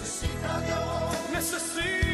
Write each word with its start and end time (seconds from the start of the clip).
Necesita 0.00 0.60
Dios, 0.62 1.30
necesita 1.30 2.09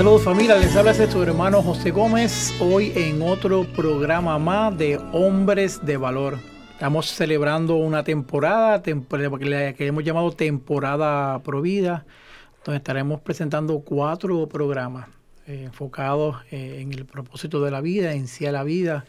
Saludos 0.00 0.22
familia, 0.22 0.56
les 0.56 0.74
habla 0.76 0.94
tu 1.08 1.22
hermano 1.22 1.60
José 1.62 1.90
Gómez, 1.90 2.54
hoy 2.58 2.90
en 2.96 3.20
otro 3.20 3.64
programa 3.64 4.38
más 4.38 4.78
de 4.78 4.98
Hombres 5.12 5.84
de 5.84 5.98
Valor. 5.98 6.38
Estamos 6.72 7.10
celebrando 7.10 7.76
una 7.76 8.02
temporada 8.02 8.82
temp- 8.82 9.38
que 9.38 9.74
que 9.74 9.86
hemos 9.86 10.02
llamado 10.02 10.32
temporada 10.32 11.38
Provida, 11.42 12.06
donde 12.64 12.78
estaremos 12.78 13.20
presentando 13.20 13.80
cuatro 13.80 14.48
programas 14.48 15.06
eh, 15.46 15.64
enfocados 15.64 16.36
eh, 16.50 16.78
en 16.80 16.94
el 16.94 17.04
propósito 17.04 17.62
de 17.62 17.70
la 17.70 17.82
vida, 17.82 18.14
en 18.14 18.26
sí 18.26 18.46
a 18.46 18.52
la 18.52 18.64
vida. 18.64 19.04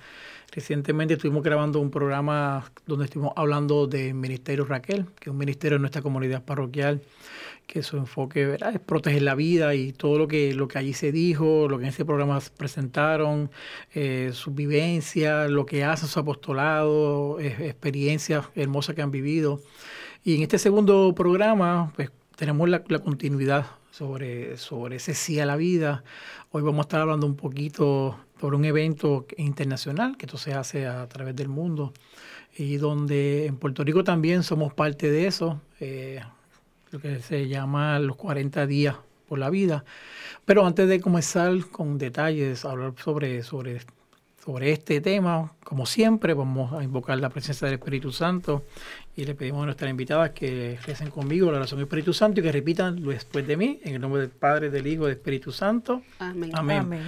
Recientemente 0.51 1.13
estuvimos 1.13 1.41
grabando 1.41 1.79
un 1.79 1.89
programa 1.89 2.69
donde 2.85 3.05
estuvimos 3.05 3.31
hablando 3.37 3.87
del 3.87 4.13
Ministerio 4.13 4.65
Raquel, 4.65 5.05
que 5.21 5.29
es 5.29 5.31
un 5.31 5.37
ministerio 5.37 5.77
de 5.77 5.83
nuestra 5.83 6.01
comunidad 6.01 6.43
parroquial 6.43 7.01
que 7.71 7.83
su 7.83 7.95
enfoque 7.95 8.45
¿verdad? 8.45 8.73
es 8.75 8.81
proteger 8.81 9.21
la 9.21 9.33
vida 9.33 9.75
y 9.75 9.93
todo 9.93 10.17
lo 10.17 10.27
que, 10.27 10.53
lo 10.53 10.67
que 10.67 10.77
allí 10.77 10.91
se 10.91 11.13
dijo, 11.13 11.69
lo 11.69 11.77
que 11.77 11.85
en 11.85 11.89
ese 11.89 12.03
programa 12.03 12.37
presentaron, 12.57 13.49
eh, 13.93 14.31
su 14.33 14.51
vivencia, 14.51 15.47
lo 15.47 15.65
que 15.65 15.85
hace 15.85 16.05
su 16.05 16.19
apostolado, 16.19 17.39
eh, 17.39 17.55
experiencias 17.69 18.45
hermosas 18.55 18.93
que 18.93 19.01
han 19.01 19.11
vivido. 19.11 19.61
Y 20.21 20.35
en 20.35 20.41
este 20.41 20.59
segundo 20.59 21.15
programa, 21.15 21.93
pues 21.95 22.11
tenemos 22.35 22.67
la, 22.67 22.83
la 22.89 22.99
continuidad 22.99 23.65
sobre, 23.89 24.57
sobre 24.57 24.97
ese 24.97 25.13
sí 25.13 25.39
a 25.39 25.45
la 25.45 25.55
vida. 25.55 26.03
Hoy 26.51 26.63
vamos 26.63 26.79
a 26.79 26.81
estar 26.81 26.99
hablando 26.99 27.25
un 27.25 27.37
poquito 27.37 28.19
sobre 28.41 28.57
un 28.57 28.65
evento 28.65 29.25
internacional 29.37 30.17
que 30.17 30.25
esto 30.25 30.37
se 30.37 30.53
hace 30.53 30.87
a 30.87 31.07
través 31.07 31.37
del 31.37 31.47
mundo 31.47 31.93
y 32.57 32.75
donde 32.75 33.45
en 33.45 33.55
Puerto 33.55 33.85
Rico 33.85 34.03
también 34.03 34.43
somos 34.43 34.73
parte 34.73 35.09
de 35.09 35.27
eso. 35.27 35.61
eh, 35.79 36.21
lo 36.91 36.99
que 36.99 37.19
se 37.19 37.47
llama 37.47 37.99
los 37.99 38.15
40 38.15 38.67
días 38.67 38.95
por 39.27 39.39
la 39.39 39.49
vida. 39.49 39.83
Pero 40.45 40.65
antes 40.65 40.87
de 40.89 40.99
comenzar 40.99 41.57
con 41.71 41.97
detalles, 41.97 42.65
hablar 42.65 42.93
sobre, 43.01 43.43
sobre, 43.43 43.79
sobre 44.43 44.71
este 44.71 44.99
tema, 44.99 45.53
como 45.63 45.85
siempre, 45.85 46.33
vamos 46.33 46.73
a 46.73 46.83
invocar 46.83 47.17
la 47.19 47.29
presencia 47.29 47.65
del 47.65 47.75
Espíritu 47.75 48.11
Santo 48.11 48.65
y 49.15 49.23
le 49.23 49.35
pedimos 49.35 49.63
a 49.63 49.65
nuestras 49.67 49.89
invitadas 49.89 50.31
que 50.31 50.77
recen 50.85 51.09
conmigo 51.11 51.51
la 51.51 51.59
oración 51.59 51.79
del 51.79 51.85
Espíritu 51.85 52.13
Santo 52.13 52.41
y 52.41 52.43
que 52.43 52.51
repitan 52.51 53.01
después 53.03 53.47
de 53.47 53.55
mí, 53.55 53.79
en 53.83 53.95
el 53.95 54.01
nombre 54.01 54.21
del 54.21 54.31
Padre, 54.31 54.69
del 54.69 54.85
Hijo 54.87 55.03
y 55.03 55.05
del 55.07 55.17
Espíritu 55.17 55.51
Santo. 55.51 56.01
Amén. 56.19 56.51
Amén. 56.53 57.03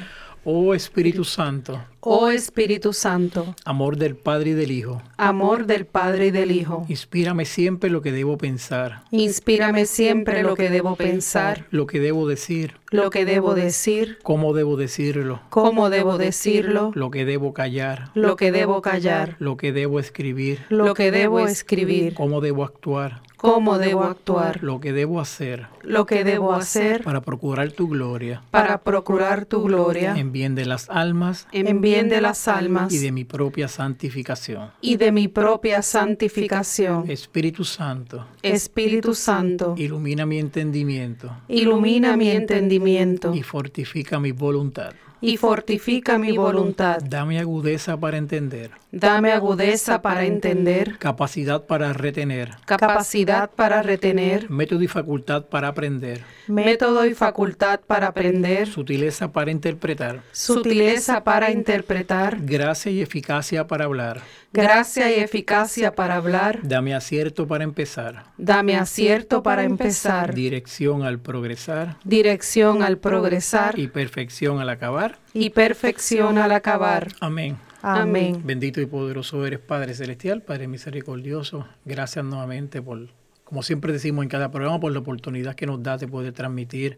Oh 0.46 0.74
Espíritu 0.74 1.24
Santo, 1.24 1.80
Oh 2.02 2.30
Espíritu 2.30 2.92
Santo, 2.92 3.56
amor 3.64 3.96
del 3.96 4.18
Padre 4.18 4.50
y 4.50 4.54
del 4.54 4.72
Hijo, 4.72 5.02
amor 5.16 5.66
del 5.68 5.86
Padre 5.86 6.28
y 6.28 6.32
del 6.32 6.52
Hijo, 6.52 6.86
inspírame 6.90 7.46
siempre 7.46 7.90
lo 7.90 8.02
que 8.02 8.12
debo 8.12 8.38
pensar, 8.38 9.04
inspírame 9.12 9.86
siempre 9.86 10.44
lo 10.44 10.56
que 10.56 10.70
debo 10.70 10.98
pensar, 10.98 11.66
lo 11.72 11.88
que 11.88 12.02
debo 12.02 12.28
decir, 12.28 12.74
lo 12.92 13.10
que 13.10 13.24
debo 13.24 13.56
decir, 13.56 14.18
cómo 14.22 14.54
debo 14.54 14.76
decirlo, 14.76 15.40
cómo 15.50 15.90
debo 15.90 16.18
decirlo, 16.18 16.92
lo 16.94 17.10
que 17.10 17.24
debo 17.24 17.54
callar, 17.54 18.12
lo 18.14 18.36
que 18.36 18.52
debo 18.52 18.82
callar, 18.82 19.38
lo 19.40 19.56
que 19.56 19.72
debo 19.72 19.98
escribir, 19.98 20.60
lo 20.68 20.94
que 20.94 21.10
debo 21.10 21.40
escribir, 21.40 22.16
cómo 22.16 22.42
debo 22.42 22.66
actuar, 22.66 23.22
cómo 23.44 23.78
debo 23.78 24.06
actuar, 24.06 24.64
lo 24.64 24.80
que 24.80 24.94
debo 24.94 25.20
hacer 25.20 25.68
lo 25.84 26.06
que 26.06 26.24
debo 26.24 26.54
hacer 26.54 27.04
para 27.04 27.20
procurar 27.20 27.74
tu 27.74 27.90
gloria 27.90 28.42
para 28.52 28.78
procurar 28.78 29.46
tu 29.46 29.64
gloria 29.64 30.16
en 30.18 30.32
bien 30.32 30.56
de 30.56 30.66
las 30.66 30.90
almas 30.90 31.46
en 31.52 31.82
bien 31.82 32.08
de 32.08 32.22
las 32.22 32.48
almas 32.48 32.94
y 32.94 33.00
de 33.00 33.12
mi 33.12 33.26
propia 33.26 33.68
santificación. 33.68 34.72
y 34.80 34.96
de 34.96 35.12
mi 35.12 35.28
propia 35.28 35.82
santificación. 35.82 37.12
Espíritu 37.12 37.66
Santo, 37.66 38.26
Espíritu 38.42 39.14
Santo, 39.14 39.76
ilumina 39.78 40.26
mi 40.26 40.40
entendimiento 40.40 41.36
ilumina 41.50 42.16
mi 42.16 42.30
entendimiento 42.30 43.36
y 43.36 43.44
fortifica 43.44 44.22
mi 44.22 44.32
voluntad. 44.32 44.94
Y 45.24 45.38
fortifica 45.38 46.18
mi 46.18 46.36
voluntad. 46.36 47.02
Dame 47.02 47.40
agudeza 47.40 47.98
para 47.98 48.18
entender, 48.18 48.72
Dame 48.92 49.32
agudeza 49.32 50.02
para 50.02 50.26
entender, 50.26 50.98
capacidad 51.00 51.64
para 51.64 51.94
retener, 51.94 52.52
capacidad 52.66 53.50
para 53.50 53.82
retener, 53.82 54.50
método 54.50 54.84
y 54.84 54.88
facultad 54.88 55.46
para 55.46 55.70
aprender, 55.70 56.24
método 56.48 57.06
y 57.06 57.14
facultad 57.14 57.80
para 57.80 58.08
aprender, 58.08 58.68
sutileza 58.68 59.32
para 59.32 59.50
interpretar, 59.50 60.22
sutileza 60.34 61.24
para 61.24 61.52
interpretar, 61.52 62.38
gracia 62.42 62.92
y 62.92 63.02
eficacia 63.02 63.66
para 63.66 63.86
hablar. 63.86 64.22
gracia 64.52 65.10
y 65.10 65.22
eficacia 65.22 65.96
para 65.96 66.18
hablar. 66.18 66.60
Dame 66.64 66.94
acierto 66.94 67.48
para 67.48 67.64
empezar, 67.64 68.26
Dame 68.38 68.76
acierto 68.76 69.42
para 69.42 69.64
empezar, 69.64 70.36
dirección 70.36 71.02
al 71.04 71.20
progresar. 71.20 71.96
Dirección 72.04 72.84
al 72.84 72.98
progresar. 72.98 73.80
Y 73.80 73.88
perfección 73.88 74.60
al 74.60 74.70
acabar. 74.70 75.13
Y 75.34 75.50
perfección 75.50 76.38
al 76.38 76.52
acabar. 76.52 77.10
Amén. 77.20 77.58
Amén. 77.82 78.42
Bendito 78.46 78.80
y 78.80 78.86
poderoso 78.86 79.46
eres, 79.46 79.60
Padre 79.60 79.94
Celestial, 79.94 80.42
Padre 80.42 80.68
misericordioso. 80.68 81.68
Gracias 81.84 82.24
nuevamente 82.24 82.82
por, 82.82 83.10
como 83.44 83.62
siempre 83.62 83.92
decimos 83.92 84.24
en 84.24 84.30
cada 84.30 84.52
programa, 84.52 84.80
por 84.80 84.94
la 84.94 85.00
oportunidad 85.00 85.56
que 85.56 85.66
nos 85.66 85.84
da 85.84 85.98
de 85.98 86.08
poder 86.08 86.32
transmitir 86.32 86.98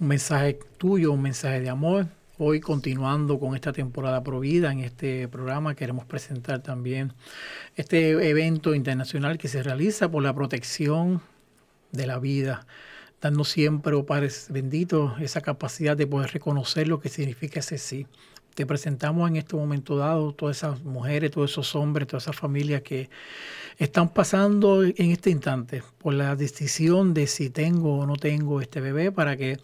un 0.00 0.08
mensaje 0.08 0.58
tuyo, 0.78 1.12
un 1.12 1.22
mensaje 1.22 1.60
de 1.60 1.68
amor. 1.68 2.06
Hoy 2.38 2.60
continuando 2.60 3.38
con 3.38 3.54
esta 3.54 3.72
temporada 3.72 4.22
Provida, 4.22 4.70
en 4.70 4.80
este 4.80 5.26
programa 5.28 5.74
queremos 5.74 6.04
presentar 6.04 6.62
también 6.62 7.12
este 7.76 8.10
evento 8.28 8.74
internacional 8.74 9.38
que 9.38 9.48
se 9.48 9.62
realiza 9.62 10.10
por 10.10 10.22
la 10.22 10.34
protección 10.34 11.22
de 11.92 12.06
la 12.06 12.18
vida, 12.18 12.66
dando 13.20 13.44
siempre, 13.44 13.94
oh 13.94 14.06
Padre 14.06 14.28
bendito, 14.50 15.16
esa 15.20 15.40
capacidad 15.40 15.96
de 15.96 16.06
poder 16.06 16.32
reconocer 16.32 16.88
lo 16.88 17.00
que 17.00 17.08
significa 17.08 17.60
ese 17.60 17.78
sí. 17.78 18.06
Te 18.54 18.64
presentamos 18.66 19.28
en 19.28 19.36
este 19.36 19.54
momento 19.56 19.96
dado 19.96 20.32
todas 20.32 20.58
esas 20.58 20.82
mujeres, 20.82 21.30
todos 21.30 21.50
esos 21.50 21.74
hombres, 21.74 22.08
todas 22.08 22.24
esas 22.24 22.36
familias 22.36 22.82
que 22.82 23.10
están 23.78 24.08
pasando 24.08 24.82
en 24.84 25.10
este 25.10 25.30
instante 25.30 25.82
por 25.98 26.14
la 26.14 26.34
decisión 26.34 27.12
de 27.14 27.26
si 27.26 27.50
tengo 27.50 27.98
o 27.98 28.06
no 28.06 28.16
tengo 28.16 28.60
este 28.62 28.80
bebé 28.80 29.12
para 29.12 29.36
que 29.36 29.58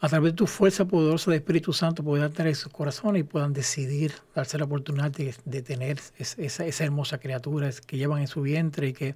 a 0.00 0.08
través 0.08 0.32
de 0.32 0.36
tu 0.36 0.46
fuerza 0.48 0.84
poderosa 0.84 1.30
de 1.30 1.36
Espíritu 1.36 1.72
Santo 1.72 2.02
puedan 2.02 2.32
tener 2.32 2.56
sus 2.56 2.72
corazones 2.72 3.20
y 3.20 3.24
puedan 3.24 3.52
decidir 3.52 4.12
darse 4.34 4.58
la 4.58 4.64
oportunidad 4.64 5.12
de, 5.12 5.62
tener 5.62 5.98
es- 6.18 6.36
esa, 6.38 6.66
esa 6.66 6.84
hermosa 6.84 7.18
criatura 7.18 7.70
que 7.86 7.96
llevan 7.98 8.20
en 8.22 8.26
su 8.28 8.42
vientre 8.42 8.88
y 8.88 8.92
que 8.92 9.14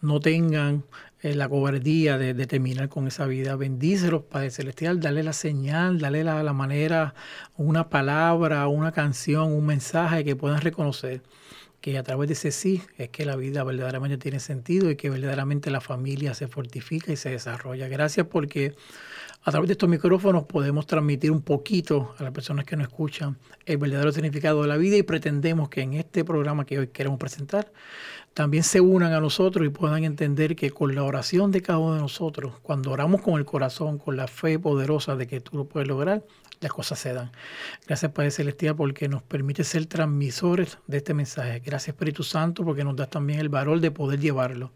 no 0.00 0.20
tengan 0.20 0.84
eh, 1.22 1.34
la 1.34 1.48
cobardía 1.48 2.18
de, 2.18 2.34
de 2.34 2.46
terminar 2.46 2.88
con 2.88 3.06
esa 3.08 3.26
vida. 3.26 3.56
Bendícelos, 3.56 4.22
Padre 4.24 4.50
Celestial, 4.50 5.00
dale 5.00 5.22
la 5.22 5.32
señal, 5.32 5.98
dale 5.98 6.24
la, 6.24 6.42
la 6.42 6.52
manera, 6.52 7.14
una 7.56 7.88
palabra, 7.88 8.68
una 8.68 8.92
canción, 8.92 9.52
un 9.52 9.66
mensaje 9.66 10.24
que 10.24 10.36
puedan 10.36 10.60
reconocer 10.60 11.22
que 11.84 11.98
a 11.98 12.02
través 12.02 12.28
de 12.28 12.32
ese 12.32 12.50
sí 12.50 12.80
es 12.96 13.10
que 13.10 13.26
la 13.26 13.36
vida 13.36 13.62
verdaderamente 13.62 14.16
tiene 14.16 14.40
sentido 14.40 14.90
y 14.90 14.96
que 14.96 15.10
verdaderamente 15.10 15.70
la 15.70 15.82
familia 15.82 16.32
se 16.32 16.48
fortifica 16.48 17.12
y 17.12 17.16
se 17.16 17.28
desarrolla. 17.28 17.88
Gracias 17.88 18.26
porque 18.26 18.74
a 19.42 19.50
través 19.50 19.68
de 19.68 19.72
estos 19.72 19.90
micrófonos 19.90 20.44
podemos 20.44 20.86
transmitir 20.86 21.30
un 21.30 21.42
poquito 21.42 22.14
a 22.18 22.22
las 22.22 22.32
personas 22.32 22.64
que 22.64 22.74
nos 22.74 22.88
escuchan 22.88 23.36
el 23.66 23.76
verdadero 23.76 24.12
significado 24.12 24.62
de 24.62 24.68
la 24.68 24.78
vida 24.78 24.96
y 24.96 25.02
pretendemos 25.02 25.68
que 25.68 25.82
en 25.82 25.92
este 25.92 26.24
programa 26.24 26.64
que 26.64 26.78
hoy 26.78 26.86
queremos 26.86 27.18
presentar 27.18 27.70
también 28.32 28.64
se 28.64 28.80
unan 28.80 29.12
a 29.12 29.20
nosotros 29.20 29.66
y 29.66 29.68
puedan 29.68 30.04
entender 30.04 30.56
que 30.56 30.70
con 30.70 30.94
la 30.94 31.04
oración 31.04 31.50
de 31.50 31.60
cada 31.60 31.78
uno 31.80 31.96
de 31.96 32.00
nosotros, 32.00 32.54
cuando 32.62 32.92
oramos 32.92 33.20
con 33.20 33.34
el 33.34 33.44
corazón, 33.44 33.98
con 33.98 34.16
la 34.16 34.26
fe 34.26 34.58
poderosa 34.58 35.16
de 35.16 35.26
que 35.26 35.42
tú 35.42 35.58
lo 35.58 35.66
puedes 35.66 35.86
lograr, 35.86 36.24
las 36.64 36.72
cosas 36.72 36.98
se 36.98 37.12
dan. 37.12 37.30
Gracias 37.86 38.10
Padre 38.12 38.30
Celestial 38.30 38.74
porque 38.74 39.08
nos 39.08 39.22
permite 39.22 39.62
ser 39.64 39.86
transmisores 39.86 40.78
de 40.86 40.96
este 40.96 41.14
mensaje. 41.14 41.60
Gracias 41.60 41.94
Espíritu 41.94 42.22
Santo 42.22 42.64
porque 42.64 42.82
nos 42.82 42.96
das 42.96 43.10
también 43.10 43.38
el 43.38 43.48
valor 43.48 43.80
de 43.80 43.90
poder 43.90 44.18
llevarlo. 44.18 44.72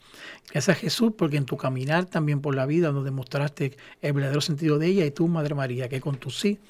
Gracias 0.53 0.79
Jesús 0.79 1.13
porque 1.17 1.37
en 1.37 1.47
tu 1.47 1.57
caminar 1.57 2.05
también 2.05 2.41
por 2.41 2.55
la 2.55 2.67
vida 2.67 2.93
nos 2.93 3.05
demostraste 3.05 3.77
el 4.01 4.13
verdadero 4.13 4.41
sentido 4.41 4.79
de 4.79 4.87
ella 4.87 5.05
y 5.05 5.11
tú 5.11 5.27
Madre 5.29 5.55
María 5.55 5.89
que 5.89 6.01
con 6.01 6.17
tu 6.17 6.31
sí 6.31 6.61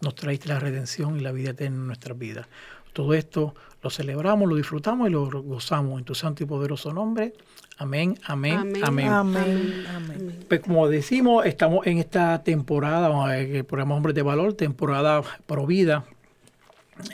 nos 0.00 0.14
traíste 0.14 0.48
la 0.48 0.60
redención 0.60 1.16
y 1.16 1.20
la 1.20 1.32
vida 1.32 1.50
eterna 1.50 1.76
en 1.76 1.86
nuestras 1.86 2.16
vidas. 2.16 2.46
Todo 2.92 3.14
esto 3.14 3.54
lo 3.82 3.90
celebramos, 3.90 4.48
lo 4.48 4.56
disfrutamos 4.56 5.08
y 5.08 5.10
lo 5.10 5.28
gozamos 5.42 5.98
en 5.98 6.04
tu 6.04 6.14
santo 6.14 6.42
y 6.42 6.46
poderoso 6.46 6.92
nombre. 6.92 7.34
Amén, 7.78 8.18
amén, 8.24 8.74
amén. 8.82 9.08
Amén. 9.08 9.84
Amén. 9.94 10.44
Pues 10.48 10.60
como 10.60 10.88
decimos, 10.88 11.46
estamos 11.46 11.86
en 11.86 11.98
esta 11.98 12.42
temporada, 12.42 13.08
vamos 13.08 13.28
a 13.28 13.32
ver, 13.32 13.54
el 13.54 13.64
programa 13.64 13.94
Hombres 13.94 14.14
de 14.14 14.22
Valor, 14.22 14.54
temporada 14.54 15.22
Provida, 15.46 16.04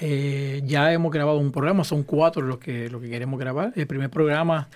Eh, 0.01 0.63
ya 0.65 0.93
hemos 0.93 1.13
grabado 1.13 1.39
un 1.39 1.53
programa, 1.53 1.85
son 1.85 2.05
cuatro 2.05 2.43
los 2.43 2.59
que, 2.59 2.89
lo 2.89 3.01
que 3.01 3.11
queremos 3.11 3.39
grabar. 3.39 3.73
El 3.77 3.87
primer 3.87 4.09
programa 4.09 4.69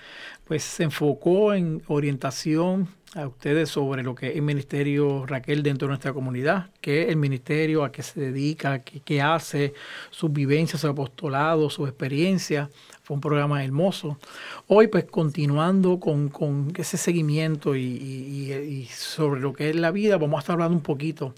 pues 0.45 0.63
se 0.63 0.83
enfocó 0.83 1.53
en 1.53 1.81
orientación 1.87 2.87
a 3.15 3.25
ustedes 3.27 3.69
sobre 3.69 4.03
lo 4.03 4.13
que 4.13 4.29
es 4.29 4.35
el 4.35 4.43
Ministerio 4.43 5.25
Raquel 5.25 5.63
dentro 5.63 5.87
de 5.87 5.89
nuestra 5.89 6.13
comunidad, 6.13 6.69
qué 6.79 7.03
es 7.03 7.09
el 7.09 7.15
ministerio, 7.15 7.83
a 7.83 7.91
qué 7.91 8.03
se 8.03 8.19
dedica, 8.19 8.83
qué, 8.83 8.99
qué 8.99 9.19
hace, 9.21 9.73
sus 10.11 10.31
vivencias, 10.31 10.81
su 10.81 10.87
apostolado, 10.87 11.71
su 11.71 11.87
experiencia. 11.87 12.69
Fue 13.09 13.15
un 13.15 13.21
programa 13.21 13.63
hermoso. 13.63 14.19
Hoy 14.67 14.85
pues 14.85 15.05
continuando 15.05 15.99
con, 15.99 16.31
ese 16.77 16.95
seguimiento 16.95 17.75
y, 17.75 18.87
sobre 18.93 19.41
lo 19.41 19.51
que 19.51 19.71
es 19.71 19.75
la 19.75 19.89
vida, 19.89 20.17
vamos 20.17 20.37
a 20.37 20.39
estar 20.41 20.53
hablando 20.53 20.77
un 20.77 20.83
poquito 20.83 21.33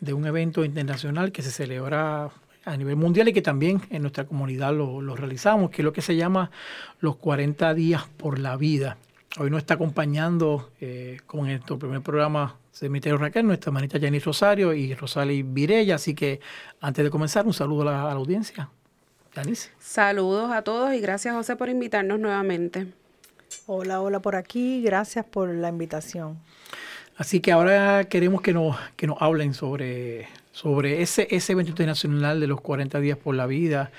de 0.00 0.12
un 0.12 0.26
evento 0.26 0.64
internacional 0.64 1.30
que 1.30 1.42
se 1.42 1.52
celebra 1.52 2.30
a 2.64 2.76
nivel 2.76 2.96
mundial 2.96 3.28
y 3.28 3.32
que 3.32 3.42
también 3.42 3.80
en 3.90 4.02
nuestra 4.02 4.24
comunidad 4.24 4.74
lo, 4.74 5.14
realizamos, 5.14 5.70
que 5.70 5.82
es 5.82 5.84
lo 5.84 5.92
que 5.92 6.02
se 6.02 6.16
llama 6.16 6.50
los 6.98 7.14
40 7.14 7.74
días 7.74 8.02
por 8.16 8.40
la 8.40 8.56
vida. 8.56 8.96
Hoy 9.38 9.50
nos 9.50 9.58
está 9.58 9.74
acompañando, 9.74 10.72
eh, 10.80 11.20
como 11.28 11.44
nuestro 11.44 11.78
primer 11.78 12.00
programa 12.00 12.56
de 12.80 12.88
Ministerio 12.88 13.18
Raquel, 13.18 13.46
nuestra 13.46 13.68
hermanita 13.70 14.00
Janice 14.00 14.24
Rosario 14.24 14.74
y 14.74 14.92
Rosali 14.94 15.44
Virella. 15.44 15.94
Así 15.94 16.12
que 16.12 16.40
antes 16.80 17.04
de 17.04 17.10
comenzar, 17.12 17.46
un 17.46 17.54
saludo 17.54 17.82
a 17.82 17.84
la 17.84 18.10
audiencia. 18.10 18.68
Saludos 19.80 20.50
a 20.52 20.62
todos 20.62 20.94
y 20.94 21.00
gracias 21.00 21.34
José 21.34 21.56
por 21.56 21.68
invitarnos 21.68 22.20
nuevamente. 22.20 22.86
Hola, 23.66 24.00
hola 24.00 24.20
por 24.20 24.36
aquí. 24.36 24.82
Gracias 24.82 25.24
por 25.24 25.48
la 25.48 25.68
invitación. 25.68 26.38
Así 27.16 27.40
que 27.40 27.52
ahora 27.52 28.04
queremos 28.04 28.42
que 28.42 28.52
nos, 28.52 28.76
que 28.96 29.06
nos 29.06 29.20
hablen 29.20 29.54
sobre, 29.54 30.28
sobre 30.52 31.02
ese, 31.02 31.28
ese 31.30 31.52
evento 31.52 31.70
internacional 31.70 32.40
de 32.40 32.46
los 32.46 32.60
40 32.60 32.98
días 33.00 33.18
por 33.18 33.34
la 33.34 33.46
vida, 33.46 33.90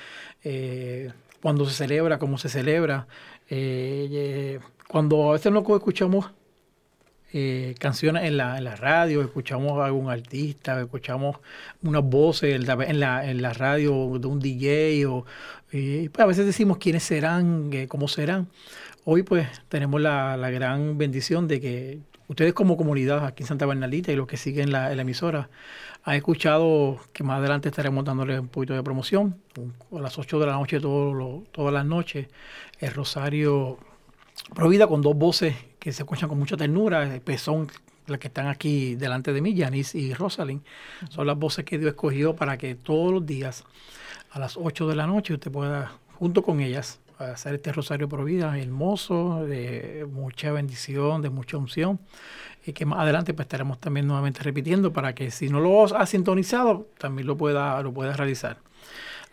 eh, 0.43 1.11
cuándo 1.41 1.65
se 1.65 1.75
celebra, 1.75 2.19
cómo 2.19 2.37
se 2.37 2.49
celebra. 2.49 3.07
eh, 3.49 4.07
eh, 4.11 4.59
cuando 4.87 5.29
a 5.29 5.33
veces 5.33 5.51
no 5.51 5.59
escuchamos 5.59 6.31
eh, 7.37 7.75
canciones 7.79 8.23
en 8.23 8.37
la, 8.37 8.57
en 8.57 8.63
la 8.63 8.77
radio, 8.77 9.21
escuchamos 9.21 9.77
a 9.77 9.85
algún 9.87 10.09
artista, 10.09 10.79
escuchamos 10.79 11.35
unas 11.83 12.01
voces 12.01 12.55
en 12.55 12.65
la, 12.65 12.73
en 12.85 12.99
la, 13.01 13.29
en 13.29 13.43
radio 13.55 14.17
de 14.17 14.25
un 14.27 14.39
DJ, 14.39 15.05
o, 15.07 15.25
pues, 15.69 16.09
a 16.17 16.25
veces 16.25 16.45
decimos 16.45 16.77
quiénes 16.77 17.03
serán, 17.03 17.69
eh, 17.73 17.87
cómo 17.89 18.07
serán. 18.07 18.47
Hoy 19.03 19.23
pues 19.23 19.47
tenemos 19.67 19.99
la, 19.99 20.37
la 20.37 20.49
gran 20.49 20.97
bendición 20.97 21.47
de 21.49 21.59
que 21.59 21.99
ustedes 22.29 22.53
como 22.53 22.77
comunidad 22.77 23.25
aquí 23.25 23.43
en 23.43 23.47
Santa 23.47 23.65
Bernalita 23.65 24.13
y 24.13 24.15
los 24.15 24.27
que 24.27 24.37
siguen 24.37 24.71
la, 24.71 24.95
la 24.95 25.01
emisora 25.01 25.49
han 26.05 26.15
escuchado 26.15 26.99
que 27.13 27.23
más 27.23 27.39
adelante 27.39 27.67
estaremos 27.69 28.05
dándoles 28.05 28.39
un 28.39 28.47
poquito 28.47 28.73
de 28.75 28.81
promoción. 28.81 29.35
A 29.91 29.99
las 29.99 30.17
8 30.17 30.39
de 30.39 30.45
la 30.45 30.53
noche, 30.53 30.79
todo 30.79 31.13
lo- 31.13 31.43
todas 31.51 31.73
las 31.73 31.85
noches, 31.85 32.27
el 32.79 32.93
Rosario 32.93 33.77
Provida 34.53 34.87
con 34.87 35.01
dos 35.01 35.15
voces 35.15 35.55
que 35.79 35.91
se 35.91 36.03
escuchan 36.03 36.29
con 36.29 36.37
mucha 36.37 36.55
ternura, 36.55 37.15
eh, 37.15 37.21
pues 37.23 37.41
son 37.41 37.67
las 38.07 38.19
que 38.19 38.27
están 38.27 38.47
aquí 38.47 38.95
delante 38.95 39.33
de 39.33 39.41
mí, 39.41 39.57
Janice 39.57 39.97
y 39.97 40.13
Rosalind. 40.13 40.61
Son 41.09 41.25
las 41.25 41.37
voces 41.37 41.65
que 41.65 41.77
Dios 41.77 41.89
escogió 41.89 42.35
para 42.35 42.57
que 42.57 42.75
todos 42.75 43.11
los 43.11 43.25
días 43.25 43.63
a 44.31 44.39
las 44.39 44.57
8 44.57 44.87
de 44.87 44.95
la 44.95 45.07
noche 45.07 45.33
usted 45.33 45.51
pueda, 45.51 45.93
junto 46.19 46.43
con 46.43 46.59
ellas, 46.59 46.99
hacer 47.17 47.55
este 47.55 47.71
Rosario 47.71 48.09
Provida 48.09 48.57
hermoso, 48.59 49.45
de 49.45 50.05
mucha 50.11 50.51
bendición, 50.51 51.21
de 51.21 51.29
mucha 51.29 51.57
unción, 51.57 51.99
y 52.65 52.73
que 52.73 52.85
más 52.85 52.99
adelante 52.99 53.33
pues 53.33 53.45
estaremos 53.45 53.79
también 53.79 54.07
nuevamente 54.07 54.41
repitiendo 54.43 54.91
para 54.91 55.15
que 55.15 55.31
si 55.31 55.49
no 55.49 55.59
lo 55.59 55.83
ha 55.95 56.05
sintonizado, 56.05 56.87
también 56.97 57.27
lo 57.27 57.37
pueda, 57.37 57.81
lo 57.81 57.93
pueda 57.93 58.13
realizar. 58.13 58.57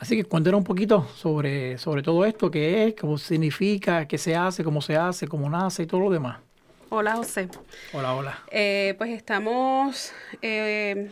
Así 0.02 0.16
que 0.16 0.24
cuéntenos 0.24 0.58
un 0.58 0.64
poquito 0.64 1.06
sobre, 1.14 1.78
sobre 1.78 2.02
todo 2.02 2.24
esto, 2.24 2.50
qué 2.50 2.88
es, 2.88 2.94
cómo 2.96 3.16
significa, 3.16 4.08
qué 4.08 4.18
se 4.18 4.34
hace, 4.34 4.64
cómo 4.64 4.82
se 4.82 4.96
hace, 4.96 5.28
cómo 5.28 5.48
nace 5.48 5.84
y 5.84 5.86
todo 5.86 6.00
lo 6.00 6.10
demás. 6.10 6.40
Hola 6.88 7.14
José. 7.14 7.48
Hola, 7.92 8.12
hola. 8.12 8.42
Eh, 8.50 8.96
pues 8.98 9.10
estamos, 9.10 10.12
eh, 10.42 11.08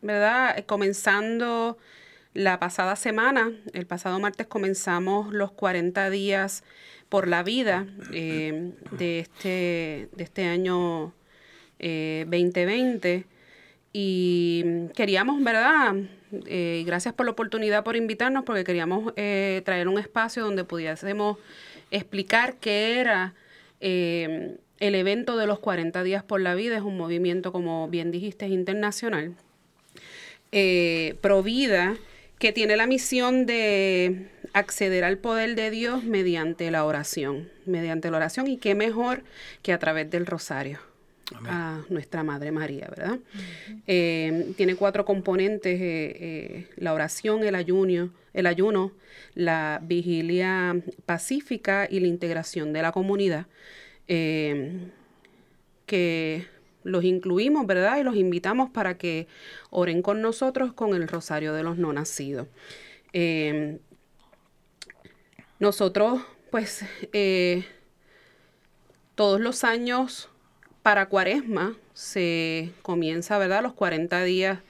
¿verdad? 0.00 0.64
Comenzando 0.64 1.76
la 2.34 2.60
pasada 2.60 2.94
semana, 2.94 3.50
el 3.72 3.84
pasado 3.84 4.20
martes 4.20 4.46
comenzamos 4.46 5.34
los 5.34 5.50
40 5.50 6.08
días 6.10 6.62
por 7.08 7.26
la 7.26 7.42
vida 7.42 7.88
eh, 8.12 8.74
de, 8.92 9.18
este, 9.18 10.08
de 10.12 10.22
este 10.22 10.44
año 10.44 11.14
eh, 11.80 12.26
2020 12.28 13.26
y 13.92 14.86
queríamos, 14.94 15.42
¿verdad? 15.42 15.96
Eh, 16.46 16.82
gracias 16.86 17.14
por 17.14 17.26
la 17.26 17.32
oportunidad, 17.32 17.84
por 17.84 17.96
invitarnos, 17.96 18.44
porque 18.44 18.64
queríamos 18.64 19.12
eh, 19.16 19.62
traer 19.64 19.88
un 19.88 19.98
espacio 19.98 20.44
donde 20.44 20.64
pudiésemos 20.64 21.38
explicar 21.90 22.56
qué 22.56 23.00
era 23.00 23.34
eh, 23.80 24.56
el 24.78 24.94
evento 24.94 25.36
de 25.36 25.46
los 25.46 25.58
40 25.58 26.02
días 26.02 26.22
por 26.22 26.40
la 26.40 26.54
vida. 26.54 26.76
Es 26.76 26.82
un 26.82 26.96
movimiento, 26.96 27.52
como 27.52 27.88
bien 27.88 28.10
dijiste, 28.10 28.46
internacional. 28.48 29.34
Eh, 30.52 31.16
Provida, 31.20 31.96
que 32.38 32.52
tiene 32.52 32.76
la 32.76 32.86
misión 32.86 33.46
de 33.46 34.28
acceder 34.52 35.04
al 35.04 35.18
poder 35.18 35.54
de 35.54 35.70
Dios 35.70 36.04
mediante 36.04 36.70
la 36.70 36.84
oración, 36.84 37.50
mediante 37.66 38.10
la 38.10 38.18
oración, 38.18 38.46
y 38.46 38.56
qué 38.56 38.74
mejor 38.74 39.22
que 39.62 39.72
a 39.72 39.78
través 39.78 40.10
del 40.10 40.26
rosario 40.26 40.78
a 41.46 41.82
nuestra 41.88 42.22
Madre 42.22 42.50
María, 42.52 42.88
¿verdad? 42.88 43.18
Eh, 43.86 44.52
tiene 44.56 44.76
cuatro 44.76 45.04
componentes, 45.04 45.80
eh, 45.80 46.16
eh, 46.20 46.66
la 46.76 46.94
oración, 46.94 47.44
el 47.44 47.54
ayuno, 47.54 48.10
el 48.32 48.46
ayuno, 48.46 48.92
la 49.34 49.80
vigilia 49.82 50.80
pacífica 51.06 51.86
y 51.90 52.00
la 52.00 52.06
integración 52.06 52.72
de 52.72 52.82
la 52.82 52.92
comunidad, 52.92 53.46
que 55.86 56.46
los 56.84 57.04
incluimos, 57.04 57.66
¿verdad? 57.66 57.98
Y 57.98 58.04
los 58.04 58.16
invitamos 58.16 58.70
para 58.70 58.96
que 58.96 59.26
oren 59.70 60.00
con 60.00 60.22
nosotros 60.22 60.72
con 60.72 60.94
el 60.94 61.08
rosario 61.08 61.52
de 61.52 61.62
los 61.62 61.76
no 61.76 61.92
nacidos. 61.92 62.46
Nosotros, 65.58 66.22
pues, 66.50 66.84
todos 69.14 69.40
los 69.40 69.64
años 69.64 70.30
para 70.88 71.10
cuaresma 71.10 71.76
se 71.92 72.70
comienza, 72.80 73.36
¿verdad? 73.36 73.62
Los 73.62 73.74
40 73.74 74.24
días 74.24 74.60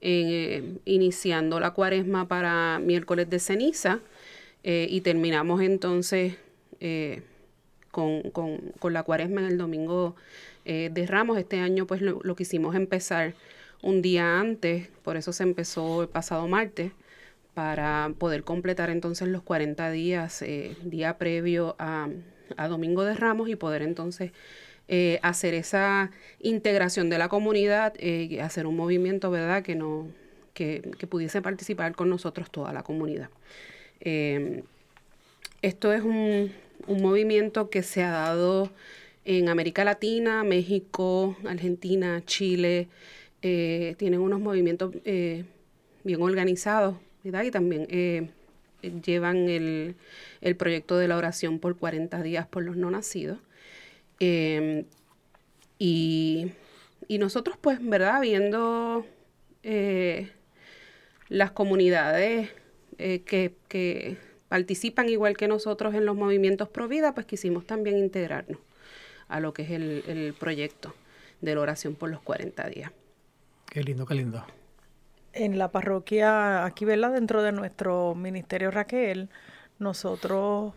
eh, 0.00 0.78
iniciando 0.86 1.60
la 1.60 1.72
cuaresma 1.72 2.26
para 2.26 2.78
miércoles 2.78 3.28
de 3.28 3.38
ceniza 3.38 4.00
eh, 4.64 4.86
y 4.88 5.02
terminamos 5.02 5.60
entonces 5.60 6.36
eh, 6.80 7.20
con, 7.90 8.30
con- 8.30 8.72
con 8.78 8.94
la 8.94 9.02
cuaresma 9.02 9.42
en 9.42 9.46
el 9.48 9.58
domingo 9.58 10.16
de 10.64 11.06
Ramos. 11.06 11.36
Este 11.36 11.60
año 11.60 11.86
pues 11.86 12.00
lo, 12.00 12.18
lo 12.22 12.34
quisimos 12.34 12.74
empezar 12.74 13.34
un 13.82 14.00
día 14.00 14.40
antes, 14.40 14.88
por 15.02 15.18
eso 15.18 15.34
se 15.34 15.42
empezó 15.42 16.00
el 16.00 16.08
pasado 16.08 16.48
martes 16.48 16.92
para 17.52 18.10
poder 18.18 18.42
completar 18.42 18.88
entonces 18.88 19.28
los 19.28 19.42
40 19.42 19.90
días, 19.90 20.42
día 20.82 21.18
previo 21.18 21.76
a, 21.78 22.08
a 22.56 22.68
Domingo 22.68 23.04
de 23.04 23.14
Ramos 23.14 23.50
y 23.50 23.56
poder 23.56 23.82
entonces 23.82 24.32
eh, 24.88 25.18
hacer 25.22 25.52
esa 25.54 26.10
integración 26.40 27.10
de 27.10 27.18
la 27.18 27.28
comunidad, 27.28 27.92
eh, 27.98 28.40
hacer 28.40 28.66
un 28.66 28.76
movimiento, 28.76 29.30
¿verdad?, 29.30 29.62
que, 29.62 29.74
no, 29.74 30.08
que, 30.54 30.82
que 30.98 31.06
pudiese 31.06 31.42
participar 31.42 31.94
con 31.94 32.08
nosotros 32.08 32.50
toda 32.50 32.72
la 32.72 32.82
comunidad. 32.82 33.28
Eh, 34.00 34.62
esto 35.62 35.92
es 35.92 36.02
un, 36.02 36.52
un 36.86 37.02
movimiento 37.02 37.68
que 37.68 37.82
se 37.82 38.02
ha 38.02 38.10
dado 38.10 38.70
en 39.24 39.48
América 39.50 39.84
Latina, 39.84 40.42
México, 40.44 41.36
Argentina, 41.46 42.22
Chile. 42.24 42.88
eh, 43.42 43.94
tienen 43.98 44.20
unos 44.20 44.40
movimientos 44.40 44.94
bien 45.04 46.22
organizados, 46.22 46.96
¿verdad? 47.24 47.42
Y 47.44 47.50
también 47.50 47.86
llevan 49.04 49.48
el, 49.48 49.96
el 50.40 50.56
proyecto 50.56 50.96
de 50.96 51.08
la 51.08 51.16
oración 51.16 51.58
por 51.58 51.76
40 51.76 52.22
días 52.22 52.46
por 52.46 52.62
los 52.62 52.76
no 52.76 52.90
nacidos. 52.90 53.38
Eh, 54.20 54.84
y, 55.78 56.52
y 57.06 57.18
nosotros, 57.18 57.56
pues, 57.60 57.78
¿verdad? 57.80 58.20
Viendo 58.20 59.06
eh, 59.62 60.30
las 61.28 61.52
comunidades 61.52 62.50
eh, 62.98 63.20
que, 63.20 63.54
que 63.68 64.16
participan 64.48 65.08
igual 65.08 65.36
que 65.36 65.48
nosotros 65.48 65.94
en 65.94 66.06
los 66.06 66.16
movimientos 66.16 66.68
pro 66.68 66.88
vida, 66.88 67.14
pues 67.14 67.26
quisimos 67.26 67.66
también 67.66 67.98
integrarnos 67.98 68.58
a 69.28 69.40
lo 69.40 69.52
que 69.52 69.62
es 69.62 69.70
el, 69.70 70.02
el 70.08 70.34
proyecto 70.34 70.94
de 71.40 71.54
la 71.54 71.60
oración 71.60 71.94
por 71.94 72.10
los 72.10 72.20
40 72.22 72.68
días. 72.68 72.92
Qué 73.66 73.82
lindo, 73.82 74.06
qué 74.06 74.14
lindo. 74.14 74.44
En 75.32 75.58
la 75.58 75.70
parroquia, 75.70 76.64
aquí, 76.64 76.84
¿verdad? 76.84 77.12
Dentro 77.12 77.42
de 77.42 77.52
nuestro 77.52 78.14
ministerio 78.14 78.70
Raquel, 78.70 79.28
nosotros, 79.78 80.72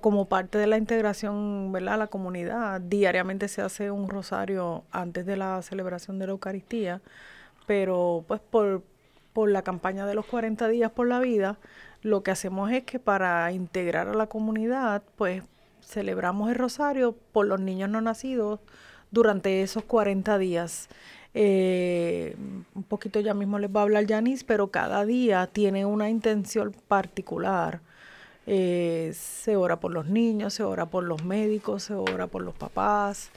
como 0.00 0.28
parte 0.28 0.58
de 0.58 0.66
la 0.66 0.78
integración, 0.78 1.72
¿verdad? 1.72 1.98
La 1.98 2.06
comunidad, 2.08 2.80
diariamente 2.80 3.48
se 3.48 3.62
hace 3.62 3.90
un 3.90 4.08
rosario 4.08 4.84
antes 4.90 5.26
de 5.26 5.36
la 5.36 5.60
celebración 5.62 6.18
de 6.18 6.26
la 6.26 6.32
Eucaristía, 6.32 7.02
pero 7.66 8.24
pues 8.26 8.40
por 8.40 8.82
por 9.34 9.50
la 9.50 9.62
campaña 9.62 10.06
de 10.06 10.14
los 10.14 10.24
40 10.26 10.68
días 10.68 10.92
por 10.92 11.08
la 11.08 11.20
vida, 11.20 11.58
lo 12.02 12.22
que 12.22 12.30
hacemos 12.30 12.70
es 12.70 12.84
que 12.84 13.00
para 13.00 13.50
integrar 13.52 14.08
a 14.08 14.14
la 14.14 14.28
comunidad, 14.28 15.02
pues 15.16 15.42
celebramos 15.82 16.50
el 16.50 16.54
rosario 16.54 17.16
por 17.32 17.46
los 17.46 17.60
niños 17.60 17.90
no 17.90 18.00
nacidos 18.00 18.60
durante 19.10 19.62
esos 19.62 19.84
40 19.84 20.38
días. 20.38 20.88
Eh, 21.34 22.36
un 22.74 22.84
poquito 22.84 23.18
ya 23.20 23.34
mismo 23.34 23.58
les 23.58 23.74
va 23.74 23.80
a 23.80 23.82
hablar 23.82 24.06
Yanis, 24.06 24.44
pero 24.44 24.70
cada 24.70 25.04
día 25.04 25.48
tiene 25.48 25.84
una 25.84 26.08
intención 26.08 26.72
particular. 26.86 27.80
Eh, 28.46 29.12
se 29.14 29.56
ora 29.56 29.80
por 29.80 29.92
los 29.92 30.06
niños, 30.06 30.54
se 30.54 30.62
ora 30.62 30.86
por 30.86 31.04
los 31.04 31.24
médicos, 31.24 31.84
se 31.84 31.94
ora 31.94 32.26
por 32.26 32.42
los 32.42 32.54
papás, 32.54 33.30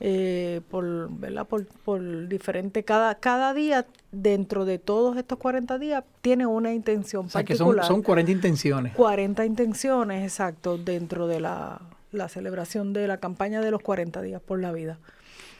eh, 0.00 0.60
por, 0.70 1.10
¿verdad? 1.10 1.46
Por, 1.46 1.66
por 1.66 2.28
diferente, 2.28 2.82
cada, 2.84 3.14
cada 3.16 3.54
día 3.54 3.86
dentro 4.12 4.64
de 4.64 4.78
todos 4.78 5.16
estos 5.16 5.38
40 5.38 5.78
días 5.78 6.04
tiene 6.20 6.46
una 6.46 6.72
intención 6.74 7.26
O 7.26 7.28
sea, 7.30 7.42
que 7.44 7.54
particular. 7.54 7.84
son, 7.86 7.96
son 7.96 8.02
40 8.02 8.32
intenciones. 8.32 8.94
40 8.94 9.44
intenciones, 9.46 10.22
exacto, 10.24 10.76
dentro 10.78 11.26
de 11.26 11.40
la, 11.40 11.80
la 12.12 12.28
celebración 12.28 12.92
de 12.92 13.06
la 13.08 13.16
campaña 13.18 13.60
de 13.60 13.70
los 13.70 13.80
40 13.82 14.20
días 14.22 14.42
por 14.42 14.60
la 14.60 14.72
vida. 14.72 14.98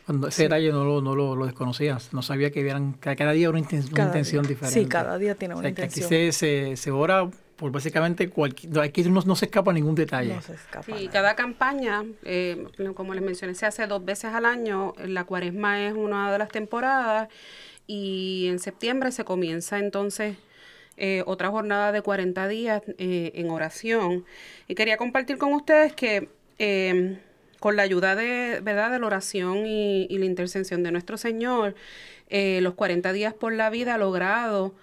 Cuando 0.06 0.28
ese 0.28 0.44
detalle 0.44 0.72
no 0.72 0.84
lo, 0.84 1.00
no 1.02 1.14
lo, 1.14 1.36
lo 1.36 1.44
desconocía, 1.46 1.98
no 2.12 2.22
sabía 2.22 2.50
que 2.50 2.64
que 2.64 3.16
cada 3.16 3.32
día 3.32 3.48
una, 3.48 3.60
inten- 3.60 3.84
una 3.86 3.94
Cada 3.94 4.08
intención 4.08 4.42
día. 4.42 4.48
diferente. 4.50 4.80
Sí, 4.80 4.86
cada 4.86 5.18
día 5.18 5.34
tiene 5.36 5.54
O 5.54 5.58
una 5.58 5.72
que 5.72 5.82
aquí 5.82 6.00
intención. 6.00 6.08
se, 6.08 6.32
se, 6.32 6.76
se 6.76 6.90
ora 6.90 7.28
por 7.60 7.70
básicamente 7.70 8.30
cualquier... 8.30 8.80
Aquí 8.80 9.04
no, 9.04 9.20
no 9.20 9.36
se 9.36 9.44
escapa 9.44 9.70
ningún 9.74 9.94
detalle. 9.94 10.34
No 10.34 10.40
se 10.40 10.54
escapa. 10.54 10.86
Sí, 10.86 10.92
nada. 10.92 11.10
cada 11.10 11.36
campaña, 11.36 12.04
eh, 12.24 12.64
como 12.94 13.12
les 13.12 13.22
mencioné, 13.22 13.54
se 13.54 13.66
hace 13.66 13.86
dos 13.86 14.02
veces 14.02 14.32
al 14.32 14.46
año. 14.46 14.94
La 15.04 15.24
cuaresma 15.24 15.86
es 15.86 15.92
una 15.92 16.32
de 16.32 16.38
las 16.38 16.48
temporadas 16.48 17.28
y 17.86 18.46
en 18.48 18.60
septiembre 18.60 19.12
se 19.12 19.24
comienza 19.24 19.78
entonces 19.78 20.38
eh, 20.96 21.22
otra 21.26 21.50
jornada 21.50 21.92
de 21.92 22.00
40 22.00 22.48
días 22.48 22.82
eh, 22.96 23.32
en 23.34 23.50
oración. 23.50 24.24
Y 24.66 24.74
quería 24.74 24.96
compartir 24.96 25.36
con 25.36 25.52
ustedes 25.52 25.92
que 25.92 26.30
eh, 26.58 27.18
con 27.58 27.76
la 27.76 27.82
ayuda 27.82 28.16
de, 28.16 28.60
¿verdad? 28.62 28.90
de 28.90 29.00
la 29.00 29.06
oración 29.06 29.66
y, 29.66 30.06
y 30.08 30.16
la 30.16 30.24
intercesión 30.24 30.82
de 30.82 30.92
nuestro 30.92 31.18
Señor, 31.18 31.74
eh, 32.30 32.60
los 32.62 32.72
40 32.72 33.12
días 33.12 33.34
por 33.34 33.52
la 33.52 33.68
vida 33.68 33.96
ha 33.96 33.98
logrado 33.98 34.74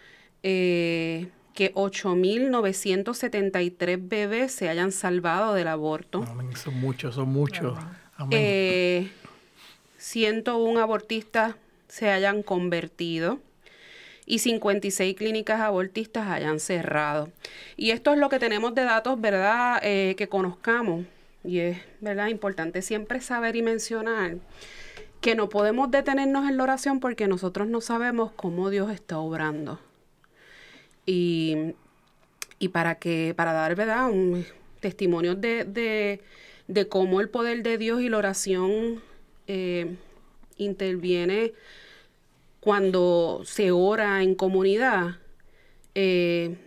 eh, 0.43 1.27
que 1.57 1.73
8.973 1.73 3.97
bebés 3.99 4.51
se 4.51 4.69
hayan 4.69 4.91
salvado 4.91 5.55
del 5.55 5.69
aborto. 5.69 6.23
Amén, 6.29 6.55
son 6.55 6.79
muchos, 6.79 7.15
son 7.15 7.29
muchos. 7.29 7.75
Amén. 8.15 8.39
Eh, 8.39 9.09
101 9.97 10.79
abortistas 10.79 11.55
se 11.87 12.11
hayan 12.11 12.43
convertido 12.43 13.39
y 14.27 14.37
56 14.37 15.15
clínicas 15.15 15.59
abortistas 15.59 16.27
hayan 16.27 16.59
cerrado. 16.59 17.31
Y 17.75 17.89
esto 17.89 18.13
es 18.13 18.19
lo 18.19 18.29
que 18.29 18.37
tenemos 18.37 18.75
de 18.75 18.83
datos, 18.83 19.19
¿verdad? 19.19 19.79
Eh, 19.81 20.13
que 20.15 20.29
conozcamos. 20.29 21.07
Y 21.43 21.57
es, 21.57 21.79
¿verdad? 22.01 22.27
Importante 22.27 22.83
siempre 22.83 23.19
saber 23.19 23.55
y 23.55 23.63
mencionar 23.63 24.35
que 25.21 25.33
no 25.33 25.49
podemos 25.49 25.89
detenernos 25.89 26.47
en 26.47 26.57
la 26.57 26.63
oración 26.63 26.99
porque 26.99 27.27
nosotros 27.27 27.67
no 27.67 27.81
sabemos 27.81 28.31
cómo 28.35 28.69
Dios 28.69 28.91
está 28.91 29.17
obrando. 29.17 29.79
Y, 31.07 31.73
y 32.59 32.67
para 32.69 32.95
que, 32.99 33.33
para 33.35 33.53
dar, 33.53 33.75
¿verdad? 33.75 34.11
Un 34.11 34.45
testimonio 34.81 35.33
de, 35.35 35.63
de, 35.65 36.21
de 36.67 36.87
cómo 36.87 37.21
el 37.21 37.29
poder 37.29 37.63
de 37.63 37.79
Dios 37.79 38.01
y 38.01 38.09
la 38.09 38.17
oración 38.17 39.01
eh, 39.47 39.95
interviene 40.57 41.53
cuando 42.59 43.41
se 43.45 43.71
ora 43.71 44.21
en 44.21 44.35
comunidad. 44.35 45.17
eh, 45.95 46.57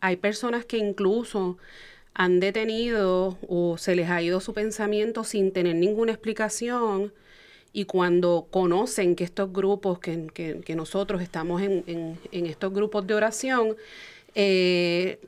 hay 0.00 0.16
personas 0.16 0.64
que 0.64 0.78
incluso 0.78 1.58
han 2.14 2.40
detenido 2.40 3.38
o 3.48 3.78
se 3.78 3.96
les 3.96 4.10
ha 4.10 4.22
ido 4.22 4.40
su 4.40 4.52
pensamiento 4.54 5.24
sin 5.24 5.52
tener 5.52 5.76
ninguna 5.76 6.12
explicación 6.12 7.12
y 7.72 7.84
cuando 7.84 8.46
conocen 8.50 9.14
que 9.14 9.24
estos 9.24 9.52
grupos, 9.52 9.98
que, 9.98 10.26
que- 10.32 10.60
que 10.64 10.74
nosotros 10.74 11.20
estamos 11.22 11.62
en, 11.62 11.84
en- 11.86 12.18
en 12.32 12.46
estos 12.46 12.72
grupos 12.72 13.06
de 13.06 13.14
oración, 13.14 13.76
eh, 14.34 15.18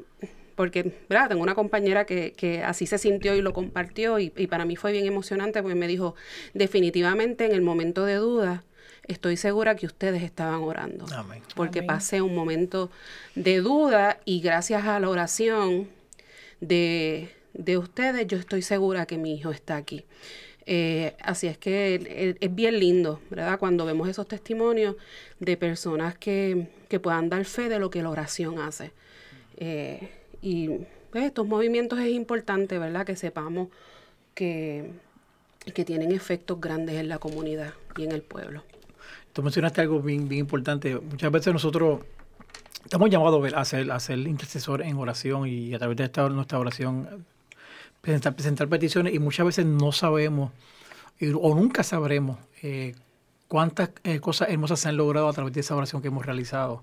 porque 0.56 0.92
¿verdad? 1.08 1.28
tengo 1.30 1.42
una 1.42 1.54
compañera 1.54 2.04
que, 2.04 2.32
que 2.32 2.62
así 2.62 2.86
se 2.86 2.98
sintió 2.98 3.34
y 3.34 3.40
lo 3.40 3.52
compartió 3.52 4.18
y, 4.18 4.32
y 4.36 4.46
para 4.46 4.64
mí 4.64 4.76
fue 4.76 4.92
bien 4.92 5.06
emocionante 5.06 5.62
porque 5.62 5.74
me 5.74 5.88
dijo, 5.88 6.14
definitivamente 6.54 7.46
en 7.46 7.52
el 7.52 7.62
momento 7.62 8.04
de 8.04 8.16
duda, 8.16 8.64
estoy 9.06 9.36
segura 9.36 9.74
que 9.74 9.86
ustedes 9.86 10.22
estaban 10.22 10.60
orando. 10.62 11.06
Amén. 11.14 11.42
Porque 11.56 11.78
Amén. 11.80 11.86
pasé 11.88 12.20
un 12.20 12.34
momento 12.34 12.90
de 13.34 13.60
duda 13.60 14.20
y 14.26 14.40
gracias 14.40 14.84
a 14.84 15.00
la 15.00 15.08
oración 15.08 15.88
de, 16.60 17.30
de 17.54 17.78
ustedes, 17.78 18.26
yo 18.26 18.36
estoy 18.38 18.62
segura 18.62 19.06
que 19.06 19.16
mi 19.18 19.34
hijo 19.34 19.50
está 19.50 19.76
aquí. 19.76 20.04
Eh, 20.72 21.16
así 21.24 21.48
es 21.48 21.58
que 21.58 21.96
eh, 21.96 22.36
es 22.38 22.54
bien 22.54 22.78
lindo, 22.78 23.20
¿verdad? 23.28 23.58
Cuando 23.58 23.84
vemos 23.84 24.08
esos 24.08 24.28
testimonios 24.28 24.94
de 25.40 25.56
personas 25.56 26.16
que, 26.16 26.68
que 26.88 27.00
puedan 27.00 27.28
dar 27.28 27.44
fe 27.44 27.68
de 27.68 27.80
lo 27.80 27.90
que 27.90 28.04
la 28.04 28.08
oración 28.08 28.60
hace. 28.60 28.92
Eh, 29.56 30.08
y 30.40 30.68
pues, 31.10 31.24
estos 31.24 31.44
movimientos 31.44 31.98
es 31.98 32.10
importante, 32.10 32.78
¿verdad? 32.78 33.04
Que 33.04 33.16
sepamos 33.16 33.66
que, 34.32 34.92
que 35.74 35.84
tienen 35.84 36.12
efectos 36.12 36.60
grandes 36.60 36.94
en 37.00 37.08
la 37.08 37.18
comunidad 37.18 37.74
y 37.96 38.04
en 38.04 38.12
el 38.12 38.22
pueblo. 38.22 38.62
Tú 39.32 39.42
mencionaste 39.42 39.80
algo 39.80 40.00
bien, 40.00 40.28
bien 40.28 40.42
importante. 40.42 40.94
Muchas 40.94 41.32
veces 41.32 41.52
nosotros 41.52 42.02
estamos 42.84 43.10
llamados 43.10 43.52
a 43.54 43.64
ser, 43.64 43.90
a 43.90 43.98
ser 43.98 44.20
intercesor 44.20 44.82
en 44.82 44.96
oración 44.98 45.48
y 45.48 45.74
a 45.74 45.80
través 45.80 45.96
de 45.96 46.04
esta, 46.04 46.28
nuestra 46.28 46.60
oración 46.60 47.26
presentar, 48.00 48.34
presentar 48.34 48.68
peticiones 48.68 49.14
y 49.14 49.18
muchas 49.18 49.46
veces 49.46 49.66
no 49.66 49.92
sabemos 49.92 50.52
o 51.34 51.54
nunca 51.54 51.82
sabremos 51.82 52.38
eh, 52.62 52.94
cuántas 53.48 53.90
eh, 54.04 54.20
cosas 54.20 54.48
hermosas 54.48 54.80
se 54.80 54.88
han 54.88 54.96
logrado 54.96 55.28
a 55.28 55.32
través 55.32 55.52
de 55.52 55.60
esa 55.60 55.76
oración 55.76 56.00
que 56.00 56.08
hemos 56.08 56.24
realizado. 56.24 56.82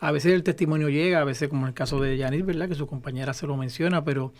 A 0.00 0.10
veces 0.10 0.32
el 0.32 0.42
testimonio 0.42 0.88
llega, 0.88 1.20
a 1.20 1.24
veces 1.24 1.48
como 1.48 1.62
en 1.62 1.68
el 1.68 1.74
caso 1.74 2.00
de 2.00 2.16
Yanis, 2.16 2.44
¿verdad? 2.44 2.68
Que 2.68 2.74
su 2.74 2.86
compañera 2.86 3.34
se 3.34 3.46
lo 3.46 3.56
menciona, 3.56 4.04
pero 4.04 4.32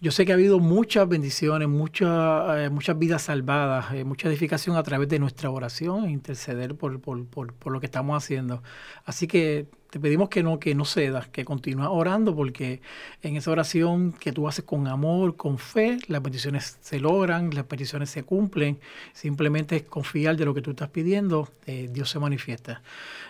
yo 0.00 0.10
sé 0.10 0.24
que 0.24 0.32
ha 0.32 0.34
habido 0.34 0.60
muchas 0.60 1.08
bendiciones, 1.08 1.68
muchas 1.68 2.58
eh, 2.58 2.70
muchas 2.70 2.98
vidas 2.98 3.22
salvadas, 3.22 3.92
mucha 4.04 4.28
edificación 4.28 4.76
a 4.76 4.82
través 4.82 5.08
de 5.08 5.18
nuestra 5.18 5.50
oración 5.50 6.04
e 6.04 6.10
interceder 6.10 6.74
por, 6.74 7.00
por, 7.00 7.26
por, 7.26 7.52
por 7.54 7.72
lo 7.72 7.80
que 7.80 7.86
estamos 7.86 8.16
haciendo. 8.22 8.62
Así 9.04 9.26
que 9.26 9.66
te 9.94 10.00
pedimos 10.00 10.28
que 10.28 10.42
no, 10.42 10.58
que 10.58 10.74
no 10.74 10.84
cedas, 10.84 11.28
que 11.28 11.44
continúes 11.44 11.86
orando, 11.88 12.34
porque 12.34 12.80
en 13.22 13.36
esa 13.36 13.52
oración 13.52 14.12
que 14.12 14.32
tú 14.32 14.48
haces 14.48 14.64
con 14.64 14.88
amor, 14.88 15.36
con 15.36 15.56
fe, 15.56 15.98
las 16.08 16.20
peticiones 16.20 16.78
se 16.80 16.98
logran, 16.98 17.50
las 17.54 17.66
peticiones 17.66 18.10
se 18.10 18.24
cumplen. 18.24 18.80
Simplemente 19.12 19.76
es 19.76 19.82
confiar 19.84 20.36
de 20.36 20.46
lo 20.46 20.52
que 20.52 20.62
tú 20.62 20.72
estás 20.72 20.88
pidiendo, 20.88 21.48
eh, 21.66 21.88
Dios 21.92 22.10
se 22.10 22.18
manifiesta. 22.18 22.82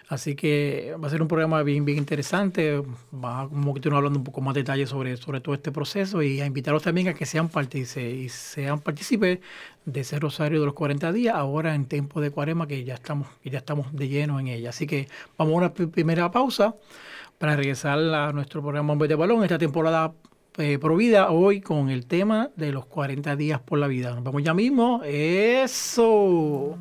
Así 0.08 0.34
que 0.36 0.94
va 1.02 1.06
a 1.08 1.10
ser 1.10 1.22
un 1.22 1.28
programa 1.28 1.62
bien, 1.62 1.84
bien 1.86 1.96
interesante. 1.96 2.82
Va 3.12 3.42
a 3.42 3.48
continuar 3.48 3.98
hablando 3.98 4.18
un 4.18 4.24
poco 4.24 4.42
más 4.42 4.54
detalles 4.54 4.90
sobre, 4.90 5.16
sobre 5.16 5.40
todo 5.40 5.54
este 5.54 5.72
proceso 5.72 6.22
y 6.22 6.40
a 6.42 6.46
invitarlos 6.46 6.82
también 6.82 7.08
a 7.08 7.14
que 7.14 7.24
sean 7.24 7.48
parte 7.48 7.78
y, 7.78 7.84
se- 7.86 8.10
y 8.10 8.28
sean 8.28 8.80
partícipes 8.80 9.38
de 9.86 10.00
ese 10.00 10.18
rosario 10.20 10.60
de 10.60 10.66
los 10.66 10.74
40 10.74 11.10
días, 11.12 11.34
ahora 11.34 11.74
en 11.74 11.86
tiempo 11.86 12.20
de 12.20 12.30
cuarema, 12.30 12.66
que 12.66 12.84
ya 12.84 12.94
estamos, 12.94 13.28
ya 13.44 13.58
estamos 13.58 13.92
de 13.94 14.08
lleno 14.08 14.38
en 14.40 14.48
ella. 14.48 14.70
Así 14.70 14.86
que 14.86 15.08
vamos 15.38 15.54
a 15.54 15.56
una 15.56 15.72
pri- 15.74 15.86
primera 15.86 16.30
pausa 16.30 16.74
para 17.38 17.56
regresar 17.56 17.98
a 17.98 18.32
nuestro 18.32 18.60
programa 18.62 18.92
Hombres 18.92 19.08
de 19.08 19.14
Balón, 19.14 19.42
esta 19.42 19.58
temporada 19.58 20.12
eh, 20.58 20.78
Provida, 20.78 21.30
hoy 21.30 21.60
con 21.62 21.88
el 21.90 22.06
tema 22.06 22.50
de 22.56 22.72
los 22.72 22.86
40 22.86 23.36
días 23.36 23.60
por 23.60 23.78
la 23.78 23.86
vida. 23.88 24.14
Nos 24.14 24.22
vemos 24.22 24.42
ya 24.42 24.52
mismo. 24.54 25.00
Eso. 25.04 26.76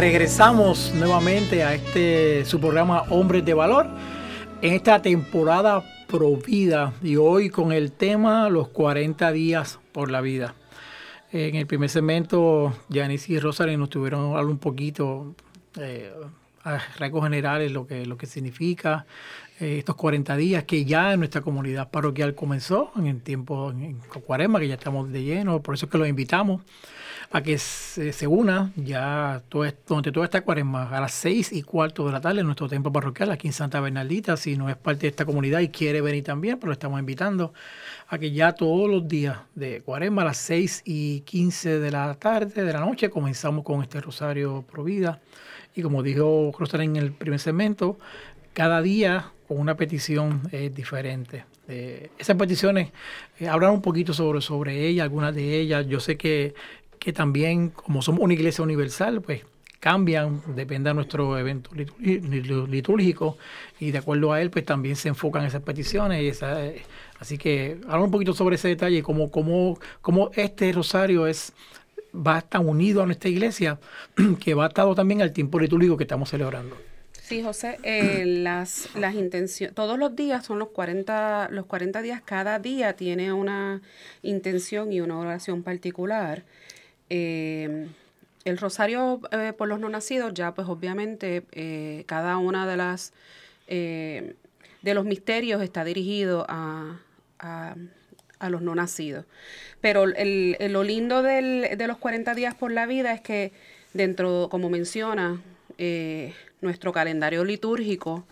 Regresamos 0.00 0.94
nuevamente 0.94 1.62
a 1.62 1.74
este 1.74 2.46
su 2.46 2.58
programa 2.58 3.02
Hombres 3.10 3.44
de 3.44 3.52
Valor 3.52 3.86
en 4.62 4.72
esta 4.72 5.02
temporada 5.02 5.84
Provida 6.08 6.94
y 7.02 7.16
hoy 7.16 7.50
con 7.50 7.70
el 7.70 7.92
tema 7.92 8.48
los 8.48 8.68
40 8.68 9.30
días 9.30 9.78
por 9.92 10.10
la 10.10 10.22
vida. 10.22 10.54
En 11.32 11.54
el 11.54 11.66
primer 11.66 11.90
segmento, 11.90 12.72
Janice 12.90 13.34
y 13.34 13.38
Rosario 13.40 13.76
nos 13.76 13.90
tuvieron 13.90 14.30
hablar 14.30 14.46
un 14.46 14.56
poquito 14.56 15.34
eh, 15.78 16.10
a 16.64 16.78
rasgos 16.98 17.24
generales 17.24 17.70
lo 17.70 17.86
que, 17.86 18.06
lo 18.06 18.16
que 18.16 18.24
significa 18.24 19.04
eh, 19.60 19.78
estos 19.78 19.94
40 19.94 20.36
días 20.36 20.64
que 20.64 20.86
ya 20.86 21.12
en 21.12 21.20
nuestra 21.20 21.42
comunidad 21.42 21.90
parroquial 21.90 22.34
comenzó 22.34 22.92
en 22.96 23.06
el 23.06 23.20
tiempo 23.20 23.70
en, 23.70 23.98
Cuaresma, 24.26 24.58
que 24.58 24.68
ya 24.68 24.74
estamos 24.74 25.12
de 25.12 25.22
lleno, 25.22 25.60
por 25.62 25.74
eso 25.74 25.84
es 25.84 25.92
que 25.92 25.98
los 25.98 26.08
invitamos 26.08 26.62
a 27.30 27.42
que 27.42 27.58
se, 27.58 28.12
se 28.12 28.26
una 28.26 28.72
ya 28.74 29.42
todo, 29.48 29.70
durante 29.86 30.10
toda 30.12 30.24
esta 30.24 30.40
cuaresma 30.40 30.88
a 30.88 31.00
las 31.00 31.12
seis 31.12 31.52
y 31.52 31.62
cuarto 31.62 32.06
de 32.06 32.12
la 32.12 32.20
tarde 32.20 32.40
en 32.40 32.46
nuestro 32.46 32.68
templo 32.68 32.90
parroquial 32.90 33.30
aquí 33.30 33.46
en 33.46 33.52
Santa 33.52 33.80
Bernardita. 33.80 34.36
Si 34.36 34.56
no 34.56 34.68
es 34.68 34.76
parte 34.76 35.02
de 35.02 35.08
esta 35.08 35.24
comunidad 35.24 35.60
y 35.60 35.68
quiere 35.68 36.00
venir 36.00 36.24
también, 36.24 36.58
pues 36.58 36.66
lo 36.66 36.72
estamos 36.72 36.98
invitando 36.98 37.52
a 38.08 38.18
que 38.18 38.32
ya 38.32 38.52
todos 38.54 38.90
los 38.90 39.06
días 39.06 39.38
de 39.54 39.82
cuaresma 39.82 40.22
a 40.22 40.24
las 40.24 40.38
seis 40.38 40.82
y 40.84 41.20
quince 41.20 41.78
de 41.78 41.90
la 41.90 42.14
tarde, 42.14 42.64
de 42.64 42.72
la 42.72 42.80
noche, 42.80 43.10
comenzamos 43.10 43.62
con 43.62 43.82
este 43.82 44.00
rosario 44.00 44.64
Provida. 44.68 45.20
Y 45.74 45.82
como 45.82 46.02
dijo 46.02 46.50
Rosario 46.58 46.84
en 46.84 46.96
el 46.96 47.12
primer 47.12 47.38
segmento, 47.38 47.96
cada 48.54 48.82
día 48.82 49.30
con 49.50 49.58
una 49.58 49.74
petición 49.76 50.42
eh, 50.52 50.70
diferente. 50.72 51.44
Eh, 51.66 52.10
esas 52.16 52.36
peticiones, 52.36 52.92
eh, 53.40 53.48
hablar 53.48 53.72
un 53.72 53.82
poquito 53.82 54.14
sobre, 54.14 54.40
sobre 54.40 54.86
ellas, 54.86 55.02
algunas 55.02 55.34
de 55.34 55.58
ellas. 55.58 55.88
Yo 55.88 55.98
sé 55.98 56.16
que, 56.16 56.54
que 57.00 57.12
también, 57.12 57.70
como 57.70 58.00
somos 58.00 58.20
una 58.20 58.32
iglesia 58.34 58.62
universal, 58.62 59.20
pues 59.20 59.42
cambian, 59.80 60.40
depende 60.54 60.90
de 60.90 60.94
nuestro 60.94 61.36
evento 61.36 61.72
litúrgico 61.98 63.38
y 63.80 63.90
de 63.90 63.98
acuerdo 63.98 64.32
a 64.32 64.40
él, 64.40 64.50
pues 64.50 64.64
también 64.64 64.94
se 64.94 65.08
enfocan 65.08 65.44
esas 65.44 65.62
peticiones. 65.62 66.22
Y 66.22 66.28
esa, 66.28 66.64
eh, 66.64 66.82
así 67.18 67.36
que 67.36 67.80
hablar 67.86 68.02
un 68.02 68.12
poquito 68.12 68.34
sobre 68.34 68.54
ese 68.54 68.68
detalle, 68.68 69.02
cómo, 69.02 69.32
cómo, 69.32 69.80
cómo 70.00 70.30
este 70.36 70.70
rosario 70.70 71.26
es 71.26 71.54
va 72.14 72.36
a 72.36 72.38
estar 72.38 72.60
unido 72.60 73.02
a 73.02 73.06
nuestra 73.06 73.28
iglesia, 73.28 73.80
que 74.40 74.54
va 74.54 74.66
atado 74.66 74.94
también 74.94 75.22
al 75.22 75.32
tiempo 75.32 75.58
litúrgico 75.58 75.96
que 75.96 76.04
estamos 76.04 76.28
celebrando. 76.30 76.76
Sí, 77.30 77.44
José, 77.44 77.78
eh, 77.84 78.24
las, 78.42 78.92
las 78.96 79.14
intenciones, 79.14 79.72
todos 79.72 79.96
los 80.00 80.16
días 80.16 80.44
son 80.44 80.58
los 80.58 80.70
40, 80.70 81.46
los 81.52 81.64
40 81.66 82.02
días, 82.02 82.20
cada 82.24 82.58
día 82.58 82.94
tiene 82.96 83.32
una 83.32 83.82
intención 84.22 84.92
y 84.92 85.00
una 85.00 85.16
oración 85.16 85.62
particular. 85.62 86.42
Eh, 87.08 87.86
el 88.44 88.58
rosario 88.58 89.20
eh, 89.30 89.52
por 89.56 89.68
los 89.68 89.78
no 89.78 89.88
nacidos, 89.88 90.34
ya 90.34 90.54
pues 90.54 90.66
obviamente 90.66 91.44
eh, 91.52 92.02
cada 92.06 92.36
una 92.38 92.66
de 92.66 92.76
las 92.76 93.12
eh, 93.68 94.34
de 94.82 94.94
los 94.94 95.04
misterios 95.04 95.62
está 95.62 95.84
dirigido 95.84 96.46
a, 96.48 96.98
a, 97.38 97.76
los 98.50 98.60
no 98.60 98.74
nacidos. 98.74 99.24
Pero 99.80 100.02
el, 100.02 100.56
lo 100.72 100.82
lindo 100.82 101.22
del- 101.22 101.78
de 101.78 101.86
los 101.86 101.98
40 101.98 102.34
días 102.34 102.56
por 102.56 102.72
la 102.72 102.86
vida 102.86 103.12
es 103.12 103.20
que 103.20 103.52
dentro, 103.92 104.48
como 104.50 104.68
menciona, 104.68 105.40
nuestro 106.60 106.92
calendario 106.92 107.44
litúrgico 107.44 108.26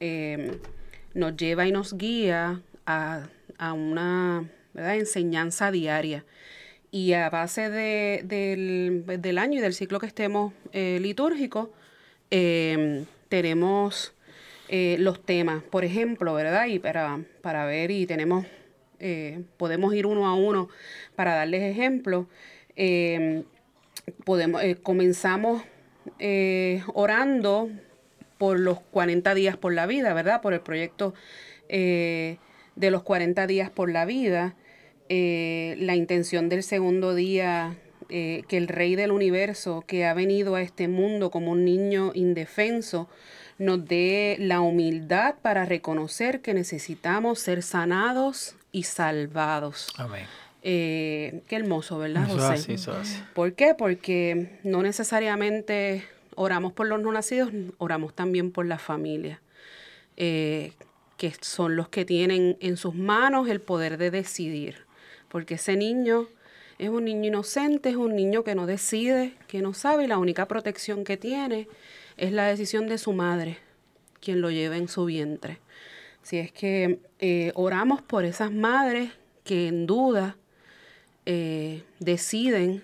eh, 0.00 0.58
nos 1.14 1.36
lleva 1.36 1.66
y 1.66 1.72
nos 1.72 1.96
guía 1.96 2.60
a, 2.86 3.28
a 3.58 3.72
una 3.72 4.48
¿verdad? 4.74 4.96
enseñanza 4.96 5.70
diaria. 5.70 6.24
Y 6.90 7.12
a 7.12 7.28
base 7.28 7.68
de- 7.68 8.22
del, 8.24 9.04
del 9.20 9.38
año 9.38 9.58
y 9.58 9.62
del 9.62 9.74
ciclo 9.74 10.00
que 10.00 10.06
estemos 10.06 10.54
eh, 10.72 10.98
litúrgico, 11.00 11.72
eh, 12.30 13.04
tenemos 13.28 14.14
eh, 14.68 14.96
los 14.98 15.22
temas, 15.24 15.62
por 15.62 15.84
ejemplo, 15.84 16.34
¿verdad? 16.34 16.66
Y 16.66 16.78
para, 16.78 17.20
para 17.42 17.66
ver 17.66 17.90
y 17.90 18.06
tenemos, 18.06 18.46
eh, 19.00 19.42
podemos 19.58 19.94
ir 19.94 20.06
uno 20.06 20.26
a 20.26 20.34
uno 20.34 20.68
para 21.14 21.34
darles 21.34 21.62
ejemplos. 21.62 22.26
Eh, 22.76 23.44
podemos, 24.24 24.62
eh, 24.62 24.76
comenzamos 24.82 25.62
eh, 26.18 26.82
orando 26.94 27.70
por 28.38 28.58
los 28.60 28.80
40 28.80 29.34
días 29.34 29.56
por 29.56 29.72
la 29.72 29.86
vida, 29.86 30.14
¿verdad? 30.14 30.40
Por 30.40 30.54
el 30.54 30.60
proyecto 30.60 31.14
eh, 31.68 32.38
de 32.76 32.90
los 32.90 33.02
40 33.02 33.46
días 33.46 33.70
por 33.70 33.90
la 33.90 34.04
vida. 34.04 34.54
Eh, 35.08 35.76
la 35.78 35.96
intención 35.96 36.48
del 36.48 36.62
segundo 36.62 37.14
día, 37.14 37.76
que 38.08 38.46
el 38.50 38.68
rey 38.68 38.96
del 38.96 39.10
universo, 39.10 39.84
que 39.86 40.06
ha 40.06 40.14
venido 40.14 40.54
a 40.54 40.62
este 40.62 40.88
mundo 40.88 41.30
como 41.30 41.52
un 41.52 41.64
niño 41.64 42.12
indefenso, 42.14 43.08
nos 43.58 43.84
dé 43.84 44.36
la 44.38 44.60
humildad 44.60 45.34
para 45.42 45.66
reconocer 45.66 46.40
que 46.40 46.54
necesitamos 46.54 47.40
ser 47.40 47.62
sanados 47.62 48.54
y 48.72 48.84
salvados. 48.84 49.88
Amén. 49.96 50.26
Eh, 50.70 51.40
qué 51.48 51.56
hermoso, 51.56 51.96
¿verdad, 51.96 52.24
Eso 52.24 52.34
José? 52.34 52.52
así, 52.52 52.72
eso 52.74 52.92
es 52.92 52.98
así. 52.98 53.22
¿Por 53.32 53.54
qué? 53.54 53.74
Porque 53.74 54.58
no 54.64 54.82
necesariamente 54.82 56.04
oramos 56.34 56.74
por 56.74 56.86
los 56.86 57.00
no 57.00 57.10
nacidos, 57.10 57.50
oramos 57.78 58.14
también 58.14 58.52
por 58.52 58.66
la 58.66 58.76
familia, 58.76 59.40
eh, 60.18 60.72
que 61.16 61.32
son 61.40 61.74
los 61.74 61.88
que 61.88 62.04
tienen 62.04 62.58
en 62.60 62.76
sus 62.76 62.94
manos 62.94 63.48
el 63.48 63.62
poder 63.62 63.96
de 63.96 64.10
decidir. 64.10 64.84
Porque 65.30 65.54
ese 65.54 65.74
niño 65.74 66.28
es 66.78 66.90
un 66.90 67.06
niño 67.06 67.28
inocente, 67.28 67.88
es 67.88 67.96
un 67.96 68.14
niño 68.14 68.44
que 68.44 68.54
no 68.54 68.66
decide, 68.66 69.32
que 69.46 69.62
no 69.62 69.72
sabe, 69.72 70.04
y 70.04 70.06
la 70.06 70.18
única 70.18 70.48
protección 70.48 71.02
que 71.02 71.16
tiene 71.16 71.66
es 72.18 72.30
la 72.30 72.46
decisión 72.46 72.88
de 72.88 72.98
su 72.98 73.14
madre, 73.14 73.56
quien 74.20 74.42
lo 74.42 74.50
lleva 74.50 74.76
en 74.76 74.88
su 74.88 75.06
vientre. 75.06 75.60
Si 76.22 76.36
es 76.36 76.52
que 76.52 76.98
eh, 77.20 77.52
oramos 77.54 78.02
por 78.02 78.26
esas 78.26 78.52
madres 78.52 79.12
que 79.44 79.68
en 79.68 79.86
duda 79.86 80.36
eh, 81.30 81.82
deciden 81.98 82.82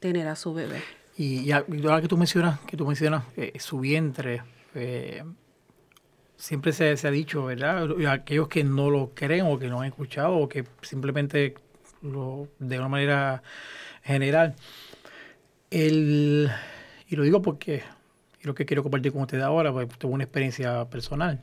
tener 0.00 0.26
a 0.26 0.34
su 0.34 0.52
bebé. 0.52 0.82
Y 1.16 1.48
y 1.48 1.52
ahora 1.52 2.02
que 2.02 2.08
tú 2.08 2.16
mencionas, 2.16 2.58
que 2.60 2.76
tú 2.76 2.84
mencionas 2.84 3.22
eh, 3.36 3.52
su 3.60 3.78
vientre, 3.78 4.42
eh, 4.74 5.22
siempre 6.36 6.72
se, 6.72 6.96
se 6.96 7.06
ha 7.06 7.12
dicho, 7.12 7.44
¿verdad? 7.44 7.88
Aquellos 8.08 8.48
que 8.48 8.64
no 8.64 8.90
lo 8.90 9.12
creen 9.14 9.46
o 9.46 9.60
que 9.60 9.68
no 9.68 9.80
han 9.80 9.86
escuchado 9.86 10.38
o 10.38 10.48
que 10.48 10.64
simplemente 10.80 11.54
lo, 12.02 12.48
de 12.58 12.78
una 12.80 12.88
manera 12.88 13.44
general. 14.02 14.56
El, 15.70 16.50
y 17.06 17.14
lo 17.14 17.22
digo 17.22 17.42
porque, 17.42 17.84
y 18.42 18.46
lo 18.48 18.56
que 18.56 18.66
quiero 18.66 18.82
compartir 18.82 19.12
con 19.12 19.22
ustedes 19.22 19.44
ahora, 19.44 19.72
pues 19.72 19.88
tuve 19.98 20.14
una 20.14 20.24
experiencia 20.24 20.84
personal. 20.90 21.40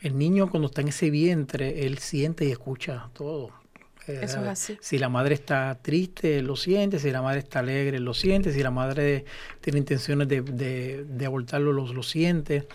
El 0.00 0.16
niño 0.16 0.48
cuando 0.48 0.68
está 0.68 0.80
en 0.80 0.88
ese 0.88 1.10
vientre, 1.10 1.84
él 1.84 1.98
siente 1.98 2.46
y 2.46 2.52
escucha 2.52 3.10
todo. 3.12 3.61
Eh, 4.06 4.20
Eso 4.22 4.40
es 4.42 4.48
así. 4.48 4.78
Si 4.80 4.98
la 4.98 5.08
madre 5.08 5.34
está 5.34 5.78
triste, 5.80 6.42
lo 6.42 6.56
siente. 6.56 6.98
Si 6.98 7.10
la 7.10 7.22
madre 7.22 7.38
está 7.40 7.60
alegre, 7.60 8.00
lo 8.00 8.14
siente. 8.14 8.52
Si 8.52 8.62
la 8.62 8.70
madre 8.70 9.24
tiene 9.60 9.78
intenciones 9.78 10.28
de, 10.28 10.42
de, 10.42 11.04
de 11.04 11.26
abortarlo, 11.26 11.72
lo, 11.72 11.92
lo 11.92 12.02
siente. 12.02 12.66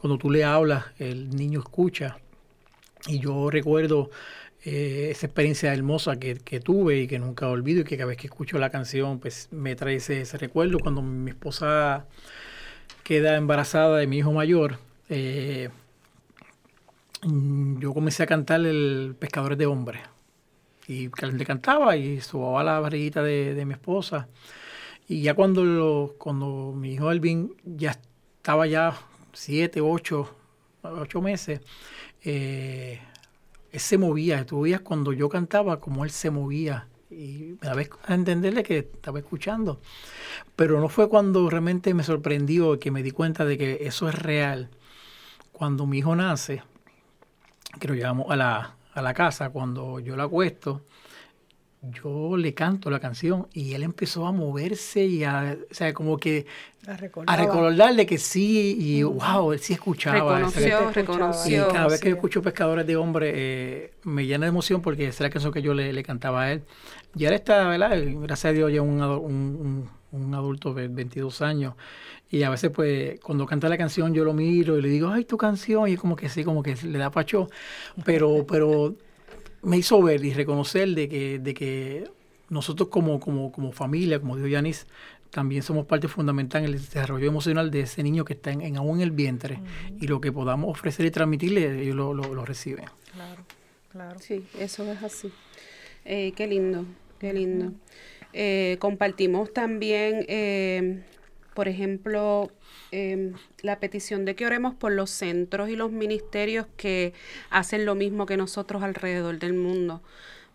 Cuando 0.00 0.18
tú 0.18 0.30
le 0.30 0.44
hablas, 0.44 0.84
el 0.98 1.30
niño 1.30 1.60
escucha. 1.60 2.18
Y 3.06 3.18
yo 3.20 3.50
recuerdo 3.50 4.10
eh, 4.64 5.08
esa 5.10 5.26
experiencia 5.26 5.72
hermosa 5.74 6.18
que, 6.18 6.36
que 6.36 6.60
tuve 6.60 7.00
y 7.00 7.06
que 7.06 7.18
nunca 7.18 7.48
olvido 7.48 7.82
y 7.82 7.84
que 7.84 7.96
cada 7.96 8.08
vez 8.08 8.16
que 8.18 8.26
escucho 8.26 8.58
la 8.58 8.70
canción, 8.70 9.20
pues 9.20 9.48
me 9.52 9.76
trae 9.76 9.96
ese, 9.96 10.22
ese 10.22 10.38
recuerdo. 10.38 10.78
Cuando 10.80 11.02
mi 11.02 11.30
esposa 11.30 12.06
queda 13.04 13.36
embarazada 13.36 13.98
de 13.98 14.06
mi 14.06 14.18
hijo 14.18 14.32
mayor, 14.32 14.78
eh, 15.10 15.70
mm, 17.22 17.80
yo 17.80 17.92
comencé 17.94 18.22
a 18.22 18.26
cantar 18.26 18.60
el 18.66 19.16
Pescadores 19.18 19.58
de 19.58 19.66
Hombres. 19.66 20.02
Y 20.86 21.08
le 21.08 21.46
cantaba 21.46 21.96
y 21.96 22.20
sobaba 22.20 22.62
la 22.62 22.80
barriguita 22.80 23.22
de, 23.22 23.54
de 23.54 23.64
mi 23.64 23.72
esposa. 23.74 24.28
Y 25.08 25.22
ya 25.22 25.34
cuando, 25.34 25.64
lo- 25.64 26.14
cuando 26.18 26.72
mi 26.76 26.94
hijo 26.94 27.10
Elvin 27.12 27.54
ya 27.64 27.92
estaba 27.92 28.66
ya 28.66 28.94
siete, 29.32 29.80
ocho, 29.80 30.34
ocho 30.82 31.22
meses, 31.22 31.60
eh, 32.24 33.00
él 33.72 33.80
se 33.80 33.98
movía. 33.98 34.46
Tú 34.46 34.62
veías 34.62 34.80
cuando 34.82 35.12
yo 35.12 35.28
cantaba 35.28 35.80
como 35.80 36.04
él 36.04 36.10
se 36.10 36.30
movía. 36.30 36.88
Y 37.10 37.56
me 37.60 37.68
daba 37.68 37.82
a 38.06 38.14
entenderle 38.14 38.62
que 38.64 38.78
estaba 38.78 39.18
escuchando. 39.20 39.80
Pero 40.56 40.80
no 40.80 40.88
fue 40.88 41.08
cuando 41.08 41.50
realmente 41.50 41.94
me 41.94 42.04
sorprendió 42.04 42.78
que 42.80 42.90
me 42.90 43.02
di 43.02 43.10
cuenta 43.12 43.44
de 43.44 43.58
que 43.58 43.78
eso 43.82 44.08
es 44.08 44.16
real. 44.16 44.70
Cuando 45.52 45.86
mi 45.86 45.98
hijo 45.98 46.16
nace, 46.16 46.62
que 47.80 47.88
lo 47.88 47.94
llevamos 47.94 48.30
a 48.30 48.36
la, 48.36 48.76
a 48.94 49.02
la 49.02 49.12
casa, 49.14 49.50
cuando 49.50 50.00
yo 50.00 50.16
lo 50.16 50.22
acuesto, 50.22 50.82
yo 51.82 52.38
le 52.38 52.54
canto 52.54 52.88
la 52.90 52.98
canción 52.98 53.46
y 53.52 53.74
él 53.74 53.82
empezó 53.82 54.26
a 54.26 54.32
moverse 54.32 55.04
y 55.04 55.22
a, 55.22 55.54
o 55.70 55.74
sea, 55.74 55.92
como 55.92 56.16
que 56.16 56.46
La 56.86 56.94
a 57.26 57.36
recordarle 57.36 58.06
que 58.06 58.16
sí 58.16 58.74
y 58.78 59.02
wow, 59.02 59.52
él 59.52 59.58
sí 59.58 59.74
escuchaba. 59.74 60.16
Que- 60.38 60.44
Reconoció, 60.44 60.62
escuchaba. 60.62 60.90
y 60.90 60.94
reconoció. 60.94 61.68
cada 61.68 61.88
vez 61.88 62.00
que 62.00 62.08
yo 62.08 62.14
escucho 62.14 62.40
Pescadores 62.40 62.86
de 62.86 62.96
Hombre, 62.96 63.32
eh, 63.34 63.92
me 64.04 64.24
llena 64.24 64.46
de 64.46 64.48
emoción 64.50 64.80
porque 64.80 65.02
esa 65.08 65.16
es 65.16 65.20
la 65.20 65.30
canción 65.30 65.52
que 65.52 65.60
yo 65.60 65.74
le, 65.74 65.92
le 65.92 66.02
cantaba 66.02 66.44
a 66.44 66.52
él. 66.52 66.62
Y 67.16 67.26
ahora 67.26 67.36
está, 67.36 67.68
¿verdad? 67.68 67.98
Gracias 68.22 68.46
a 68.46 68.52
Dios, 68.52 68.72
ya 68.72 68.80
un, 68.80 69.02
un- 69.02 69.90
un 70.10 70.34
adulto 70.34 70.72
de 70.72 70.88
22 70.88 71.42
años. 71.42 71.74
Y 72.34 72.42
a 72.42 72.50
veces, 72.50 72.72
pues, 72.72 73.20
cuando 73.20 73.46
canta 73.46 73.68
la 73.68 73.78
canción, 73.78 74.12
yo 74.12 74.24
lo 74.24 74.34
miro 74.34 74.76
y 74.76 74.82
le 74.82 74.88
digo, 74.88 75.08
ay, 75.08 75.24
tu 75.24 75.36
canción. 75.36 75.88
Y 75.88 75.96
como 75.96 76.16
que 76.16 76.28
sí, 76.28 76.42
como 76.42 76.64
que 76.64 76.74
le 76.74 76.98
da 76.98 77.08
pacho. 77.08 77.48
Pero, 78.04 78.44
pero 78.50 78.96
me 79.62 79.76
hizo 79.76 80.02
ver 80.02 80.24
y 80.24 80.34
reconocer 80.34 80.88
de 80.88 81.08
que, 81.08 81.38
de 81.38 81.54
que 81.54 82.10
nosotros 82.48 82.88
como, 82.88 83.20
como, 83.20 83.52
como 83.52 83.70
familia, 83.70 84.18
como 84.18 84.34
dijo 84.34 84.48
Yanis, 84.48 84.88
también 85.30 85.62
somos 85.62 85.86
parte 85.86 86.08
fundamental 86.08 86.64
en 86.64 86.70
el 86.70 86.80
desarrollo 86.80 87.28
emocional 87.28 87.70
de 87.70 87.82
ese 87.82 88.02
niño 88.02 88.24
que 88.24 88.32
está 88.32 88.50
en, 88.50 88.76
aún 88.76 88.96
en 88.96 89.02
el 89.02 89.10
vientre. 89.12 89.60
Y 90.00 90.08
lo 90.08 90.20
que 90.20 90.32
podamos 90.32 90.68
ofrecer 90.68 91.06
y 91.06 91.12
transmitirle, 91.12 91.82
ellos 91.82 91.94
lo, 91.94 92.14
lo, 92.14 92.44
reciben. 92.44 92.86
Claro, 93.12 93.44
claro. 93.92 94.18
Sí, 94.18 94.44
eso 94.58 94.82
es 94.90 95.00
así. 95.04 95.30
Eh, 96.04 96.32
qué 96.34 96.48
lindo, 96.48 96.84
qué 97.20 97.32
lindo. 97.32 97.70
Eh, 98.32 98.76
compartimos 98.80 99.52
también, 99.52 100.26
eh, 100.26 101.04
por 101.54 101.68
ejemplo, 101.68 102.50
la 103.62 103.80
petición 103.80 104.24
de 104.24 104.34
que 104.36 104.46
oremos 104.46 104.74
por 104.74 104.92
los 104.92 105.10
centros 105.10 105.68
y 105.68 105.76
los 105.76 105.90
ministerios 105.90 106.66
que 106.76 107.12
hacen 107.50 107.84
lo 107.84 107.94
mismo 107.94 108.26
que 108.26 108.36
nosotros 108.36 108.82
alrededor 108.82 109.38
del 109.38 109.54
mundo. 109.54 110.02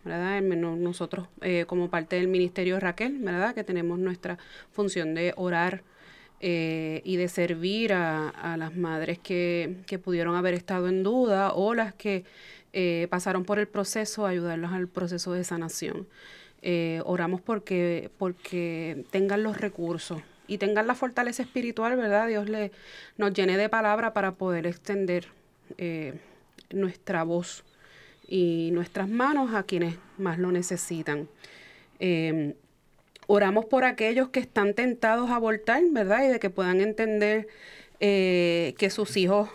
¿verdad? 0.03 0.41
Nosotros 0.41 1.27
eh, 1.41 1.65
como 1.67 1.89
parte 1.89 2.15
del 2.15 2.27
Ministerio 2.27 2.79
Raquel, 2.79 3.17
¿verdad? 3.19 3.53
Que 3.53 3.63
tenemos 3.63 3.99
nuestra 3.99 4.37
función 4.71 5.13
de 5.13 5.33
orar 5.35 5.83
eh, 6.39 7.01
y 7.03 7.17
de 7.17 7.27
servir 7.27 7.93
a, 7.93 8.55
las 8.57 8.75
madres 8.75 9.19
que, 9.19 9.83
pudieron 10.03 10.35
haber 10.35 10.53
estado 10.53 10.87
en 10.87 11.03
duda 11.03 11.53
o 11.53 11.73
las 11.73 11.93
que 11.93 12.23
eh, 12.71 13.07
pasaron 13.09 13.43
por 13.43 13.59
el 13.59 13.67
proceso, 13.67 14.25
ayudarlos 14.25 14.71
al 14.71 14.87
proceso 14.87 15.33
de 15.33 15.43
sanación. 15.43 16.07
oramos 17.05 17.41
porque, 17.41 18.09
porque 18.17 19.05
tengan 19.11 19.43
los 19.43 19.57
recursos 19.57 20.21
y 20.49 20.57
tengan 20.57 20.87
la 20.87 20.95
fortaleza 20.95 21.43
espiritual, 21.43 21.95
¿verdad? 21.95 22.27
Dios 22.27 22.49
le, 22.49 22.71
nos 23.17 23.33
llene 23.33 23.57
de 23.57 23.69
palabra 23.69 24.13
para 24.13 24.33
poder 24.33 24.67
extender 24.67 25.27
nuestra 26.71 27.23
voz 27.23 27.63
y 28.27 28.69
nuestras 28.71 29.09
manos 29.09 29.53
a 29.55 29.63
quienes 29.63 29.95
más 30.17 30.37
lo 30.37 30.51
necesitan. 30.51 31.27
Em, 31.99 32.53
oramos 33.27 33.65
por 33.65 33.83
aquellos 33.83 34.29
que 34.29 34.39
están 34.39 34.73
tentados 34.73 35.29
a 35.31 35.35
abortar, 35.35 35.81
¿verdad? 35.91 36.23
Y 36.25 36.27
de 36.27 36.39
que 36.39 36.49
puedan 36.49 36.79
entender 36.79 37.47
eh, 37.99 38.75
que 38.77 38.89
sus 38.89 39.17
hijos 39.17 39.49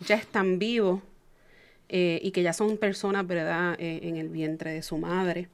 ya 0.00 0.16
están 0.16 0.58
vivos 0.58 1.00
eh, 1.88 2.20
y 2.22 2.32
que 2.32 2.42
ya 2.42 2.52
son 2.52 2.76
personas, 2.76 3.26
¿verdad?, 3.26 3.76
eh, 3.78 4.00
en 4.02 4.16
el 4.16 4.28
vientre 4.28 4.72
de 4.72 4.82
su 4.82 4.98
madre. 4.98 5.48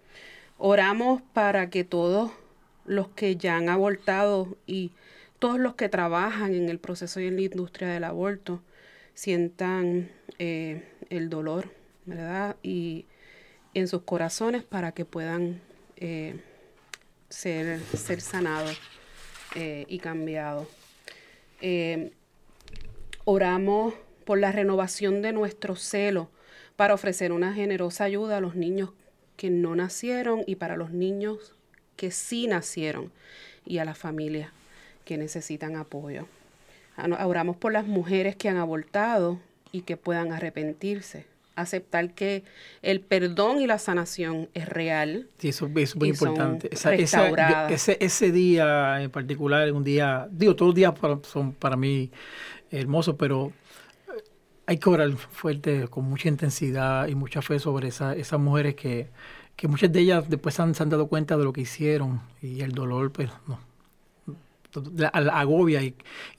Oramos 0.59 1.23
para 1.33 1.69
que 1.71 1.85
todos 1.85 2.31
los 2.87 3.09
que 3.09 3.37
ya 3.37 3.57
han 3.57 3.69
abortado 3.69 4.57
y 4.67 4.93
todos 5.39 5.59
los 5.59 5.75
que 5.75 5.89
trabajan 5.89 6.55
en 6.55 6.69
el 6.69 6.79
proceso 6.79 7.21
y 7.21 7.27
en 7.27 7.37
la 7.37 7.43
industria 7.43 7.89
del 7.89 8.05
aborto 8.05 8.63
sientan 9.15 10.11
el 10.39 11.29
dolor 11.31 11.71
¿verdad? 12.07 12.57
Y 12.63 13.05
en 13.75 13.89
sus 13.89 14.03
corazones 14.03 14.63
para 14.63 14.93
que 14.93 15.05
puedan 15.05 15.61
eh, 15.97 16.41
ser, 17.29 17.81
ser 17.81 18.21
sanados 18.21 18.81
eh, 19.55 19.85
y 19.89 19.99
cambiados. 19.99 20.69
Eh, 21.61 22.13
oramos 23.25 23.95
por 24.25 24.39
la 24.39 24.53
renovación 24.53 25.21
de 25.21 25.33
nuestro 25.33 25.77
celo 25.77 26.31
para 26.77 26.95
ofrecer 26.95 27.33
una 27.33 27.53
generosa 27.53 28.05
ayuda 28.05 28.39
a 28.39 28.41
los 28.41 28.55
niños 28.55 28.91
que 29.37 29.51
no 29.51 29.75
nacieron 29.75 30.45
y 30.47 30.57
para 30.57 30.77
los 30.77 30.93
niños 30.93 31.55
que 31.97 32.11
sí 32.11 32.47
nacieron 32.47 33.11
y 33.65 33.79
a 33.79 33.85
las 33.85 33.99
familias 33.99 34.51
que 35.05 35.17
necesitan 35.19 35.77
apoyo. 35.77 36.27
Oramos 36.97 37.57
por 37.57 37.73
las 37.73 37.87
mujeres 37.87 38.37
que 38.37 38.49
han 38.49 38.57
abortado 38.57 39.39
y 39.73 39.83
que 39.83 39.97
puedan 39.97 40.33
arrepentirse 40.33 41.27
aceptar 41.57 42.13
que 42.13 42.45
el 42.83 43.01
perdón 43.01 43.61
y 43.61 43.67
la 43.67 43.79
sanación 43.79 44.49
es 44.55 44.69
real. 44.69 45.29
Sí, 45.39 45.49
eso, 45.49 45.69
es 45.75 45.97
muy 45.97 46.11
importante. 46.11 46.69
ese, 46.71 47.97
ese 47.99 48.31
día 48.31 49.03
en 49.03 49.11
particular 49.11 49.73
un 49.73 49.83
día, 49.83 50.29
digo, 50.31 50.55
todos 50.55 50.69
los 50.69 50.75
días 50.77 50.95
son 51.23 51.53
para 51.53 51.77
mí 51.77 52.11
hermosos, 52.71 53.17
pero 53.19 53.53
hay 54.67 54.79
que 54.79 54.91
orar 54.91 55.11
fuerte, 55.13 55.89
con 55.89 56.05
mucha 56.05 56.29
intensidad 56.29 57.09
y 57.09 57.15
mucha 57.15 57.41
fe 57.41 57.59
sobre 57.59 57.89
esa, 57.89 58.15
esas 58.15 58.39
mujeres 58.39 58.75
que, 58.75 59.09
que 59.57 59.69
muchas 59.69 59.91
de 59.91 60.01
ellas 60.01 60.29
después 60.29 60.61
han, 60.61 60.75
se 60.75 60.83
han 60.83 60.91
dado 60.91 61.09
cuenta 61.09 61.37
de 61.37 61.45
lo 61.45 61.53
que 61.53 61.63
hicieron 61.63 62.21
y 62.43 62.61
el 62.61 62.73
dolor, 62.73 63.11
pues, 63.11 63.31
no, 63.47 63.59
la, 64.95 65.09
agobia 65.09 65.83
y, 65.83 65.93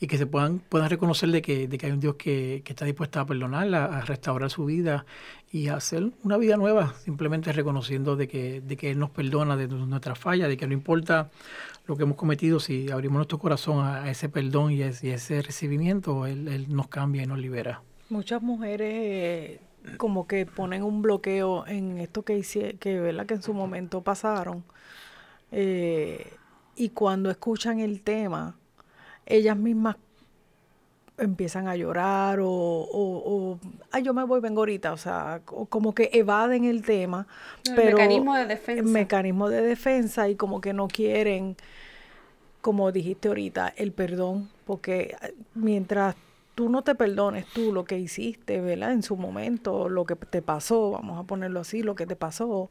que 0.07 0.17
se 0.17 0.25
puedan, 0.25 0.59
puedan 0.59 0.89
reconocer 0.89 1.29
de 1.29 1.41
que, 1.41 1.67
de 1.67 1.77
que 1.77 1.87
hay 1.87 1.91
un 1.91 1.99
Dios 1.99 2.15
que, 2.15 2.63
está 2.65 2.85
dispuesto 2.85 3.19
a 3.19 3.25
perdonarla, 3.25 3.85
a 3.85 4.01
restaurar 4.01 4.49
su 4.49 4.65
vida 4.65 5.05
y 5.51 5.67
a 5.67 5.75
hacer 5.75 6.11
una 6.23 6.37
vida 6.37 6.57
nueva, 6.57 6.93
simplemente 7.03 7.51
reconociendo 7.51 8.15
de 8.15 8.27
que, 8.27 8.61
de 8.61 8.77
que 8.77 8.91
Él 8.91 8.99
nos 8.99 9.09
perdona 9.09 9.55
de 9.55 9.67
nuestra 9.67 10.15
falla, 10.15 10.47
de 10.47 10.57
que 10.57 10.67
no 10.67 10.73
importa 10.73 11.29
lo 11.87 11.95
que 11.95 12.03
hemos 12.03 12.17
cometido, 12.17 12.59
si 12.59 12.91
abrimos 12.91 13.17
nuestro 13.17 13.39
corazón 13.39 13.85
a, 13.85 14.09
ese 14.09 14.29
perdón 14.29 14.71
y, 14.71 14.81
ese 14.81 15.41
recibimiento, 15.41 16.25
él, 16.25 16.65
nos 16.69 16.87
cambia 16.87 17.23
y 17.23 17.27
nos 17.27 17.39
libera. 17.39 17.81
Muchas 18.09 18.41
mujeres 18.41 19.59
como 19.97 20.27
que 20.27 20.45
ponen 20.45 20.83
un 20.83 21.01
bloqueo 21.01 21.65
en 21.67 21.97
esto 21.97 22.23
que, 22.23 22.37
hice, 22.37 22.77
que, 22.79 22.99
¿verdad? 22.99 23.25
que 23.25 23.35
en 23.35 23.41
su 23.41 23.53
momento 23.53 24.01
pasaron. 24.01 24.63
Eh, 25.51 26.33
y 26.75 26.89
cuando 26.89 27.29
escuchan 27.29 27.79
el 27.79 28.01
tema, 28.01 28.55
ellas 29.25 29.57
mismas 29.57 29.95
empiezan 31.17 31.67
a 31.67 31.75
llorar 31.75 32.39
o, 32.39 32.47
o, 32.47 33.59
ay, 33.91 34.03
yo 34.03 34.13
me 34.13 34.23
voy, 34.23 34.39
vengo 34.39 34.61
ahorita, 34.61 34.93
o 34.93 34.97
sea, 34.97 35.41
como 35.45 35.95
que 35.95 36.11
evaden 36.13 36.65
el 36.65 36.83
tema. 36.83 37.27
El 37.65 37.75
mecanismo 37.75 38.35
de 38.35 38.45
defensa. 38.45 38.81
El 38.81 38.87
mecanismo 38.87 39.49
de 39.49 39.61
defensa 39.63 40.29
y 40.29 40.35
como 40.35 40.61
que 40.61 40.73
no 40.73 40.87
quieren, 40.87 41.55
como 42.61 42.91
dijiste 42.91 43.29
ahorita, 43.29 43.73
el 43.75 43.91
perdón, 43.93 44.49
porque 44.65 45.15
mientras 45.55 46.15
tú 46.57 46.69
no 46.69 46.81
te 46.81 46.95
perdones 46.95 47.45
tú 47.45 47.71
lo 47.71 47.85
que 47.85 47.99
hiciste, 47.99 48.59
¿verdad? 48.59 48.91
En 48.91 49.03
su 49.03 49.15
momento, 49.15 49.89
lo 49.89 50.05
que 50.05 50.15
te 50.15 50.41
pasó, 50.41 50.89
vamos 50.89 51.19
a 51.19 51.23
ponerlo 51.23 51.59
así, 51.59 51.83
lo 51.83 51.93
que 51.93 52.07
te 52.07 52.15
pasó, 52.15 52.67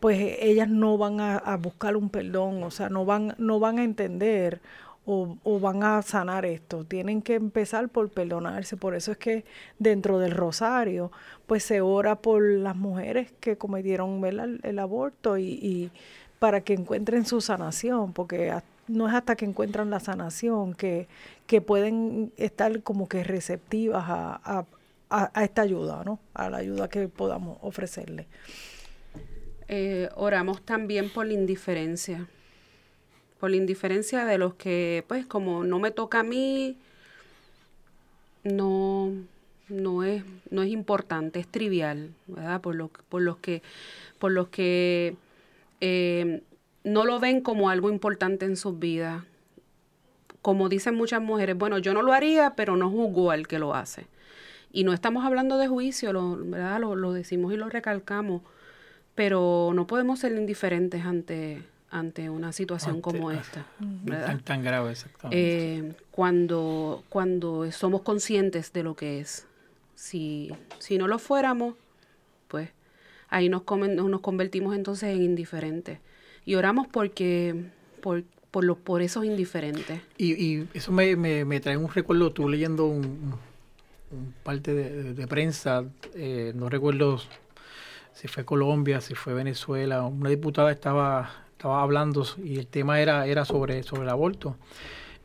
pues 0.00 0.18
eh, 0.18 0.38
ellas 0.40 0.68
no 0.68 0.98
van 0.98 1.20
a, 1.20 1.56
buscar 1.56 1.96
un 1.96 2.10
perdón, 2.10 2.64
o 2.64 2.72
sea, 2.72 2.88
no 2.88 3.04
van, 3.04 3.36
no 3.38 3.60
van 3.60 3.78
a 3.78 3.84
entender 3.84 4.60
o, 5.06 5.60
van 5.60 5.84
a 5.84 6.02
sanar 6.02 6.44
esto. 6.44 6.84
Tienen 6.84 7.22
que 7.22 7.34
empezar 7.36 7.88
por 7.88 8.08
perdonarse. 8.10 8.76
Por 8.76 8.96
eso 8.96 9.12
es 9.12 9.18
que 9.18 9.44
dentro 9.78 10.18
del 10.18 10.32
rosario, 10.32 11.12
pues 11.46 11.62
se 11.62 11.80
ora 11.80 12.16
por 12.16 12.42
las 12.42 12.74
mujeres 12.74 13.32
que 13.38 13.56
cometieron 13.56 14.24
el, 14.24 14.78
aborto 14.80 15.38
y, 15.38 15.92
para 16.40 16.62
que 16.62 16.74
encuentren 16.74 17.24
su 17.26 17.40
sanación, 17.40 18.12
porque 18.12 18.52
no 18.90 19.08
es 19.08 19.14
hasta 19.14 19.36
que 19.36 19.44
encuentran 19.44 19.90
la 19.90 20.00
sanación 20.00 20.74
que, 20.74 21.08
que 21.46 21.60
pueden 21.60 22.32
estar 22.36 22.82
como 22.82 23.08
que 23.08 23.24
receptivas 23.24 24.04
a, 24.08 24.66
a, 25.08 25.30
a 25.34 25.44
esta 25.44 25.62
ayuda, 25.62 26.02
¿no? 26.04 26.20
A 26.34 26.50
la 26.50 26.58
ayuda 26.58 26.88
que 26.88 27.08
podamos 27.08 27.58
ofrecerle. 27.62 28.26
Eh, 29.68 30.08
oramos 30.16 30.62
también 30.62 31.10
por 31.10 31.26
la 31.26 31.32
indiferencia, 31.34 32.26
por 33.38 33.50
la 33.50 33.56
indiferencia 33.56 34.24
de 34.24 34.36
los 34.36 34.54
que, 34.54 35.04
pues 35.06 35.26
como 35.26 35.62
no 35.62 35.78
me 35.78 35.92
toca 35.92 36.20
a 36.20 36.22
mí, 36.24 36.76
no, 38.42 39.12
no, 39.68 40.02
es, 40.02 40.24
no 40.50 40.62
es 40.62 40.70
importante, 40.70 41.38
es 41.38 41.46
trivial, 41.46 42.10
¿verdad? 42.26 42.60
Por, 42.60 42.74
lo, 42.74 42.88
por 43.08 43.22
los 43.22 43.36
que, 43.36 43.62
por 44.18 44.32
los 44.32 44.48
que 44.48 45.14
eh, 45.80 46.42
no 46.84 47.04
lo 47.04 47.20
ven 47.20 47.40
como 47.40 47.70
algo 47.70 47.90
importante 47.90 48.46
en 48.46 48.56
sus 48.56 48.78
vidas. 48.78 49.24
Como 50.42 50.68
dicen 50.68 50.94
muchas 50.94 51.20
mujeres, 51.20 51.56
bueno, 51.56 51.78
yo 51.78 51.92
no 51.92 52.02
lo 52.02 52.12
haría, 52.12 52.54
pero 52.54 52.76
no 52.76 52.90
juzgo 52.90 53.30
al 53.30 53.46
que 53.46 53.58
lo 53.58 53.74
hace. 53.74 54.06
Y 54.72 54.84
no 54.84 54.92
estamos 54.92 55.24
hablando 55.24 55.58
de 55.58 55.68
juicio, 55.68 56.12
lo, 56.12 56.36
¿verdad? 56.36 56.80
Lo, 56.80 56.94
lo 56.96 57.12
decimos 57.12 57.52
y 57.52 57.56
lo 57.56 57.68
recalcamos 57.68 58.42
pero 59.20 59.72
no 59.74 59.86
podemos 59.86 60.20
ser 60.20 60.32
indiferentes 60.32 61.04
ante, 61.04 61.62
ante 61.90 62.30
una 62.30 62.52
situación 62.52 63.02
como 63.02 63.30
esta. 63.30 63.66
Tan, 64.44 64.62
grave, 64.62 64.92
exactamente. 64.92 65.78
Eh, 65.78 65.92
cuando, 66.10 67.04
cuando 67.10 67.70
somos 67.70 68.00
conscientes 68.00 68.72
de 68.72 68.82
lo 68.82 68.96
que 68.96 69.20
es. 69.20 69.46
Si, 69.94 70.50
si 70.78 70.96
no 70.96 71.06
lo 71.06 71.18
fuéramos, 71.18 71.74
pues 72.48 72.70
ahí 73.28 73.50
nos, 73.50 73.64
nos 73.66 74.20
convertimos 74.20 74.74
entonces 74.74 75.14
en 75.14 75.22
indiferentes. 75.22 75.98
Y 76.44 76.54
oramos 76.54 76.86
porque, 76.88 77.66
por, 78.00 78.24
por, 78.50 78.64
los, 78.64 78.78
por 78.78 79.02
esos 79.02 79.24
indiferentes. 79.24 80.00
Y, 80.16 80.32
y 80.32 80.68
eso 80.74 80.92
me, 80.92 81.16
me, 81.16 81.60
trae 81.60 81.76
un 81.76 81.90
recuerdo, 81.90 82.32
tú 82.32 82.48
leyendo 82.48 82.86
un, 82.86 83.34
parte 84.42 84.74
de, 84.74 85.26
prensa, 85.26 85.84
eh, 86.14 86.52
no 86.54 86.68
recuerdo 86.68 87.20
si 88.12 88.26
fue 88.26 88.44
Colombia, 88.44 89.00
si 89.00 89.14
fue 89.14 89.34
Venezuela, 89.34 90.02
una 90.04 90.30
diputada 90.30 90.72
estaba 90.72 91.30
estaba 91.60 91.82
hablando 91.82 92.26
y 92.42 92.58
el 92.58 92.66
tema 92.66 93.02
era, 93.02 93.26
era 93.26 93.44
sobre, 93.44 93.82
sobre 93.82 94.04
el 94.04 94.08
aborto. 94.08 94.56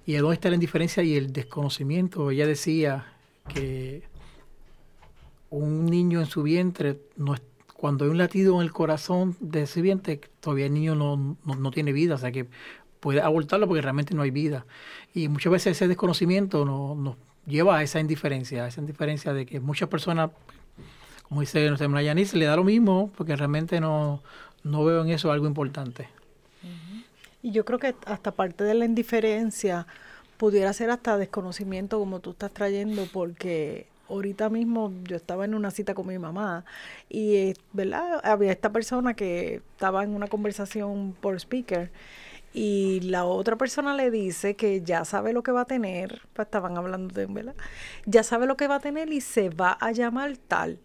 Y 0.06 0.16
dónde 0.16 0.34
está 0.34 0.50
la 0.50 0.56
indiferencia 0.56 1.02
y 1.02 1.16
el 1.16 1.32
desconocimiento. 1.32 2.30
Ella 2.30 2.46
decía 2.46 3.06
que 3.48 4.04
un 5.50 5.86
niño 5.86 6.20
en 6.20 6.26
su 6.26 6.44
vientre, 6.44 7.00
no, 7.16 7.36
cuando 7.86 8.06
hay 8.06 8.10
un 8.10 8.18
latido 8.18 8.56
en 8.56 8.62
el 8.64 8.74
corazón 8.74 9.38
de 9.40 9.62
ese 9.62 9.80
vientre, 9.80 10.20
todavía 10.40 10.66
el 10.66 10.74
niño 10.74 10.96
no, 10.96 11.38
no, 11.46 11.70
tiene 11.70 11.94
vida, 11.94 12.16
o 12.16 12.18
sea 12.18 12.32
que 12.32 12.48
puede 13.00 13.22
abortarlo 13.22 13.68
porque 13.68 13.84
realmente 13.84 14.16
no 14.16 14.24
hay 14.24 14.32
vida. 14.32 14.66
Y 15.14 15.28
muchas 15.28 15.52
veces 15.52 15.78
ese 15.78 15.88
desconocimiento 15.88 16.66
nos, 16.66 17.16
lleva 17.46 17.78
a 17.78 17.84
esa 17.84 18.00
indiferencia, 18.00 18.66
a 18.66 18.70
esa 18.70 18.82
indiferencia 18.82 19.34
de 19.34 19.46
que 19.46 19.60
muchas 19.60 19.88
personas, 19.88 20.32
como 21.30 21.42
dice 21.42 21.64
nuestra 21.68 21.86
hermana 21.86 22.02
Yanis, 22.02 22.34
le 22.34 22.46
da 22.46 22.56
lo 22.56 22.64
mismo 22.64 23.12
porque 23.16 23.36
realmente 23.36 23.80
no, 23.80 24.24
no 24.64 24.84
veo 24.84 25.04
en 25.04 25.10
eso 25.10 25.32
algo 25.32 25.46
importante. 25.46 26.10
Y 27.44 27.52
yo 27.52 27.66
creo 27.66 27.78
que 27.78 27.94
hasta 28.08 28.32
parte 28.32 28.64
de 28.64 28.74
la 28.74 28.86
indiferencia 28.86 29.86
pudiera 30.38 30.74
ser 30.74 30.90
hasta 30.90 31.20
desconocimiento 31.20 32.00
como 32.00 32.20
tú 32.20 32.32
estás 32.32 32.52
trayendo 32.52 33.06
porque 33.14 33.86
ahorita 34.10 34.50
mismo 34.50 34.94
yo 35.04 35.16
estaba 35.16 35.46
en 35.46 35.56
una 35.56 35.72
cita 35.72 35.94
con 35.94 36.08
mi 36.08 36.20
mamá 36.20 36.66
y, 37.10 37.54
¿verdad? 37.74 38.22
Había 38.24 38.52
esta 38.52 38.72
persona 38.72 39.14
que 39.14 39.62
estaba 39.72 40.04
en 40.04 40.16
una 40.16 40.28
conversación 40.28 41.16
por 41.20 41.36
speaker 41.36 41.92
y 42.54 43.02
la 43.02 43.26
otra 43.26 43.58
persona 43.58 43.94
le 43.96 44.12
dice 44.12 44.56
que 44.56 44.82
ya 44.82 45.04
sabe 45.04 45.34
lo 45.34 45.44
que 45.44 45.52
va 45.52 45.62
a 45.62 45.66
tener, 45.66 46.22
pues 46.34 46.46
estaban 46.46 46.78
hablando 46.78 47.14
de, 47.14 47.26
¿verdad? 47.26 47.56
Ya 48.06 48.24
sabe 48.24 48.46
lo 48.46 48.56
que 48.56 48.68
va 48.68 48.76
a 48.76 48.80
tener 48.80 49.12
y 49.12 49.20
se 49.20 49.50
va 49.50 49.72
a 49.74 49.92
llamar 49.92 50.38
tal. 50.38 50.80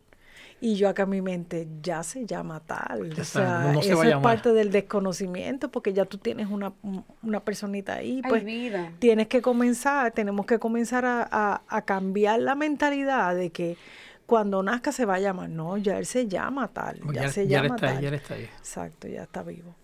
Y 0.62 0.74
yo 0.76 0.90
acá 0.90 1.04
en 1.04 1.10
mi 1.10 1.22
mente, 1.22 1.66
ya 1.82 2.02
se 2.02 2.26
llama 2.26 2.60
tal. 2.60 3.12
o 3.18 3.24
sea, 3.24 3.72
eso 3.80 4.02
es 4.02 4.16
parte 4.16 4.52
del 4.52 4.70
desconocimiento, 4.70 5.70
porque 5.70 5.94
ya 5.94 6.04
tú 6.04 6.18
tienes 6.18 6.48
una, 6.50 6.74
una 7.22 7.40
personita 7.40 7.94
ahí. 7.94 8.20
Pues 8.28 8.44
vida. 8.44 8.92
tienes 8.98 9.28
que 9.28 9.40
comenzar, 9.40 10.12
tenemos 10.12 10.44
que 10.44 10.58
comenzar 10.58 11.06
a, 11.06 11.62
a, 11.66 11.82
cambiar 11.82 12.40
la 12.40 12.54
mentalidad 12.54 13.34
de 13.34 13.50
que 13.50 13.78
cuando 14.26 14.62
nazca 14.62 14.92
se 14.92 15.06
va 15.06 15.14
a 15.14 15.20
llamar. 15.20 15.48
No, 15.48 15.78
ya 15.78 15.96
él 15.96 16.04
se 16.04 16.28
llama 16.28 16.68
tal. 16.68 17.00
Ya, 17.12 17.30
se 17.30 17.48
llama 17.48 17.76
está, 17.76 17.94
tal. 17.94 18.00
Ya 18.02 18.10
está 18.10 18.34
ahí. 18.34 18.44
Exacto, 18.44 19.08
ya 19.08 19.22
está 19.22 19.42
vivo. 19.42 19.74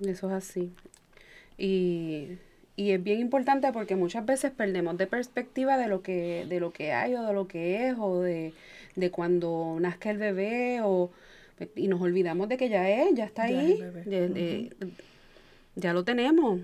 Eso 0.00 0.28
es 0.28 0.34
así. 0.34 0.72
Y 1.58 2.38
y 2.76 2.92
es 2.92 3.02
bien 3.02 3.20
importante 3.20 3.70
porque 3.72 3.96
muchas 3.96 4.24
veces 4.24 4.50
perdemos 4.50 4.96
de 4.96 5.06
perspectiva 5.06 5.76
de 5.76 5.88
lo 5.88 6.02
que 6.02 6.46
de 6.48 6.60
lo 6.60 6.72
que 6.72 6.92
hay 6.92 7.14
o 7.14 7.22
de 7.22 7.32
lo 7.32 7.46
que 7.46 7.88
es 7.88 7.96
o 7.98 8.20
de 8.20 8.52
de 8.96 9.10
cuando 9.10 9.76
nazca 9.80 10.10
el 10.10 10.18
bebé 10.18 10.80
o 10.82 11.10
y 11.76 11.88
nos 11.88 12.00
olvidamos 12.00 12.48
de 12.48 12.56
que 12.56 12.68
ya 12.68 12.88
es, 12.88 13.14
ya 13.14 13.24
está 13.24 13.44
ahí, 13.44 13.78
ya, 15.74 15.92
lo 15.94 16.04
tenemos, 16.04 16.60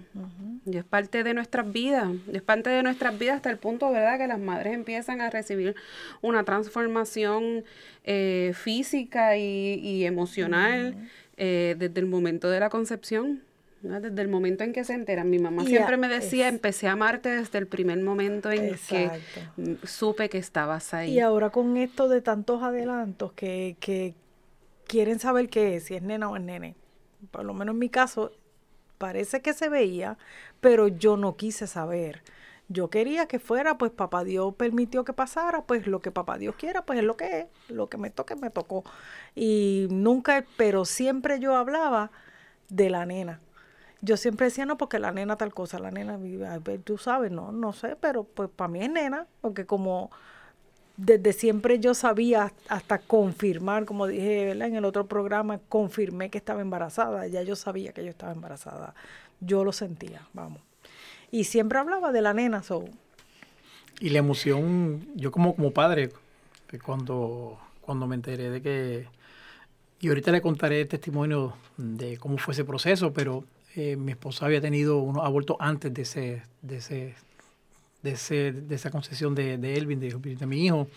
ya 0.65 0.81
es 0.81 0.85
parte 0.85 1.23
de 1.23 1.33
nuestras 1.35 1.73
vidas, 1.73 2.11
es 2.33 2.43
parte 2.43 2.69
de 2.69 2.83
nuestras 2.83 3.19
vidas 3.19 3.37
hasta 3.37 3.51
el 3.51 3.57
punto, 3.57 3.91
¿verdad?, 3.91 4.19
que 4.19 4.27
las 4.27 4.39
madres 4.39 4.75
empiezan 4.75 5.21
a 5.21 5.31
recibir 5.31 5.75
una 6.21 6.45
transformación 6.45 7.65
eh, 8.05 8.53
física 8.55 9.37
y, 9.39 10.05
emocional 10.05 11.09
eh, 11.37 11.75
desde 11.79 12.01
el 12.01 12.07
momento 12.07 12.51
de 12.51 12.61
la 12.61 12.69
concepción. 12.69 13.41
Desde 13.81 14.23
el 14.23 14.29
momento 14.29 14.65
en 14.65 14.73
que 14.73 14.83
se 14.83 14.95
enteran. 14.95 15.31
Mi 15.31 15.39
mamá 15.39 15.65
siempre 15.65 15.97
me 15.97 16.09
decía, 16.09 16.49
empecé 16.49 16.89
a 16.89 16.93
amarte 16.93 17.29
desde 17.29 17.59
el 17.59 17.69
primer 17.69 17.99
momento 18.01 18.51
en 18.51 18.77
que 18.89 19.11
supe 19.85 20.29
que 20.29 20.39
estabas 20.39 20.95
ahí. 20.95 21.13
Y 21.13 21.21
ahora 21.21 21.51
con 21.51 21.77
esto 21.77 22.09
de 22.09 22.21
tantos 22.21 22.63
adelantos 22.63 23.33
que, 23.35 23.77
que 23.79 24.15
quieren 24.87 25.21
saber 25.21 25.49
qué 25.49 25.77
es, 25.77 25.85
si 25.85 25.95
es 25.95 26.03
nena 26.03 26.29
o 26.29 26.37
es 26.37 26.43
nene. 26.43 26.75
Por 27.31 27.45
lo 27.45 27.55
menos 27.55 27.75
en 27.75 27.79
mi 27.79 27.89
caso, 27.89 28.33
parece 28.99 29.43
que 29.43 29.53
se 29.53 29.69
veía, 29.69 30.19
pero 30.61 30.89
yo 30.89 31.17
no 31.17 31.37
quise 31.37 31.69
saber. 31.69 32.23
Yo 32.71 32.91
quería 32.91 33.27
que 33.27 33.39
fuera, 33.39 33.79
pues 33.79 33.93
papá 33.93 34.25
Dios 34.25 34.55
permitió 34.57 35.05
que 35.05 35.13
pasara, 35.13 35.63
pues 35.63 35.87
lo 35.87 36.01
que 36.01 36.11
papá 36.11 36.37
Dios 36.37 36.57
quiera, 36.57 36.83
pues 36.83 36.99
es 36.99 37.05
lo 37.05 37.17
que 37.17 37.41
es, 37.41 37.47
lo 37.69 37.89
que 37.89 37.97
me 37.97 38.11
toque, 38.11 38.35
me 38.35 38.51
tocó. 38.51 38.85
Y 39.37 39.87
nunca, 39.91 40.45
pero 40.57 40.85
siempre 40.85 41.39
yo 41.39 41.57
hablaba 41.57 42.11
de 42.69 42.91
la 42.91 43.07
nena 43.07 43.41
yo 44.01 44.17
siempre 44.17 44.47
decía, 44.47 44.65
no, 44.65 44.77
porque 44.77 44.99
la 44.99 45.13
nena 45.13 45.37
tal 45.37 45.53
cosa, 45.53 45.79
la 45.79 45.91
nena, 45.91 46.19
tú 46.85 46.99
sabes, 46.99 47.31
no, 47.33 47.53
no 47.53 47.73
sé, 47.73 47.97
pero 48.01 48.25
pues 48.25 48.49
para 48.49 48.69
mí 48.69 48.81
es 48.81 48.91
nena, 48.91 49.27
porque 49.41 49.67
como 49.67 50.11
desde 50.97 51.33
siempre 51.33 51.79
yo 51.79 51.95
sabía 51.95 52.53
hasta 52.69 52.99
confirmar, 52.99 53.85
como 53.85 54.07
dije 54.07 54.51
en 54.51 54.75
el 54.77 54.85
otro 54.85 55.07
programa, 55.07 55.61
confirmé 55.69 56.31
que 56.31 56.39
estaba 56.39 56.61
embarazada, 56.61 57.27
ya 57.27 57.43
yo 57.43 57.57
sabía 57.57 57.93
que 57.93 58.05
yo 58.05 58.11
estaba 58.11 58.33
embarazada, 58.33 58.95
yo 59.41 59.65
lo 59.65 59.73
sentía, 59.73 60.23
vamos. 60.33 60.61
Y 61.31 61.45
siempre 61.45 61.79
hablaba 61.79 62.11
de 62.13 62.23
la 62.23 62.35
nena, 62.35 62.63
so. 62.63 62.85
Y 64.01 64.11
la 64.11 64.21
emoción, 64.21 65.07
yo 65.15 65.31
como, 65.31 65.55
como 65.55 65.73
padre, 65.73 66.11
cuando, 66.85 67.59
cuando 67.81 68.07
me 68.07 68.15
enteré 68.15 68.51
de 68.51 68.63
que, 68.63 69.07
y 70.01 70.09
ahorita 70.09 70.31
le 70.31 70.41
contaré 70.41 70.83
el 70.83 70.89
testimonio 70.89 71.55
de 71.77 72.17
cómo 72.19 72.39
fue 72.39 72.55
ese 72.55 72.65
proceso, 72.65 73.13
pero 73.13 73.45
eh, 73.75 73.97
mi 73.97 74.13
esposa 74.13 74.47
había 74.47 74.61
tenido 74.61 74.99
unos 74.99 75.25
abortos 75.25 75.57
antes 75.61 75.93
de 75.93 76.03
ese, 76.03 76.43
de 76.63 76.77
ese, 76.79 77.15
de 78.03 78.11
ese, 78.13 78.53
de 78.53 78.75
esa 78.75 78.91
concesión 78.91 79.35
de, 79.35 79.59
de 79.59 79.77
Elvin, 79.77 80.01
de, 80.01 80.47
mi 80.47 80.65
hijo. 80.65 80.89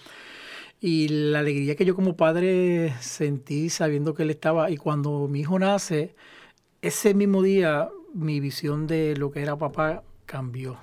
Y 0.80 1.08
la 1.10 1.40
alegría 1.40 1.76
que 1.76 1.86
yo 1.86 1.96
como 1.96 2.16
padre 2.16 2.94
sentí 3.02 3.70
sabiendo 3.70 4.14
que 4.14 4.24
él 4.24 4.32
estaba, 4.32 4.72
y 4.72 4.78
cuando 4.78 5.28
mi 5.28 5.42
hijo 5.42 5.60
nace, 5.60 6.16
ese 6.82 7.14
mismo 7.14 7.44
día 7.44 7.90
mi 8.14 8.40
visión 8.40 8.88
de 8.88 9.16
lo 9.16 9.32
que 9.32 9.42
era 9.42 9.56
papá 9.56 10.04
cambió. 10.26 10.80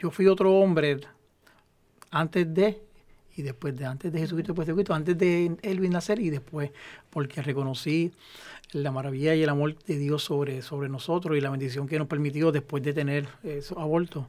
Yo 0.00 0.10
fui 0.10 0.26
otro 0.26 0.52
hombre 0.58 0.98
antes 2.10 2.52
de 2.52 2.82
y 3.38 3.42
después 3.42 3.76
de 3.76 3.86
antes 3.86 4.12
de 4.12 4.18
Jesucristo, 4.18 4.52
después 4.52 4.66
de 4.66 4.72
Jesucristo, 4.72 4.94
antes 4.94 5.16
de 5.16 5.56
Elvin 5.62 5.92
nacer 5.92 6.18
y 6.18 6.28
después, 6.28 6.72
porque 7.08 7.40
reconocí 7.40 8.12
la 8.72 8.92
maravilla 8.92 9.34
y 9.34 9.42
el 9.42 9.48
amor 9.48 9.76
de 9.84 9.98
Dios 9.98 10.22
sobre, 10.22 10.62
sobre 10.62 10.88
nosotros 10.88 11.36
y 11.36 11.40
la 11.40 11.50
bendición 11.50 11.86
que 11.86 11.98
nos 11.98 12.08
permitió 12.08 12.52
después 12.52 12.82
de 12.82 12.92
tener 12.92 13.28
esos 13.42 13.78
abortos, 13.78 14.26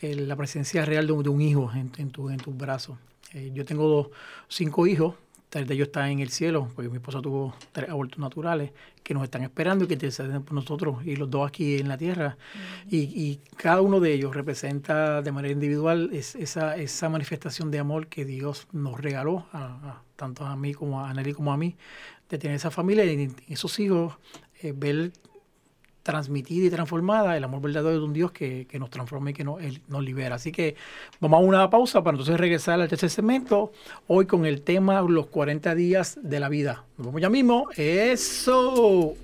eh, 0.00 0.14
la 0.14 0.36
presencia 0.36 0.84
real 0.84 1.06
de 1.06 1.12
un, 1.12 1.40
hijo 1.40 1.70
en, 1.74 1.90
en, 1.98 2.10
tu, 2.10 2.30
en 2.30 2.38
tus 2.38 2.56
brazos. 2.56 2.96
Eh, 3.34 3.50
yo 3.52 3.64
tengo 3.64 4.10
cinco 4.48 4.86
hijos, 4.86 5.14
tres 5.48 5.66
de 5.66 5.74
ellos 5.74 5.88
están 5.88 6.10
en 6.10 6.20
el 6.20 6.30
cielo, 6.30 6.68
porque 6.74 6.88
mi 6.88 6.96
esposa 6.96 7.20
tuvo 7.20 7.54
tres 7.72 7.90
abortos 7.90 8.18
naturales 8.18 8.70
que 9.02 9.14
nos 9.14 9.24
están 9.24 9.42
esperando 9.42 9.84
y 9.84 9.88
que 9.88 9.94
interceden 9.94 10.42
por 10.44 10.54
nosotros, 10.54 11.04
y 11.04 11.16
los 11.16 11.28
dos 11.28 11.48
aquí 11.48 11.78
en 11.78 11.88
la 11.88 11.98
tierra. 11.98 12.36
y, 12.88 12.98
y, 12.98 13.40
cada 13.56 13.80
uno 13.80 14.00
de 14.00 14.12
ellos 14.12 14.34
representa 14.34 15.22
de 15.22 15.32
manera 15.32 15.52
individual 15.52 16.10
esa, 16.12 16.76
esa 16.76 17.08
manifestación 17.08 17.70
de 17.70 17.80
amor 17.80 18.06
que 18.06 18.24
Dios 18.24 18.68
nos 18.72 19.00
regaló, 19.00 19.46
a, 19.52 20.02
tanto 20.16 20.44
a 20.46 20.54
mí 20.56 20.74
como 20.74 21.04
a 21.04 21.12
Nelly 21.12 21.32
como 21.32 21.52
a 21.52 21.56
mí, 21.56 21.76
de 22.30 22.38
tener 22.38 22.56
esa 22.56 22.70
familia 22.70 23.04
y 23.04 23.28
esos 23.48 23.78
hijos, 23.80 24.14
eh, 24.62 24.72
ver 24.74 25.12
transmitida 26.02 26.66
y 26.66 26.70
transformada 26.70 27.36
el 27.36 27.44
amor 27.44 27.60
verdadero 27.60 27.98
de 27.98 28.04
un 28.04 28.12
Dios 28.12 28.32
que, 28.32 28.66
que 28.66 28.78
nos 28.78 28.88
transforma 28.88 29.30
y 29.30 29.34
que 29.34 29.44
nos, 29.44 29.60
nos, 29.88 30.02
libera. 30.02 30.36
Así 30.36 30.50
que 30.50 30.74
vamos 31.20 31.38
a 31.38 31.42
una 31.42 31.68
pausa 31.68 32.02
para 32.02 32.14
entonces 32.14 32.38
regresar 32.40 32.80
al 32.80 32.88
tercer 32.88 33.10
segmento, 33.10 33.72
hoy 34.06 34.26
con 34.26 34.46
el 34.46 34.62
tema 34.62 35.02
los 35.02 35.26
40 35.26 35.74
días 35.74 36.18
de 36.22 36.40
la 36.40 36.48
vida. 36.48 36.84
Nos 36.96 37.08
vemos 37.08 37.20
ya 37.20 37.28
mismo. 37.28 37.68
Eso. 37.76 39.14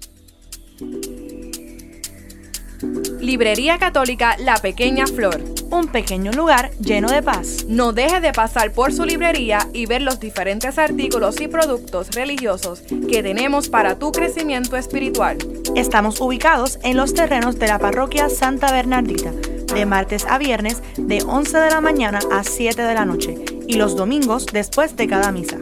Librería 3.21 3.79
Católica 3.79 4.37
La 4.39 4.57
Pequeña 4.57 5.07
Flor. 5.07 5.43
Un 5.71 5.89
pequeño 5.89 6.33
lugar 6.33 6.71
lleno 6.79 7.09
de 7.09 7.23
paz. 7.23 7.65
No 7.69 7.93
deje 7.93 8.21
de 8.21 8.33
pasar 8.33 8.73
por 8.73 8.93
su 8.93 9.05
librería 9.05 9.67
y 9.73 9.87
ver 9.87 10.03
los 10.03 10.21
diferentes 10.21 10.79
artículos 10.79 11.41
y 11.41 11.49
productos 11.49 12.11
religiosos 12.11 12.83
que 13.11 13.23
tenemos 13.23 13.69
para 13.69 13.99
tu 13.99 14.13
crecimiento 14.13 14.77
espiritual. 14.77 15.39
Estamos 15.75 16.21
ubicados 16.21 16.79
en 16.83 16.97
los 16.97 17.15
terrenos 17.15 17.59
de 17.59 17.67
la 17.69 17.79
parroquia 17.79 18.29
Santa 18.29 18.71
Bernardita, 18.71 19.33
de 19.33 19.87
martes 19.87 20.25
a 20.29 20.39
viernes 20.39 20.83
de 20.97 21.23
11 21.23 21.59
de 21.59 21.71
la 21.71 21.81
mañana 21.81 22.21
a 22.31 22.45
7 22.45 22.81
de 22.83 22.95
la 22.95 23.05
noche 23.05 23.56
y 23.67 23.75
los 23.75 23.97
domingos 23.97 24.47
después 24.47 24.97
de 24.97 25.07
cada 25.07 25.31
misa. 25.33 25.59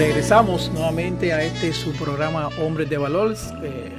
Regresamos 0.00 0.72
nuevamente 0.72 1.32
a 1.34 1.44
este 1.44 1.74
su 1.74 1.92
programa 1.92 2.48
Hombres 2.58 2.88
de 2.88 2.96
Valor. 2.96 3.36
eh, 3.62 3.92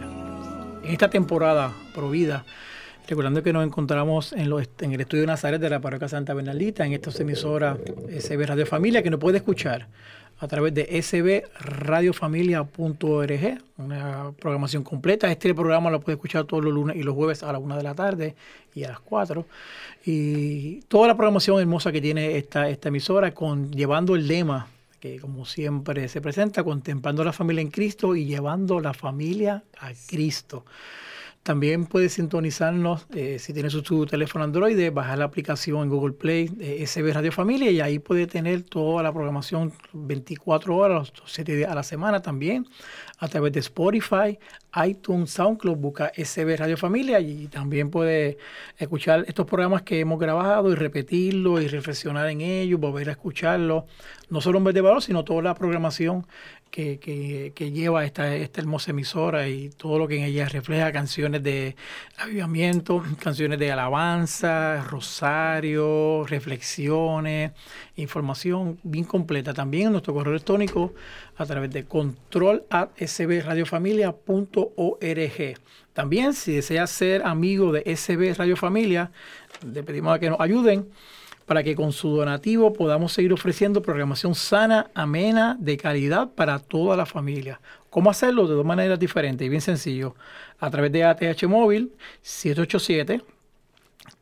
en 0.83 0.91
esta 0.91 1.11
temporada 1.11 1.71
Provida, 1.93 2.43
recordando 3.07 3.43
que 3.43 3.53
nos 3.53 3.63
encontramos 3.63 4.33
en, 4.33 4.51
en 4.79 4.93
el 4.93 5.01
estudio 5.01 5.27
Nazaret 5.27 5.61
de 5.61 5.69
la 5.69 5.79
Parroquia 5.79 6.07
Santa 6.07 6.33
Bernaldita, 6.33 6.87
en 6.87 6.93
esta 6.93 7.11
emisora 7.21 7.77
SB 8.19 8.47
Radio 8.47 8.65
Familia, 8.65 9.03
que 9.03 9.11
nos 9.11 9.19
puede 9.19 9.37
escuchar 9.37 9.89
a 10.39 10.47
través 10.47 10.73
de 10.73 10.99
sbradiofamilia.org, 11.03 13.59
una 13.77 14.31
programación 14.39 14.83
completa. 14.83 15.31
Este 15.31 15.53
programa 15.53 15.91
lo 15.91 16.01
puede 16.01 16.15
escuchar 16.15 16.45
todos 16.45 16.63
los 16.63 16.73
lunes 16.73 16.95
y 16.95 17.03
los 17.03 17.13
jueves 17.13 17.43
a 17.43 17.51
la 17.51 17.59
una 17.59 17.77
de 17.77 17.83
la 17.83 17.93
tarde 17.93 18.33
y 18.73 18.85
a 18.85 18.89
las 18.89 19.01
4. 19.01 19.45
Y 20.05 20.81
toda 20.87 21.09
la 21.09 21.13
programación 21.13 21.59
hermosa 21.59 21.91
que 21.91 22.01
tiene 22.01 22.37
esta, 22.37 22.69
esta 22.69 22.89
emisora, 22.89 23.35
con 23.35 23.71
llevando 23.71 24.15
el 24.15 24.27
lema 24.27 24.67
que 25.01 25.19
como 25.19 25.45
siempre 25.45 26.07
se 26.07 26.21
presenta, 26.21 26.63
contemplando 26.63 27.23
la 27.23 27.33
familia 27.33 27.61
en 27.61 27.71
Cristo 27.71 28.15
y 28.15 28.25
llevando 28.25 28.79
la 28.79 28.93
familia 28.93 29.63
a 29.79 29.91
Cristo. 30.07 30.63
También 31.43 31.85
puede 31.85 32.09
sintonizarnos 32.09 33.07
eh, 33.15 33.39
si 33.39 33.51
tiene 33.51 33.71
su, 33.71 33.81
su 33.81 34.05
teléfono 34.05 34.43
Android, 34.43 34.91
bajar 34.91 35.17
la 35.17 35.25
aplicación 35.25 35.81
en 35.81 35.89
Google 35.89 36.13
Play 36.13 36.49
de 36.49 36.85
SB 36.85 37.11
Radio 37.13 37.31
Familia 37.31 37.71
y 37.71 37.81
ahí 37.81 37.97
puede 37.97 38.27
tener 38.27 38.61
toda 38.61 39.01
la 39.01 39.11
programación 39.11 39.73
24 39.91 40.75
horas, 40.75 41.11
los 41.19 41.31
7 41.31 41.55
días 41.55 41.71
a 41.71 41.73
la 41.73 41.81
semana 41.81 42.21
también, 42.21 42.67
a 43.17 43.27
través 43.27 43.53
de 43.53 43.59
Spotify, 43.59 44.37
iTunes, 44.85 45.31
SoundCloud, 45.31 45.77
busca 45.77 46.11
SB 46.15 46.57
Radio 46.57 46.77
Familia 46.77 47.19
y 47.19 47.47
también 47.47 47.89
puede 47.89 48.37
escuchar 48.77 49.25
estos 49.27 49.47
programas 49.47 49.81
que 49.81 49.99
hemos 49.99 50.19
grabado 50.19 50.71
y 50.71 50.75
repetirlo 50.75 51.59
y 51.59 51.67
reflexionar 51.67 52.29
en 52.29 52.41
ellos, 52.41 52.79
volver 52.79 53.09
a 53.09 53.13
escucharlo, 53.13 53.87
no 54.29 54.41
solo 54.41 54.59
en 54.59 54.65
vez 54.65 54.75
de 54.75 54.81
valor, 54.81 55.01
sino 55.01 55.23
toda 55.23 55.41
la 55.41 55.55
programación 55.55 56.27
que, 56.71 56.97
que- 56.99 57.51
que 57.53 57.71
lleva 57.71 58.05
esta, 58.05 58.33
esta 58.35 58.61
hermosa 58.61 58.91
emisora 58.91 59.47
y 59.49 59.69
todo 59.69 59.99
lo 59.99 60.07
que 60.07 60.17
en 60.17 60.23
ella 60.23 60.47
refleja, 60.49 60.91
canciones 60.91 61.43
de 61.43 61.75
avivamiento, 62.17 63.03
canciones 63.21 63.59
de 63.59 63.71
alabanza, 63.71 64.83
rosario, 64.89 66.25
reflexiones, 66.27 67.51
información 67.97 68.79
bien 68.83 69.03
completa. 69.05 69.53
También 69.53 69.87
en 69.87 69.91
nuestro 69.91 70.13
correo 70.13 70.31
electrónico 70.33 70.93
a 71.37 71.45
través 71.45 71.71
de 71.71 71.85
control 71.85 72.63
sbradiofamilia.org. 73.05 75.57
También 75.93 76.33
si 76.33 76.53
desea 76.53 76.87
ser 76.87 77.23
amigo 77.25 77.71
de 77.73 77.95
SB 77.95 78.33
Radio 78.37 78.55
Familia, 78.55 79.11
le 79.71 79.83
pedimos 79.83 80.15
a 80.15 80.19
que 80.19 80.29
nos 80.29 80.39
ayuden 80.39 80.87
para 81.51 81.63
que 81.63 81.75
con 81.75 81.91
su 81.91 82.15
donativo 82.15 82.71
podamos 82.71 83.11
seguir 83.11 83.33
ofreciendo 83.33 83.81
programación 83.81 84.35
sana, 84.35 84.89
amena, 84.93 85.57
de 85.59 85.75
calidad 85.75 86.33
para 86.33 86.59
toda 86.59 86.95
la 86.95 87.05
familia. 87.05 87.59
¿Cómo 87.89 88.09
hacerlo? 88.09 88.47
De 88.47 88.55
dos 88.55 88.63
maneras 88.63 88.97
diferentes 88.97 89.45
y 89.45 89.49
bien 89.49 89.59
sencillo. 89.59 90.15
A 90.59 90.71
través 90.71 90.93
de 90.93 91.03
ATH 91.03 91.43
Móvil 91.49 91.91
787 92.21 93.21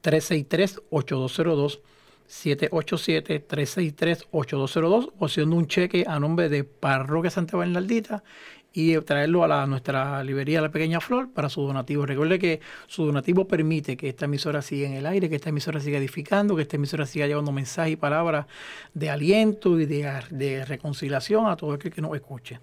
363-8202, 0.01 1.81
787-363-8202, 2.27 5.13
o 5.19 5.27
siendo 5.27 5.55
un 5.55 5.67
cheque 5.67 6.05
a 6.07 6.19
nombre 6.19 6.49
de 6.49 6.63
Parroquia 6.63 7.29
Santa 7.29 7.57
Bernardita 7.57 8.23
y 8.71 8.97
traerlo 9.01 9.43
a 9.43 9.47
la- 9.47 9.65
nuestra 9.65 10.23
librería 10.23 10.61
La 10.61 10.69
Pequeña 10.69 10.99
Flor 11.01 11.29
para 11.31 11.49
su 11.49 11.61
donativo. 11.63 12.05
Recuerde 12.05 12.37
que 12.37 12.59
su 12.87 13.05
donativo 13.05 13.47
permite 13.47 13.97
que 13.97 14.09
esta 14.09 14.25
emisora 14.25 14.61
siga 14.61 14.87
en 14.87 14.93
el 14.93 15.05
aire, 15.07 15.27
que 15.27 15.35
esta 15.37 15.49
emisora 15.49 15.79
siga 15.79 15.97
edificando, 15.97 16.55
que 16.55 16.61
esta 16.61 16.75
emisora 16.75 17.05
siga 17.05 17.25
llevando 17.27 17.51
mensajes 17.51 17.93
y 17.93 17.95
palabras 17.95 18.45
de 18.93 19.09
aliento 19.09 19.79
y 19.79 19.85
de, 19.87 20.65
reconciliación 20.65 21.47
a 21.47 21.55
todo 21.55 21.73
aquel 21.73 21.91
que 21.91 22.01
nos 22.01 22.13
escuche. 22.15 22.59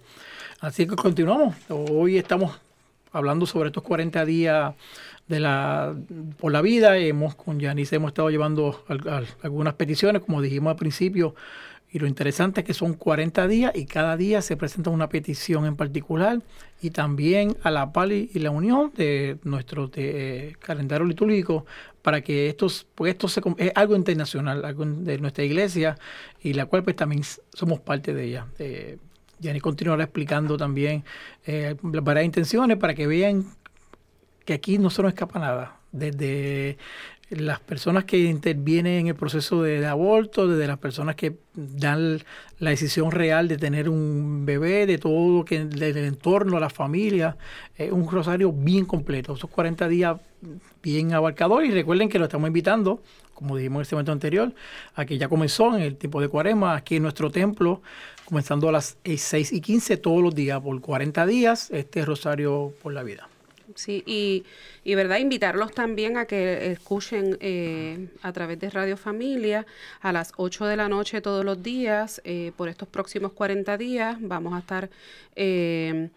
Así 0.61 0.87
que 0.87 0.95
continuamos. 0.95 1.55
Hoy 1.69 2.17
estamos 2.17 2.57
hablando 3.11 3.45
sobre 3.45 3.67
estos 3.67 3.83
40 3.83 4.23
días 4.25 4.73
de 5.27 5.39
la 5.41 5.93
por 6.39 6.51
la 6.53 6.61
vida. 6.61 6.97
Hemos 6.97 7.35
con 7.35 7.59
Janice 7.59 7.97
hemos 7.97 8.09
estado 8.09 8.29
llevando 8.29 8.83
al- 8.87 9.07
al- 9.09 9.27
algunas 9.43 9.73
peticiones, 9.73 10.21
como 10.21 10.41
dijimos 10.41 10.71
al 10.71 10.77
principio. 10.77 11.35
Y 11.89 11.99
lo 11.99 12.07
interesante 12.07 12.61
es 12.61 12.67
que 12.67 12.73
son 12.73 12.93
40 12.93 13.47
días 13.47 13.71
y 13.73 13.85
cada 13.85 14.17
día 14.17 14.41
se 14.41 14.57
presenta 14.57 14.89
una 14.89 15.07
petición 15.07 15.65
en 15.65 15.77
particular 15.77 16.41
y 16.81 16.89
también 16.89 17.55
a 17.63 17.71
la 17.71 17.93
pali 17.93 18.29
y 18.33 18.39
la 18.39 18.51
unión 18.51 18.91
de 18.95 19.37
nuestro 19.43 19.89
eh, 19.95 20.55
calendario 20.59 21.07
litúrgico 21.07 21.65
para 22.01 22.21
que 22.21 22.49
estos, 22.49 22.85
pues 22.93 23.11
esto 23.13 23.29
se, 23.29 23.41
es 23.57 23.71
algo 23.75 23.95
internacional, 23.95 24.65
algo 24.65 24.85
de 24.85 25.17
nuestra 25.17 25.45
iglesia 25.45 25.97
y 26.41 26.53
la 26.53 26.65
cual 26.65 26.83
pues 26.83 26.95
también 26.95 27.23
somos 27.53 27.79
parte 27.79 28.13
de 28.13 28.23
ella. 28.25 28.47
Eh, 28.59 28.97
Yanni 29.39 29.59
continuará 29.59 30.03
explicando 30.03 30.57
también 30.57 31.03
eh, 31.45 31.75
las 31.83 32.03
varias 32.03 32.25
intenciones 32.25 32.77
para 32.77 32.95
que 32.95 33.07
vean 33.07 33.45
que 34.45 34.53
aquí 34.53 34.77
no 34.77 34.89
se 34.89 35.01
nos 35.03 35.13
escapa 35.13 35.39
nada. 35.39 35.79
Desde 35.91 36.77
las 37.29 37.59
personas 37.59 38.05
que 38.05 38.17
intervienen 38.17 39.01
en 39.01 39.07
el 39.07 39.15
proceso 39.15 39.61
de, 39.61 39.85
aborto, 39.85 40.47
desde 40.47 40.65
las 40.67 40.77
personas 40.77 41.15
que 41.15 41.35
dan 41.53 42.19
la 42.59 42.69
decisión 42.69 43.11
real 43.11 43.47
de 43.47 43.57
tener 43.57 43.89
un 43.89 44.45
bebé, 44.45 44.85
de 44.85 44.97
todo 44.97 45.43
que 45.43 45.65
del 45.65 45.97
entorno, 45.97 46.59
la 46.59 46.69
familia, 46.69 47.37
es 47.75 47.91
un 47.91 48.09
rosario 48.09 48.53
bien 48.53 48.85
completo. 48.85 49.33
Esos 49.33 49.49
40 49.49 49.87
días 49.89 50.17
bien 50.81 51.13
abarcador 51.13 51.65
y 51.65 51.71
recuerden 51.71 52.07
que 52.07 52.17
lo 52.19 52.25
estamos 52.25 52.47
invitando, 52.47 53.01
como 53.33 53.57
dijimos 53.57 53.79
en 53.79 53.81
este 53.81 53.95
momento 53.95 54.11
anterior, 54.13 54.53
a 54.95 55.05
que 55.05 55.17
ya 55.17 55.27
comenzó 55.27 55.75
en 55.75 55.83
el 55.83 55.97
tiempo 55.97 56.21
de 56.21 56.29
cuaresma, 56.29 56.75
aquí 56.75 56.95
en 56.95 57.03
nuestro 57.03 57.29
templo, 57.29 57.81
comenzando 58.23 58.69
a 58.69 58.71
las 58.71 58.97
6 59.03 59.51
y 59.51 59.59
15 59.59 59.97
todos 59.97 60.23
los 60.23 60.33
días, 60.33 60.61
por 60.61 60.79
40 60.79 61.25
días, 61.25 61.71
este 61.71 62.05
rosario 62.05 62.73
por 62.81 62.93
la 62.93 63.03
vida. 63.03 63.27
Sí, 63.75 64.01
y, 64.05 64.45
y 64.85 64.95
verdad, 64.95 65.17
invitarlos 65.17 65.73
también 65.73 66.17
a 66.17 66.25
que 66.25 66.71
escuchen 66.71 67.37
eh, 67.41 68.07
a 68.21 68.31
través 68.31 68.59
de 68.59 68.69
Radio 68.69 68.95
Familia 68.95 69.65
a 69.99 70.13
las 70.13 70.31
8 70.37 70.65
de 70.65 70.77
la 70.77 70.87
noche 70.87 71.21
todos 71.21 71.43
los 71.43 71.61
días. 71.61 72.21
eh, 72.23 72.53
por 72.55 72.69
estos 72.69 72.87
próximos 72.87 73.33
40 73.33 73.77
días 73.77 74.17
vamos 74.21 74.53
a 74.53 74.59
estar 74.59 74.89
eh, 75.35 76.09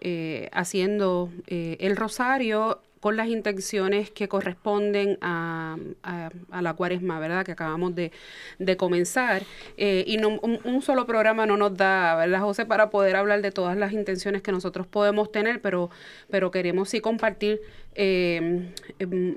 eh, 0.00 0.48
haciendo 0.52 1.30
eh, 1.46 1.76
el 1.80 1.96
rosario 1.96 2.80
con 3.04 3.18
las 3.18 3.28
intenciones 3.28 4.10
que 4.10 4.28
corresponden 4.28 5.18
a, 5.20 5.76
a- 6.02 6.62
la 6.62 6.72
cuaresma, 6.72 7.18
¿verdad? 7.20 7.44
Que 7.44 7.52
acabamos 7.52 7.94
de, 7.94 8.12
de 8.58 8.76
comenzar. 8.78 9.42
Eh, 9.76 10.04
y 10.06 10.16
no, 10.16 10.40
un, 10.40 10.80
solo 10.80 11.04
programa 11.04 11.44
no 11.44 11.58
nos 11.58 11.76
da, 11.76 12.16
¿verdad, 12.16 12.40
José? 12.40 12.64
Para 12.64 12.88
poder 12.88 13.16
hablar 13.16 13.42
de 13.42 13.50
todas 13.50 13.76
las 13.76 13.92
intenciones 13.92 14.40
que 14.40 14.52
nosotros 14.52 14.86
podemos 14.86 15.30
tener, 15.30 15.60
pero, 15.60 15.90
pero 16.30 16.50
queremos 16.50 16.88
sí 16.88 17.00
compartir 17.02 17.60
eh, 17.94 18.70
em, 18.98 19.34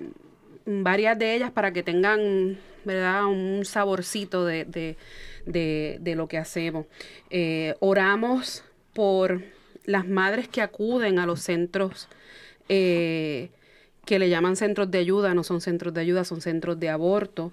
varias 0.66 1.20
de 1.20 1.36
ellas 1.36 1.52
para 1.52 1.74
que 1.74 1.84
tengan, 1.84 2.58
¿verdad? 2.86 3.26
Un 3.26 3.66
saborcito 3.66 4.46
de, 4.46 4.64
de- 4.64 4.96
de- 5.46 5.98
de 6.00 6.16
lo 6.16 6.30
que 6.30 6.38
hacemos. 6.38 6.86
Eh, 7.30 7.76
oramos 7.82 8.64
por 8.94 9.42
las 9.84 10.08
madres 10.08 10.48
que 10.48 10.62
acuden 10.62 11.20
a 11.20 11.26
los 11.26 11.42
centros 11.42 12.08
eh, 12.70 13.50
que 14.08 14.18
le 14.20 14.30
llaman 14.30 14.56
centros 14.56 14.90
de 14.90 14.98
ayuda, 14.98 15.36
no 15.36 15.44
son 15.44 15.62
centros 15.62 15.94
de 15.94 16.02
ayuda, 16.02 16.24
son 16.24 16.42
centros 16.42 16.80
de 16.80 16.90
aborto, 16.90 17.52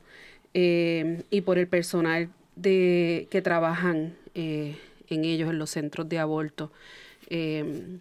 eh, 0.55 1.23
y 1.31 1.43
por 1.43 1.59
el 1.59 1.67
personal 1.69 2.31
de, 2.57 3.27
que 3.31 3.43
trabajan 3.43 4.15
eh, 4.35 4.79
en 5.11 5.25
ellos, 5.25 5.51
en 5.51 5.59
los 5.59 5.71
centros 5.71 6.09
de 6.09 6.19
aborto. 6.19 6.71
Eh, 7.29 7.99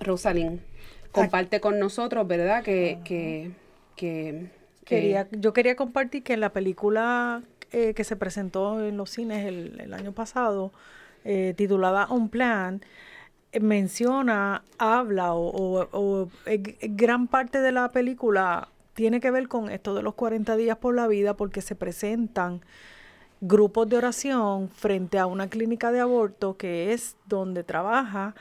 Rosalind, 0.00 0.60
comparte 1.12 1.60
con 1.60 1.78
nosotros, 1.78 2.26
¿verdad? 2.26 2.62
Que, 2.62 2.98
que, 3.04 3.50
que, 3.96 4.46
que- 4.84 4.96
Quería, 4.96 5.28
yo 5.30 5.52
quería 5.52 5.76
compartir 5.76 6.22
que 6.22 6.32
en 6.34 6.40
la 6.40 6.52
película 6.52 7.42
eh, 7.72 7.94
que 7.94 8.04
se 8.04 8.16
presentó 8.16 8.84
en 8.84 8.96
los 8.96 9.10
cines 9.10 9.46
el, 9.46 9.80
el 9.80 9.94
año 9.94 10.12
pasado, 10.12 10.72
eh, 11.24 11.54
titulada 11.56 12.06
On 12.10 12.28
Plan, 12.28 12.80
menciona, 13.60 14.62
habla 14.78 15.34
o, 15.34 15.48
o- 15.82 15.88
o, 15.92 16.28
eh, 16.46 16.62
g- 16.62 16.76
gran 16.96 17.26
parte 17.28 17.60
de 17.60 17.72
la 17.72 17.90
película 17.90 18.68
tiene 18.94 19.20
que 19.20 19.30
ver 19.30 19.48
con 19.48 19.70
esto 19.70 19.94
de 19.94 20.02
los 20.02 20.14
40 20.14 20.56
días 20.56 20.76
por 20.78 20.94
la 20.94 21.06
vida 21.08 21.34
porque 21.36 21.62
se 21.62 21.74
presentan 21.74 22.60
grupos 23.40 23.88
de 23.88 23.96
oración 23.98 24.68
frente 24.70 25.18
a 25.18 25.26
una 25.26 25.48
clínica 25.48 25.92
de 25.92 26.00
aborto 26.00 26.56
que 26.56 26.92
es 26.92 27.16
donde 27.26 27.64
trabaja 27.64 28.34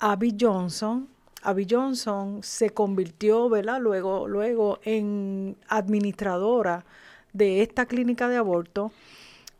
Abby 0.00 0.36
Johnson. 0.40 1.08
Abby 1.42 1.66
Johnson 1.70 2.40
se 2.42 2.70
convirtió, 2.70 3.48
¿verdad? 3.48 3.80
Luego, 3.80 4.28
luego 4.28 4.78
en 4.84 5.56
administradora 5.68 6.84
de 7.32 7.62
esta 7.62 7.86
clínica 7.86 8.28
de 8.28 8.36
aborto 8.36 8.92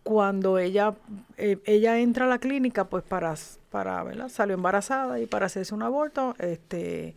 cuando 0.04 0.58
ella, 0.58 0.94
eh, 1.38 1.58
ella 1.64 1.98
entra 1.98 2.26
a 2.26 2.28
la 2.28 2.38
clínica, 2.38 2.84
pues 2.84 3.02
para, 3.02 3.34
para, 3.70 4.02
¿verdad? 4.04 4.28
Salió 4.28 4.54
embarazada 4.54 5.18
y 5.20 5.26
para 5.26 5.46
hacerse 5.46 5.74
un 5.74 5.82
aborto, 5.82 6.36
este, 6.38 7.14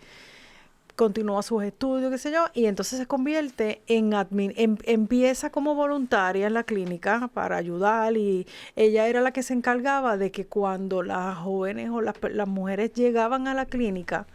continúa 0.96 1.44
sus 1.44 1.64
estudios, 1.64 2.10
qué 2.12 2.18
sé 2.18 2.32
yo, 2.32 2.46
y 2.54 2.66
entonces 2.66 2.98
se 2.98 3.06
convierte 3.06 3.82
en 3.88 4.14
admin, 4.16 4.54
em- 4.58 4.78
empieza 4.86 5.52
como 5.52 5.76
voluntaria 5.76 6.48
en 6.48 6.54
la 6.56 6.64
clínica 6.64 7.30
para 7.34 7.58
ayudar 7.58 8.18
y 8.18 8.48
ella 8.76 9.08
era 9.08 9.22
la 9.22 9.32
que 9.32 9.44
se 9.44 9.54
encargaba 9.54 10.18
de 10.18 10.32
que 10.32 10.48
cuando 10.48 11.04
las 11.04 11.38
jóvenes 11.38 11.92
o 11.92 12.02
las, 12.02 12.16
las 12.32 12.48
mujeres 12.48 12.94
llegaban 12.94 13.48
a 13.48 13.54
la 13.54 13.66
clínica, 13.68 14.26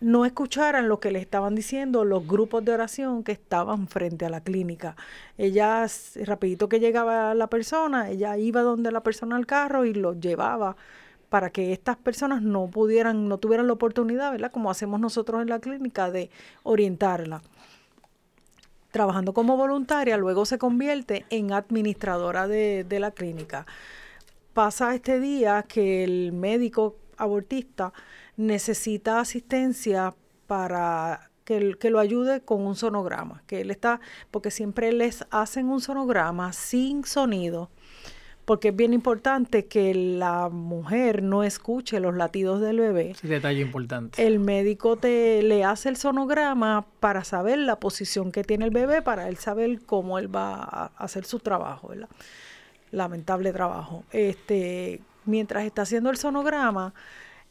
no 0.00 0.24
escucharan 0.26 0.88
lo 0.88 1.00
que 1.00 1.10
le 1.10 1.18
estaban 1.18 1.54
diciendo 1.54 2.04
los 2.04 2.26
grupos 2.26 2.64
de 2.64 2.72
oración 2.72 3.24
que 3.24 3.32
estaban 3.32 3.88
frente 3.88 4.26
a 4.26 4.28
la 4.30 4.42
clínica. 4.42 4.96
Ella, 5.38 5.86
rapidito 6.24 6.68
que 6.68 6.80
llegaba 6.80 7.34
la 7.34 7.48
persona, 7.48 8.10
ella 8.10 8.36
iba 8.36 8.62
donde 8.62 8.92
la 8.92 9.02
persona 9.02 9.36
al 9.36 9.46
carro 9.46 9.84
y 9.84 9.94
lo 9.94 10.12
llevaba 10.14 10.76
para 11.30 11.50
que 11.50 11.72
estas 11.72 11.96
personas 11.96 12.42
no 12.42 12.68
pudieran, 12.68 13.28
no 13.28 13.38
tuvieran 13.38 13.66
la 13.66 13.72
oportunidad, 13.72 14.32
¿verdad? 14.32 14.52
Como 14.52 14.70
hacemos 14.70 15.00
nosotros 15.00 15.42
en 15.42 15.48
la 15.48 15.60
clínica, 15.60 16.10
de 16.10 16.30
orientarla. 16.62 17.42
Trabajando 18.90 19.34
como 19.34 19.56
voluntaria, 19.56 20.16
luego 20.16 20.44
se 20.46 20.58
convierte 20.58 21.26
en 21.30 21.52
administradora 21.52 22.46
de, 22.46 22.84
de 22.84 23.00
la 23.00 23.10
clínica. 23.10 23.66
Pasa 24.54 24.94
este 24.94 25.20
día 25.20 25.64
que 25.64 26.04
el 26.04 26.32
médico 26.32 26.96
abortista 27.16 27.92
necesita 28.36 29.20
asistencia 29.20 30.14
para 30.46 31.30
que, 31.44 31.76
que 31.78 31.90
lo 31.90 31.98
ayude 31.98 32.40
con 32.40 32.62
un 32.62 32.76
sonograma, 32.76 33.42
que 33.46 33.60
él 33.60 33.70
está, 33.70 34.00
porque 34.30 34.50
siempre 34.50 34.92
les 34.92 35.24
hacen 35.30 35.68
un 35.68 35.80
sonograma 35.80 36.52
sin 36.52 37.04
sonido, 37.04 37.70
porque 38.44 38.68
es 38.68 38.76
bien 38.76 38.92
importante 38.92 39.66
que 39.66 39.92
la 39.94 40.48
mujer 40.48 41.22
no 41.22 41.42
escuche 41.42 41.98
los 41.98 42.14
latidos 42.14 42.60
del 42.60 42.78
bebé. 42.78 43.16
Detalle 43.22 43.60
importante. 43.60 44.24
El 44.24 44.38
médico 44.38 44.96
te 44.96 45.42
le 45.42 45.64
hace 45.64 45.88
el 45.88 45.96
sonograma 45.96 46.86
para 47.00 47.24
saber 47.24 47.58
la 47.58 47.80
posición 47.80 48.30
que 48.30 48.44
tiene 48.44 48.64
el 48.64 48.70
bebé, 48.70 49.02
para 49.02 49.28
él 49.28 49.36
saber 49.36 49.80
cómo 49.84 50.18
él 50.18 50.34
va 50.34 50.62
a 50.62 50.92
hacer 50.96 51.24
su 51.24 51.40
trabajo, 51.40 51.88
¿verdad? 51.88 52.08
Lamentable 52.92 53.52
trabajo. 53.52 54.04
Este, 54.12 55.00
mientras 55.24 55.64
está 55.64 55.82
haciendo 55.82 56.10
el 56.10 56.16
sonograma, 56.16 56.94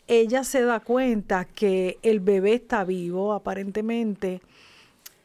ella 0.07 0.43
se 0.43 0.63
da 0.63 0.79
cuenta 0.79 1.45
que 1.45 1.99
el 2.03 2.19
bebé 2.19 2.53
está 2.55 2.83
vivo, 2.83 3.33
aparentemente. 3.33 4.41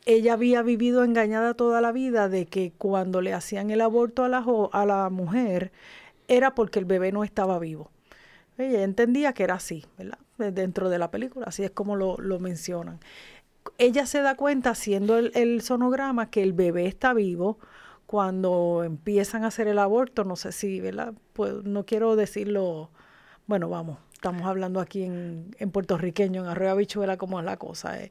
Ella 0.07 0.35
había 0.35 0.63
vivido 0.63 1.05
engañada 1.05 1.55
toda 1.55 1.81
la 1.81 1.93
vida 1.93 2.29
de 2.29 2.47
que 2.47 2.73
cuando 2.79 3.21
le 3.21 3.35
hacían 3.35 3.71
el 3.71 3.81
aborto 3.83 4.25
a 4.25 4.29
la, 4.29 4.45
a 4.73 4.87
la 4.87 5.11
mujer 5.11 5.73
era 6.29 6.55
porque 6.55 6.79
el 6.79 6.87
bebé 6.87 7.13
no 7.13 7.25
estaba 7.25 7.59
vivo. 7.59 7.91
Ella 8.59 8.83
entendía 8.85 9.33
que 9.35 9.45
era 9.45 9.55
así, 9.57 9.85
¿verdad? 9.99 10.19
De- 10.39 10.53
Dentro 10.53 10.91
de 10.91 10.99
la 10.99 11.11
película, 11.11 11.47
así 11.49 11.65
es 11.65 11.71
como 11.73 11.97
lo, 11.97 12.17
lo 12.19 12.41
mencionan. 12.41 13.01
Ella 13.79 14.07
se 14.07 14.21
da 14.23 14.37
cuenta 14.37 14.71
haciendo 14.71 15.19
el, 15.19 15.33
el 15.35 15.63
sonograma 15.63 16.31
que 16.31 16.43
el 16.43 16.53
bebé 16.53 16.87
está 16.87 17.13
vivo 17.15 17.59
cuando 18.07 18.83
empiezan 18.85 19.45
a 19.45 19.49
hacer 19.49 19.69
el 19.69 19.79
aborto, 19.79 20.25
no 20.25 20.37
sé 20.37 20.53
si, 20.53 20.81
¿verdad? 20.81 21.15
Pues 21.33 21.55
no 21.65 21.87
quiero 21.87 22.17
decirlo, 22.17 22.91
bueno, 23.47 23.69
vamos, 23.69 23.99
estamos 24.21 24.43
hablando 24.43 24.81
aquí 24.81 25.05
en, 25.05 25.55
en 25.59 25.71
puertorriqueño, 25.71 26.43
en 26.43 26.49
arroyo 26.49 26.73
habichuela, 26.73 27.17
como 27.17 27.39
es 27.41 27.47
la 27.47 27.57
cosa. 27.57 27.99
eh. 28.03 28.11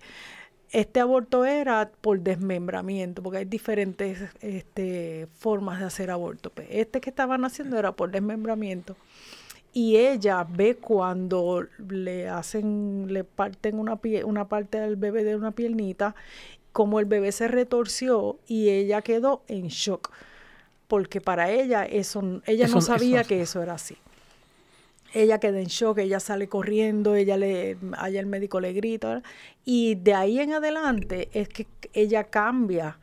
Este 0.72 1.00
aborto 1.00 1.46
era 1.46 1.92
por 2.02 2.20
desmembramiento, 2.20 3.22
porque 3.22 3.40
hay 3.40 3.46
diferentes 3.46 4.20
este, 4.42 5.28
formas 5.38 5.80
de 5.80 5.86
hacer 5.86 6.10
aborto. 6.10 6.50
Pues 6.50 6.68
Este 6.72 7.00
que 7.00 7.12
estaban 7.12 7.46
haciendo 7.46 7.78
era 7.78 7.92
por 7.92 8.10
desmembramiento. 8.12 8.96
Y 9.72 9.98
ella 9.98 10.46
ve 10.50 10.78
cuando 10.78 11.68
le 11.90 12.28
hacen, 12.28 13.06
le 13.14 13.24
parten 13.24 13.78
una, 13.78 13.96
pie- 13.98 14.24
una 14.24 14.48
parte 14.48 14.80
del 14.80 14.96
bebé 14.96 15.24
de 15.24 15.36
una 15.36 15.52
piernita, 15.52 16.16
como 16.72 17.00
el 17.00 17.06
bebé 17.06 17.32
se 17.32 17.48
retorció 17.48 18.40
y 18.48 18.70
ella 18.70 19.04
quedó 19.04 19.44
en 19.48 19.68
shock. 19.68 20.12
Porque 20.88 21.22
para 21.22 21.52
ella 21.52 21.86
eso, 21.86 22.42
ella 22.48 22.68
no 22.68 22.82
sabía 22.82 23.22
eso- 23.22 23.28
que 23.30 23.42
eso 23.42 23.62
era 23.62 23.74
así. 23.76 23.96
Ella 25.14 25.40
queda 25.40 25.60
en 25.60 25.68
shock, 25.68 26.00
ella 26.00 26.20
sale 26.20 26.48
corriendo, 26.48 27.16
ella 27.16 27.38
le, 27.38 27.78
allá 27.98 28.20
el 28.20 28.26
médico 28.28 28.60
le 28.60 28.74
grita, 28.74 29.24
y 29.66 29.96
de 29.96 30.14
ahí 30.14 30.40
en 30.40 30.54
adelante 30.54 31.30
es 31.34 31.50
que 31.50 31.68
ella 31.94 32.26
cambia 32.26 33.00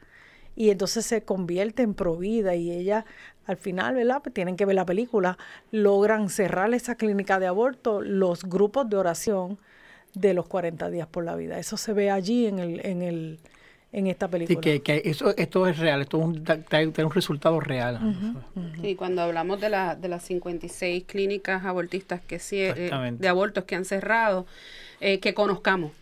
y 0.54 0.70
entonces 0.70 1.04
se 1.04 1.22
convierte 1.22 1.82
en 1.82 1.94
provida 1.94 2.54
y 2.54 2.70
ella 2.70 3.04
al 3.46 3.56
final, 3.56 3.94
¿verdad? 3.94 4.22
Pues 4.22 4.34
tienen 4.34 4.56
que 4.56 4.64
ver 4.64 4.74
la 4.74 4.86
película, 4.86 5.38
logran 5.70 6.30
cerrar 6.30 6.72
esa 6.74 6.96
clínica 6.96 7.38
de 7.38 7.46
aborto, 7.46 8.00
los 8.00 8.44
grupos 8.44 8.88
de 8.88 8.96
oración 8.96 9.58
de 10.14 10.34
los 10.34 10.48
40 10.48 10.90
días 10.90 11.06
por 11.06 11.24
la 11.24 11.36
vida. 11.36 11.58
Eso 11.58 11.76
se 11.76 11.92
ve 11.92 12.10
allí 12.10 12.46
en 12.46 12.58
el 12.58 12.84
en 12.84 13.02
el 13.02 13.38
en 13.96 14.06
esta 14.08 14.26
Sí, 14.26 14.30
película. 14.32 14.60
que, 14.60 14.82
que 14.82 15.02
eso, 15.06 15.34
esto 15.36 15.66
es 15.66 15.78
real, 15.78 16.02
esto 16.02 16.18
es 16.18 16.24
un, 16.24 17.04
un 17.04 17.10
resultado 17.10 17.58
real. 17.60 17.98
Sí, 18.82 18.94
cuando 18.94 19.22
hablamos 19.22 19.60
de, 19.60 19.70
la, 19.70 19.96
de 19.96 20.08
las 20.08 20.22
56 20.24 21.04
clínicas 21.04 21.64
abortistas 21.64 22.20
que 22.20 22.38
sí, 22.38 22.58
eh, 22.60 22.90
de 23.18 23.28
abortos 23.28 23.64
que 23.64 23.74
han 23.74 23.84
cerrado, 23.86 24.46
eh, 25.00 25.18
que 25.18 25.32
conozcamos. 25.32 25.92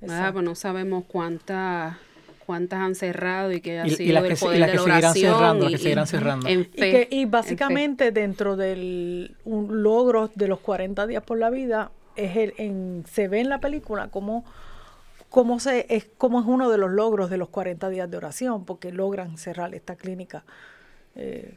Pues 0.00 0.12
no 0.42 0.54
sabemos 0.54 1.04
cuántas 1.06 1.96
cuántas 2.44 2.78
han 2.78 2.94
cerrado 2.94 3.50
y 3.50 3.60
que 3.60 3.80
ha 3.80 3.86
Y- 3.88 3.90
y 3.90 3.96
sido 3.96 4.12
las 4.14 4.22
el 4.22 4.28
que 4.28 4.34
y 4.34 4.38
poder 4.38 4.60
las 4.60 4.68
de 4.68 4.72
que 4.72 4.76
la 4.76 4.82
seguirán 4.84 5.04
oración 5.10 5.34
cerrando, 5.34 5.64
las 5.64 5.70
y- 5.72 5.74
que 5.76 5.82
seguirán 5.82 6.04
y- 6.04 6.06
cerrando. 6.06 6.48
en 6.48 6.60
Y, 6.60 6.64
fe, 6.64 6.90
que, 6.90 7.08
y 7.10 7.20
en 7.22 7.26
fe. 7.26 7.30
básicamente 7.30 8.12
dentro 8.12 8.56
del 8.56 9.34
un 9.44 9.82
logro 9.82 10.30
de 10.34 10.46
los 10.46 10.60
40 10.60 11.06
días 11.08 11.24
por 11.24 11.38
la 11.38 11.50
vida 11.50 11.90
es 12.14 12.36
el, 12.36 12.54
en, 12.58 13.04
se 13.10 13.26
ve 13.26 13.40
en 13.40 13.48
la 13.48 13.58
película 13.58 14.08
cómo, 14.12 14.44
cómo, 15.30 15.60
se, 15.60 15.86
es, 15.88 16.06
cómo 16.18 16.40
es 16.40 16.46
uno 16.46 16.70
de 16.70 16.78
los 16.78 16.90
logros 16.90 17.30
de 17.30 17.38
los 17.38 17.48
40 17.48 17.88
días 17.90 18.10
de 18.10 18.16
oración, 18.16 18.64
porque 18.64 18.92
logran 18.92 19.38
cerrar 19.38 19.74
esta 19.74 19.96
clínica. 19.96 20.44
Eh, 21.14 21.54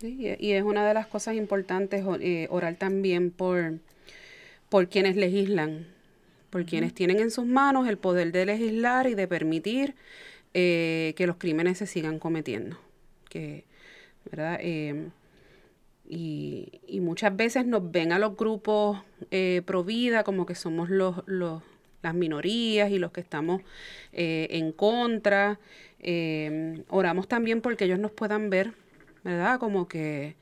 Sí, 0.00 0.34
y 0.38 0.52
es 0.52 0.62
una 0.62 0.88
de 0.88 0.94
las 0.94 1.06
cosas 1.06 1.34
importantes 1.34 2.02
eh, 2.20 2.46
orar 2.48 2.76
también 2.76 3.30
por, 3.30 3.80
por 4.70 4.88
quienes 4.88 5.14
legislan, 5.14 5.88
por 6.48 6.64
quienes 6.64 6.94
tienen 6.94 7.18
en 7.20 7.30
sus 7.30 7.44
manos 7.44 7.86
el 7.86 7.98
poder 7.98 8.32
de 8.32 8.46
legislar 8.46 9.06
y 9.08 9.14
de 9.14 9.28
permitir 9.28 9.94
eh, 10.54 11.12
que 11.16 11.26
los 11.26 11.36
crímenes 11.36 11.76
se 11.76 11.86
sigan 11.86 12.18
cometiendo. 12.18 12.78
Que, 13.28 13.64
¿verdad? 14.24 14.58
Eh, 14.62 15.10
y, 16.08 16.80
y 16.86 17.00
muchas 17.00 17.36
veces 17.36 17.66
nos 17.66 17.90
ven 17.92 18.12
a 18.12 18.18
los 18.18 18.38
grupos 18.38 19.00
eh, 19.30 19.60
pro 19.66 19.84
vida 19.84 20.24
como 20.24 20.46
que 20.46 20.54
somos 20.54 20.88
los, 20.88 21.22
los, 21.26 21.62
las 22.02 22.14
minorías 22.14 22.90
y 22.90 22.98
los 22.98 23.12
que 23.12 23.20
estamos 23.20 23.62
eh, 24.12 24.48
en 24.50 24.72
contra. 24.72 25.58
Eh, 26.00 26.82
oramos 26.88 27.28
también 27.28 27.60
porque 27.60 27.84
ellos 27.84 27.98
nos 27.98 28.10
puedan 28.12 28.50
ver, 28.50 28.72
¿verdad? 29.24 29.58
Como 29.60 29.88
que, 29.88 30.36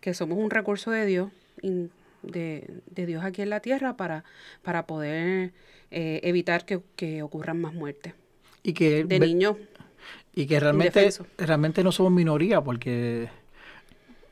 que 0.00 0.14
somos 0.14 0.38
un 0.38 0.50
recurso 0.50 0.90
de 0.90 1.06
Dios, 1.06 1.30
in- 1.62 1.90
de, 2.22 2.80
de 2.90 3.06
Dios 3.06 3.24
aquí 3.24 3.42
en 3.42 3.50
la 3.50 3.60
tierra 3.60 3.96
para, 3.96 4.24
para 4.62 4.86
poder 4.86 5.52
eh, 5.90 6.20
evitar 6.22 6.64
que, 6.64 6.80
que 6.96 7.22
ocurran 7.22 7.60
más 7.60 7.74
muertes 7.74 8.14
Y 8.62 8.72
que, 8.72 9.04
de 9.04 9.20
niños. 9.20 9.56
y 10.34 10.46
que 10.46 10.60
realmente, 10.60 11.00
indefensos. 11.00 11.26
realmente 11.38 11.84
no 11.84 11.92
somos 11.92 12.12
minoría, 12.12 12.60
porque 12.62 13.28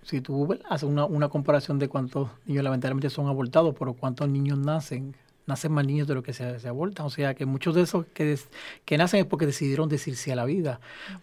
si 0.03 0.21
tú 0.21 0.59
haces 0.69 0.89
una, 0.89 1.05
una 1.05 1.29
comparación 1.29 1.79
de 1.79 1.89
cuántos 1.89 2.31
niños 2.47 2.65
lamentablemente 2.65 3.11
son 3.11 3.27
abortados, 3.29 3.75
pero 3.79 3.95
cuántos 3.95 4.29
niños 4.29 4.59
nacen, 4.59 5.15
nacen 5.51 5.73
más 5.73 5.85
niños 5.87 6.09
de 6.09 6.15
lo 6.15 6.23
que 6.23 6.33
se, 6.33 6.59
se 6.59 6.69
abortan. 6.69 7.05
O 7.07 7.11
sea 7.11 7.35
que 7.35 7.45
muchos 7.47 7.75
de 7.75 7.83
esos 7.83 8.07
que, 8.15 8.25
des- 8.25 8.49
que 8.87 8.97
nacen 8.97 9.21
es 9.21 9.27
porque 9.27 9.45
decidieron 9.47 9.89
decirse 9.91 10.33
a 10.33 10.37
la 10.37 10.47
vida. 10.47 10.81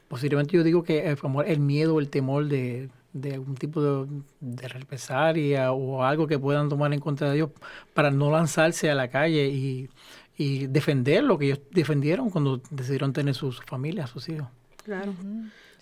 Posiblemente 0.08 0.56
yo 0.56 0.64
digo 0.64 0.84
que 0.84 1.08
el, 1.10 1.18
amor- 1.24 1.46
el 1.48 1.60
miedo, 1.60 2.00
el 2.00 2.10
temor 2.10 2.48
de, 2.48 2.90
de 3.14 3.34
algún 3.34 3.56
tipo 3.56 3.82
de, 3.82 4.08
de 4.42 4.68
represalia 4.68 5.72
o 5.72 6.04
algo 6.04 6.28
que 6.28 6.38
puedan 6.38 6.70
tomar 6.70 6.94
en 6.94 7.00
contra 7.00 7.30
de 7.30 7.36
Dios 7.36 7.50
para 7.96 8.12
no 8.12 8.30
lanzarse 8.32 8.92
a 8.92 8.96
la 8.96 9.08
calle 9.10 9.48
y, 9.48 9.90
y 10.38 10.68
defender 10.68 11.24
lo 11.24 11.38
que 11.38 11.46
ellos 11.48 11.60
defendieron 11.72 12.30
cuando 12.30 12.62
decidieron 12.70 13.12
tener 13.14 13.34
sus 13.34 13.62
familias, 13.66 14.10
sus 14.12 14.30
hijos. 14.30 14.48
Claro, 14.84 15.14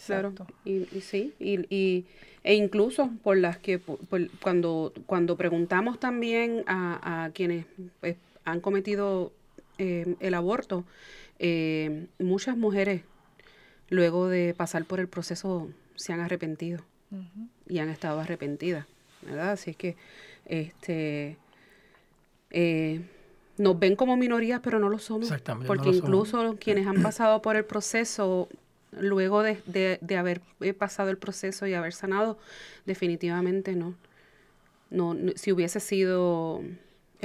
claro. 0.07 0.29
Y, 0.63 0.87
y 0.97 1.01
sí, 1.01 1.33
y, 1.39 1.59
y- 1.75 2.05
e 2.43 2.53
incluso 2.53 3.09
por 3.23 3.37
las 3.37 3.57
que 3.57 3.79
por- 3.79 3.97
por- 4.07 4.29
cuando, 4.39 4.93
cuando 5.07 5.35
preguntamos 5.35 5.99
también 5.99 6.63
a, 6.67 7.25
a 7.25 7.29
quienes 7.31 7.65
pues, 7.99 8.17
han 8.45 8.61
cometido 8.61 9.33
eh, 9.77 10.15
el 10.19 10.33
aborto, 10.33 10.85
eh, 11.39 12.07
muchas 12.19 12.55
mujeres 12.57 13.01
luego 13.89 14.27
de 14.29 14.53
pasar 14.55 14.85
por 14.85 14.99
el 14.99 15.07
proceso 15.07 15.69
se 15.95 16.13
han 16.13 16.19
arrepentido 16.21 16.83
y 17.67 17.79
han 17.79 17.89
estado 17.89 18.19
arrepentidas, 18.19 18.85
¿verdad? 19.21 19.51
Así 19.51 19.71
es 19.71 19.77
que 19.77 19.95
este 20.45 21.37
eh, 22.51 23.01
nos 23.57 23.79
ven 23.79 23.95
como 23.95 24.17
minorías, 24.17 24.59
pero 24.63 24.79
no 24.79 24.89
lo 24.89 24.99
somos. 24.99 25.23
Exactamente, 25.23 25.67
no 25.67 25.73
Porque 25.75 25.89
somos. 25.93 25.97
incluso 25.97 26.57
quienes 26.59 26.87
han 26.87 27.01
pasado 27.01 27.41
por 27.41 27.55
el 27.55 27.65
proceso, 27.65 28.49
luego 28.91 29.43
de, 29.43 29.57
de- 29.65 29.97
de 30.01 30.17
haber 30.17 30.41
eh, 30.61 30.73
pasado 30.73 31.09
el 31.09 31.17
proceso 31.17 31.67
y 31.67 31.73
haber 31.73 31.93
sanado, 31.93 32.37
definitivamente 32.85 33.75
no. 33.75 33.95
No, 34.89 35.13
no- 35.13 35.31
si 35.35 35.51
hubiese 35.51 35.79
sido 35.79 36.61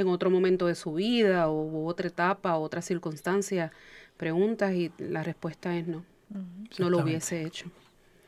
en 0.01 0.09
otro 0.09 0.31
momento 0.31 0.67
de 0.67 0.75
su 0.75 0.95
vida 0.95 1.49
o 1.49 1.63
u 1.65 1.89
otra 1.89 2.09
etapa, 2.09 2.57
otra 2.57 2.83
circunstancia, 2.83 3.73
preguntas 4.17 4.75
y 4.75 4.93
la 4.99 5.23
respuesta 5.23 5.77
es 5.77 5.87
no. 5.87 6.05
No 6.79 6.91
lo 6.91 6.99
hubiese 6.99 7.45
hecho. 7.45 7.71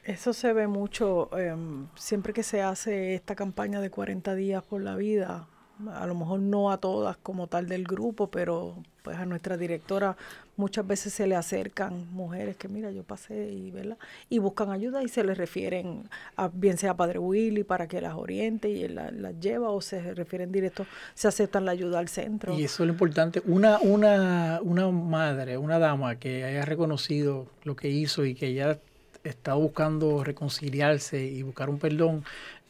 Eso 0.04 0.32
se 0.32 0.52
ve 0.52 0.66
mucho 0.66 1.30
em, 1.38 1.86
siempre 1.94 2.32
que 2.32 2.42
se 2.42 2.60
hace 2.60 3.14
esta 3.14 3.36
campaña 3.36 3.80
de 3.80 3.90
40 3.90 4.34
días 4.34 4.64
por 4.64 4.82
la 4.82 4.96
vida. 4.96 5.46
A 5.94 6.06
lo 6.06 6.14
mejor 6.14 6.40
no 6.40 6.70
a 6.70 6.78
todas 6.78 7.16
como 7.16 7.46
tal 7.46 7.68
del 7.68 7.84
grupo, 7.84 8.28
pero 8.28 8.76
pues 9.02 9.16
a 9.16 9.26
nuestra 9.26 9.56
directora 9.56 10.16
muchas 10.56 10.86
veces 10.86 11.12
se 11.12 11.26
le 11.26 11.34
acercan 11.34 12.06
mujeres 12.12 12.56
que 12.56 12.68
mira 12.68 12.90
yo 12.90 13.02
pasé 13.02 13.50
y 13.50 13.70
¿verdad? 13.70 13.98
y 14.28 14.38
buscan 14.38 14.70
ayuda 14.70 15.02
y 15.02 15.08
se 15.08 15.24
les 15.24 15.36
refieren 15.36 16.08
a 16.36 16.48
bien 16.48 16.78
sea 16.78 16.94
Padre 16.94 17.18
Willy 17.18 17.64
para 17.64 17.88
que 17.88 18.00
las 18.00 18.14
oriente 18.14 18.70
y 18.70 18.84
él 18.84 18.94
las 18.94 19.40
lleva 19.40 19.70
o 19.70 19.80
se 19.80 20.14
refieren 20.14 20.52
directo, 20.52 20.86
se 21.14 21.28
aceptan 21.28 21.64
la 21.64 21.72
ayuda 21.72 21.98
al 21.98 22.08
centro. 22.08 22.54
Y 22.54 22.64
eso 22.64 22.82
es 22.82 22.86
lo 22.86 22.92
importante. 22.92 23.42
Una, 23.46 23.78
una, 23.80 24.60
una 24.62 24.90
madre, 24.90 25.56
una 25.56 25.78
dama 25.78 26.16
que 26.16 26.44
haya 26.44 26.64
reconocido 26.64 27.46
lo 27.64 27.74
que 27.74 27.88
hizo 27.88 28.24
y 28.24 28.34
que 28.34 28.54
ya 28.54 28.78
está 29.24 29.54
buscando 29.54 30.24
reconciliarse 30.24 31.24
y 31.24 31.42
buscar 31.42 31.70
un 31.70 31.78
perdón, 31.78 32.24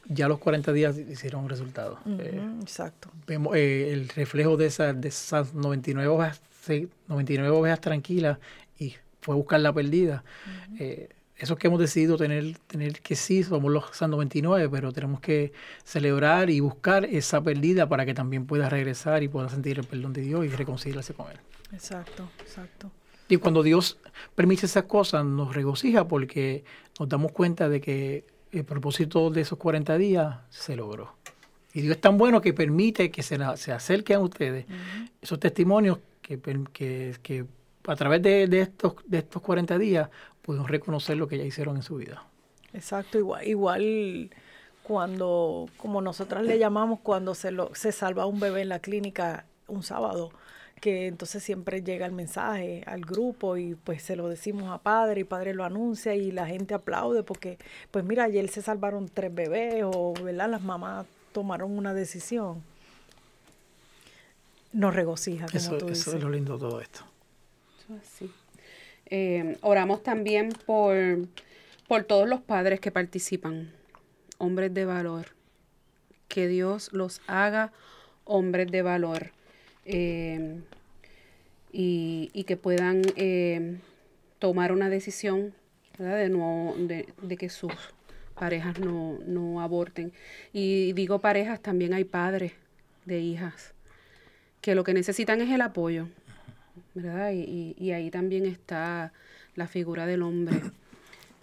ya 0.09 0.28
los 0.28 0.38
40 0.38 0.72
días 0.72 0.98
hicieron 0.98 1.44
un 1.44 1.50
resultado. 1.50 1.98
Eh, 2.07 2.40
exacto. 2.61 3.11
Vemos 3.26 3.57
eh, 3.57 3.92
el 3.92 4.09
reflejo 4.09 4.57
de, 4.57 4.66
esa, 4.66 4.92
de 4.92 5.09
esas 5.09 5.55
99 5.55 6.09
ovejas, 6.09 6.42
99 7.09 7.57
ovejas 7.57 7.80
tranquilas 7.80 8.38
y 8.78 8.94
fue 9.20 9.34
buscar 9.34 9.61
la 9.61 9.72
perdida. 9.72 10.24
Eh, 10.78 11.09
eso 11.36 11.57
que 11.57 11.66
hemos 11.66 11.80
decidido 11.80 12.16
tener, 12.16 12.57
tener 12.68 13.00
que 13.00 13.16
sí, 13.16 13.42
somos 13.42 13.72
los 13.72 14.00
99, 14.00 14.68
pero 14.68 14.92
tenemos 14.92 15.20
que 15.20 15.53
celebrar 15.84 16.50
y 16.50 16.61
buscar 16.61 17.05
esa 17.05 17.40
perdida 17.40 17.88
para 17.88 18.07
que 18.07 18.14
también 18.14 18.46
pueda 18.46 18.68
regresar 18.68 19.22
y 19.24 19.28
pueda 19.28 19.48
sentir 19.48 19.78
el 19.78 19.84
perdón 19.84 20.12
de 20.12 20.20
Dios 20.20 20.44
y 20.44 20.48
reconciliarse 20.48 21.14
con 21.14 21.30
Él. 21.30 21.38
Exacto, 21.72 22.28
exacto. 22.40 22.92
Y 23.28 23.38
cuando 23.38 23.62
Dios 23.62 23.98
permite 24.34 24.66
esas 24.66 24.84
cosas, 24.84 25.24
nos 25.24 25.55
regocija 25.55 26.07
porque 26.07 26.64
nos 27.00 27.09
damos 27.09 27.32
cuenta 27.32 27.68
de 27.68 27.80
que 27.80 28.24
el 28.53 28.64
propósito 28.64 29.30
de 29.30 29.40
esos 29.40 29.59
40 29.59 29.96
días 29.98 30.36
se 30.50 30.76
logró. 30.76 31.14
Y 31.72 31.80
Dios 31.80 31.96
es 31.96 32.00
tan 32.00 32.18
bueno 32.18 32.40
que 32.40 32.53
permite 32.53 33.11
que 33.11 33.22
se, 33.22 33.38
se 33.57 33.72
acerquen 33.72 34.16
a 34.16 34.20
ustedes 34.20 34.66
esos 35.20 35.40
testimonios 35.40 35.98
que, 36.20 36.38
que, 37.22 37.46
a 37.86 37.96
través 37.96 38.22
de, 38.22 38.61
estos, 38.61 38.94
de 39.07 39.18
estos 39.18 39.42
40 39.42 39.78
días 39.78 40.09
podemos 40.42 40.70
reconocer 40.70 41.16
lo 41.16 41.26
que 41.26 41.38
ya 41.38 41.44
hicieron 41.44 41.76
en 41.76 41.82
su 41.82 41.96
vida. 41.96 42.24
Exacto, 42.74 43.18
igual, 43.18 43.46
igual 43.46 44.30
cuando, 44.82 45.68
como 45.76 46.00
nosotras 46.00 46.44
le 46.44 46.59
llamamos, 46.59 47.00
cuando 47.00 47.34
se, 47.34 47.50
lo, 47.50 47.74
se 47.74 47.92
salva 47.92 48.26
un 48.26 48.40
bebé 48.40 48.62
en 48.62 48.68
la 48.68 48.78
clínica 48.80 49.46
un 49.66 49.82
sábado, 49.82 50.30
que 50.83 51.07
entonces 51.07 51.45
siempre 51.45 51.85
llega 51.85 52.07
el 52.07 52.12
mensaje 52.12 52.83
al 52.87 53.03
grupo 53.03 53.57
y 53.57 53.76
pues 53.76 54.03
se 54.03 54.16
lo 54.16 54.28
decimos 54.28 54.68
a 54.68 54.78
padre 54.78 55.20
y 55.20 55.24
padre 55.24 55.55
lo 55.55 55.64
anuncia 55.64 56.16
y 56.16 56.33
la 56.33 56.45
gente 56.45 56.74
aplaude 56.74 57.22
porque 57.22 57.57
pues 57.93 58.05
mira, 58.05 58.24
ayer 58.24 58.49
se 58.49 58.62
salvaron 58.62 59.09
tres 59.09 59.33
bebés 59.33 59.85
o 59.87 60.12
¿verdad? 60.20 60.51
las 60.51 60.61
mamás 60.61 61.07
tomaron 61.30 61.78
una 61.78 61.95
decisión. 61.95 62.64
Nos 64.72 64.93
regocija, 64.93 65.47
como 65.47 65.57
eso, 65.57 65.78
tú 65.78 65.87
dices. 65.87 66.09
Eso 66.09 66.16
es 66.16 66.22
lo 66.24 66.30
lindo 66.30 66.55
de 66.55 66.59
todo 66.59 66.80
esto. 66.80 67.05
Eh, 69.07 69.59
oramos 69.61 70.03
también 70.03 70.49
por, 70.66 70.97
por 71.87 72.03
todos 72.03 72.28
los 72.28 72.41
padres 72.41 72.80
que 72.80 72.91
participan, 72.91 73.70
hombres 74.39 74.74
de 74.74 74.85
valor. 74.85 75.26
Que 76.26 76.49
Dios 76.49 76.93
los 76.93 77.20
haga 77.28 77.70
hombres 78.24 78.68
de 78.72 78.83
valor 78.83 79.30
eh, 79.85 80.61
y, 81.72 82.45
que 82.45 82.57
puedan 82.57 83.03
eh, 83.16 83.78
tomar 84.39 84.72
una 84.72 84.89
decisión 84.89 85.55
De, 85.99 86.28
no, 86.28 86.74
de, 86.78 87.37
que 87.37 87.49
sus 87.49 87.72
parejas 88.35 88.78
no, 88.78 89.61
aborten. 89.61 90.12
Y 90.53 90.93
digo 90.93 91.20
parejas, 91.20 91.61
también 91.61 91.95
hay 91.95 92.05
padres 92.05 92.53
de 93.05 93.20
hijas 93.20 93.74
que 94.61 94.74
lo 94.74 94.85
que 94.85 94.95
necesitan 94.95 95.41
es 95.41 95.51
el 95.51 95.61
apoyo, 95.61 96.09
¿verdad? 96.95 97.33
Y, 97.33 97.91
ahí 97.91 98.11
también 98.11 98.47
está 98.47 99.12
la 99.57 99.66
figura 99.66 100.07
del 100.07 100.22
hombre. 100.22 100.61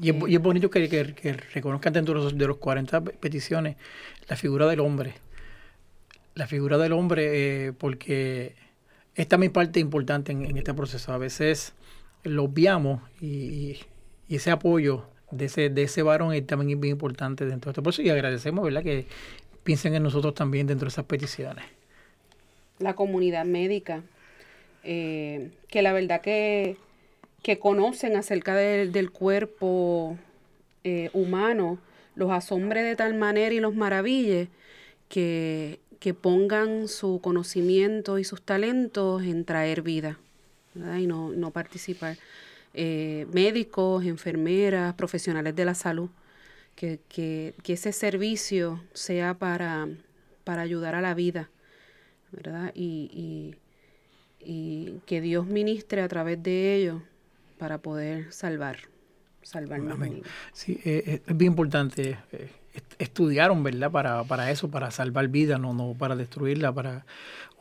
Y 0.01 0.09
es, 0.11 0.41
bonito 0.41 0.69
que, 0.69 0.87
que, 0.87 1.33
reconozcan 1.33 1.91
dentro 1.91 2.13
de 2.13 2.23
los, 2.23 2.37
de 2.37 2.47
los 2.47 2.57
40 2.57 3.01
peticiones 3.01 3.75
la 4.29 4.37
figura 4.37 4.65
del 4.67 4.79
hombre 4.79 5.15
la 6.39 6.47
figura 6.47 6.77
del 6.77 6.93
hombre, 6.93 7.67
eh, 7.67 7.73
porque 7.73 8.55
es 9.13 9.27
también 9.27 9.51
parte 9.51 9.81
importante 9.81 10.31
en, 10.31 10.57
este 10.57 10.73
proceso. 10.73 11.11
A 11.11 11.17
veces 11.17 11.73
lo 12.23 12.45
obviamos 12.45 13.01
y, 13.21 13.77
ese 14.29 14.51
apoyo 14.51 15.05
de 15.31 15.45
ese, 15.45 15.69
de 15.69 15.83
ese 15.83 16.01
varón 16.01 16.33
es 16.33 16.45
también 16.47 16.79
bien 16.79 16.93
importante 16.93 17.45
dentro 17.45 17.69
de 17.69 17.71
este 17.71 17.81
proceso 17.81 18.03
y 18.03 18.09
agradecemos 18.09 18.63
¿verdad? 18.63 18.83
que 18.83 19.05
piensen 19.63 19.95
en 19.95 20.03
nosotros 20.03 20.33
también 20.33 20.65
dentro 20.65 20.85
de 20.85 20.91
esas 20.91 21.05
peticiones. 21.05 21.65
La 22.77 22.95
comunidad 22.95 23.45
médica, 23.45 24.03
eh, 24.83 25.49
que 25.67 25.81
la 25.81 25.91
verdad 25.91 26.21
que, 26.21 26.77
que 27.43 27.59
conocen 27.59 28.15
acerca 28.15 28.55
del 28.55 29.11
cuerpo 29.11 30.17
eh, 30.85 31.09
humano, 31.11 31.79
los 32.15 32.31
asombre 32.31 32.83
de 32.83 32.95
tal 32.95 33.15
manera 33.15 33.53
y 33.53 33.59
los 33.59 33.75
maraville 33.75 34.47
que 35.09 35.79
que 35.99 36.13
pongan 36.13 36.87
su 36.87 37.19
conocimiento 37.21 38.19
y 38.19 38.23
sus 38.23 38.41
talentos 38.41 39.23
en 39.23 39.45
traer 39.45 39.81
vida 39.81 40.17
y 40.75 41.07
no, 41.07 41.31
no 41.31 41.51
participar. 41.51 42.17
Eh, 42.73 43.25
médicos, 43.33 44.05
enfermeras, 44.05 44.93
profesionales 44.93 45.55
de 45.55 45.65
la 45.65 45.73
salud, 45.73 46.09
que, 46.75 46.99
que, 47.09 47.55
que 47.63 47.73
ese 47.73 47.91
servicio 47.91 48.81
sea 48.93 49.33
para, 49.33 49.87
para, 50.43 50.61
ayudar 50.61 50.95
a 50.95 51.01
la 51.01 51.13
vida, 51.13 51.49
¿verdad? 52.31 52.71
Y, 52.75 53.09
y, 53.11 53.55
y, 54.39 54.99
que 55.05 55.19
Dios 55.19 55.47
ministre 55.47 56.01
a 56.01 56.07
través 56.07 56.41
de 56.41 56.75
ellos 56.75 57.01
para 57.57 57.79
poder 57.79 58.31
salvar, 58.31 58.77
salvar 59.41 59.81
Sí, 60.53 60.79
eh, 60.85 61.03
eh, 61.05 61.21
es 61.25 61.37
bien 61.37 61.53
importante 61.53 62.17
estudiaron, 62.97 63.63
¿verdad? 63.63 63.91
Para, 63.91 64.23
para 64.23 64.51
eso, 64.51 64.69
para 64.69 64.91
salvar 64.91 65.27
vidas, 65.27 65.59
no, 65.59 65.73
no 65.73 65.95
para 65.97 66.15
destruirla, 66.15 66.71
para 66.71 67.05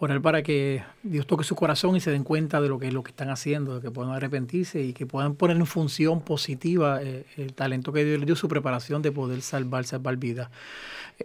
orar 0.00 0.22
para 0.22 0.42
que 0.42 0.84
Dios 1.02 1.26
toque 1.26 1.44
su 1.44 1.56
corazón 1.56 1.96
y 1.96 2.00
se 2.00 2.10
den 2.10 2.22
cuenta 2.22 2.60
de 2.60 2.68
lo 2.68 2.78
que, 2.78 2.92
lo 2.92 3.02
que 3.02 3.10
están 3.10 3.30
haciendo, 3.30 3.76
de 3.76 3.80
que 3.80 3.90
puedan 3.90 4.12
arrepentirse 4.12 4.80
y 4.82 4.92
que 4.92 5.06
puedan 5.06 5.34
poner 5.34 5.56
en 5.56 5.66
función 5.66 6.20
positiva 6.20 7.02
eh, 7.02 7.24
el 7.36 7.52
talento 7.52 7.92
que 7.92 8.04
Dios 8.04 8.18
les 8.18 8.26
dio, 8.26 8.36
su 8.36 8.48
preparación 8.48 9.02
de 9.02 9.10
poder 9.10 9.42
salvar, 9.42 9.84
salvar 9.84 10.16
vidas. 10.16 10.50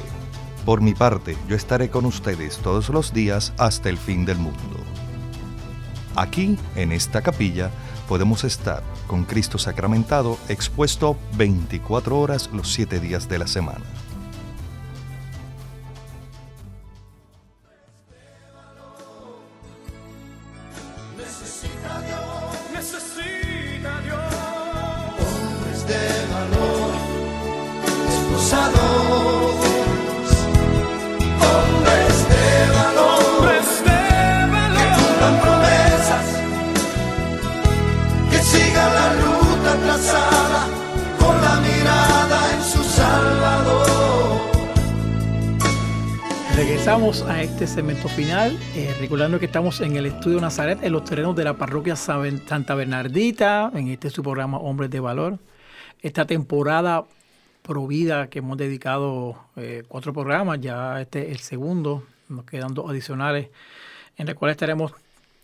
Por 0.64 0.80
mi 0.80 0.94
parte, 0.94 1.36
yo 1.48 1.56
estaré 1.56 1.90
con 1.90 2.04
ustedes 2.04 2.58
todos 2.58 2.90
los 2.90 3.12
días 3.12 3.52
hasta 3.58 3.88
el 3.88 3.98
fin 3.98 4.24
del 4.24 4.38
mundo. 4.38 4.78
Aquí, 6.14 6.56
en 6.76 6.92
esta 6.92 7.22
capilla, 7.22 7.72
podemos 8.08 8.42
estar 8.44 8.82
con 9.06 9.24
Cristo 9.24 9.58
sacramentado 9.58 10.38
expuesto 10.48 11.16
24 11.36 12.18
horas 12.18 12.50
los 12.52 12.72
7 12.72 12.98
días 12.98 13.28
de 13.28 13.38
la 13.38 13.46
semana. 13.46 13.84
Regresamos 46.98 47.30
a 47.30 47.42
este 47.44 47.68
segmento 47.68 48.08
final, 48.08 48.58
eh, 48.74 48.92
recordando 48.98 49.38
que 49.38 49.46
estamos 49.46 49.80
en 49.80 49.94
el 49.94 50.06
Estudio 50.06 50.40
Nazaret, 50.40 50.82
en 50.82 50.90
los 50.90 51.04
terrenos 51.04 51.36
de 51.36 51.44
la 51.44 51.54
parroquia 51.54 51.94
Santa 51.94 52.74
Bernardita, 52.74 53.70
en 53.72 53.86
este 53.86 54.10
su 54.10 54.24
programa 54.24 54.58
Hombres 54.58 54.90
de 54.90 54.98
Valor. 54.98 55.38
Esta 56.02 56.24
temporada 56.24 57.04
provida 57.62 58.28
que 58.28 58.40
hemos 58.40 58.58
dedicado 58.58 59.38
eh, 59.54 59.84
cuatro 59.86 60.12
programas, 60.12 60.60
ya 60.60 61.00
este 61.00 61.26
es 61.26 61.30
el 61.30 61.38
segundo, 61.38 62.02
nos 62.28 62.44
quedan 62.44 62.74
dos 62.74 62.90
adicionales, 62.90 63.50
en 64.16 64.28
el 64.28 64.34
cual 64.34 64.50
estaremos 64.50 64.92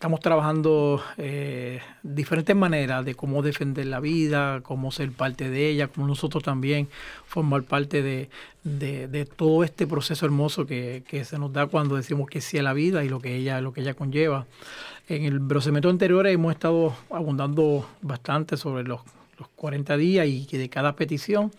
estamos 0.05 0.19
trabajando 0.19 1.01
eh, 1.17 1.79
diferentes 2.03 2.55
maneras 2.55 3.03
de 3.03 3.15
cómo 3.15 3.41
defender 3.41 3.87
la 3.87 3.99
vida, 3.99 4.61
cómo 4.61 4.91
ser 4.91 5.11
parte 5.11 5.49
de 5.49 5.67
ella, 5.67 5.87
cómo 5.87 6.05
nosotros 6.05 6.43
también 6.43 6.87
formar 7.25 7.63
parte 7.63 8.03
de, 8.03 8.29
de- 8.63 9.07
de 9.07 9.25
todo 9.25 9.63
este 9.63 9.87
proceso 9.87 10.23
hermoso 10.27 10.67
que, 10.67 11.01
que 11.07 11.25
se 11.25 11.39
nos 11.39 11.51
da 11.53 11.65
cuando 11.65 11.95
decimos 11.95 12.29
que 12.29 12.39
sí 12.39 12.59
a 12.59 12.61
la 12.61 12.73
vida 12.73 13.03
y 13.03 13.09
lo 13.09 13.19
que 13.19 13.35
ella, 13.35 13.59
lo 13.61 13.73
que 13.73 13.81
ella 13.81 13.95
conlleva. 13.95 14.45
En 15.09 15.23
el 15.25 15.41
procedimiento 15.41 15.89
anterior 15.89 16.27
hemos 16.27 16.53
estado 16.53 16.93
abundando 17.09 17.89
bastante 18.03 18.57
sobre 18.57 18.83
los, 18.83 19.01
los 19.37 19.47
40 19.49 19.97
días 19.97 20.27
y 20.27 20.45
que 20.45 20.57
de 20.57 20.69
cada 20.69 20.95
petición. 20.95 21.51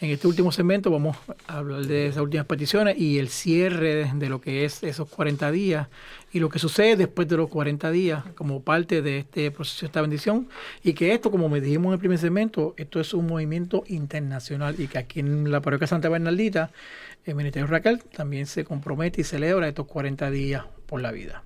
En 0.00 0.10
este 0.10 0.26
último 0.26 0.52
segmento 0.52 0.90
vamos 0.90 1.16
a 1.46 1.58
hablar 1.58 1.86
de 1.86 2.08
esas 2.08 2.22
últimas 2.22 2.46
peticiones 2.46 2.98
y 2.98 3.18
el 3.18 3.28
cierre 3.28 4.10
de, 4.12 4.28
lo 4.28 4.40
que 4.40 4.64
es 4.64 4.82
esos 4.82 5.08
40 5.08 5.50
días 5.50 5.88
y 6.32 6.40
lo 6.40 6.48
que 6.48 6.58
sucede 6.58 6.96
después 6.96 7.28
de 7.28 7.36
los 7.36 7.48
40 7.48 7.90
días 7.90 8.24
como 8.34 8.62
parte 8.62 9.02
de 9.02 9.18
este 9.18 9.50
proceso 9.50 9.82
de 9.82 9.86
esta 9.86 10.00
bendición 10.00 10.48
y 10.82 10.92
que 10.94 11.12
esto, 11.12 11.30
como 11.30 11.48
me 11.48 11.60
dijimos 11.60 11.86
en 11.86 11.92
el 11.94 11.98
primer 11.98 12.18
segmento, 12.18 12.74
esto 12.76 13.00
es 13.00 13.14
un 13.14 13.26
movimiento 13.26 13.84
internacional 13.86 14.74
y 14.78 14.88
que 14.88 14.98
aquí 14.98 15.20
en 15.20 15.50
la 15.50 15.60
parroquia 15.60 15.86
Santa 15.86 16.08
Bernardita, 16.08 16.70
el 17.24 17.34
Ministerio 17.34 17.66
Raquel 17.66 18.02
también 18.02 18.46
se 18.46 18.64
compromete 18.64 19.22
y 19.22 19.24
celebra 19.24 19.68
estos 19.68 19.86
40 19.86 20.30
días 20.30 20.64
por 20.86 21.00
la 21.00 21.12
vida. 21.12 21.42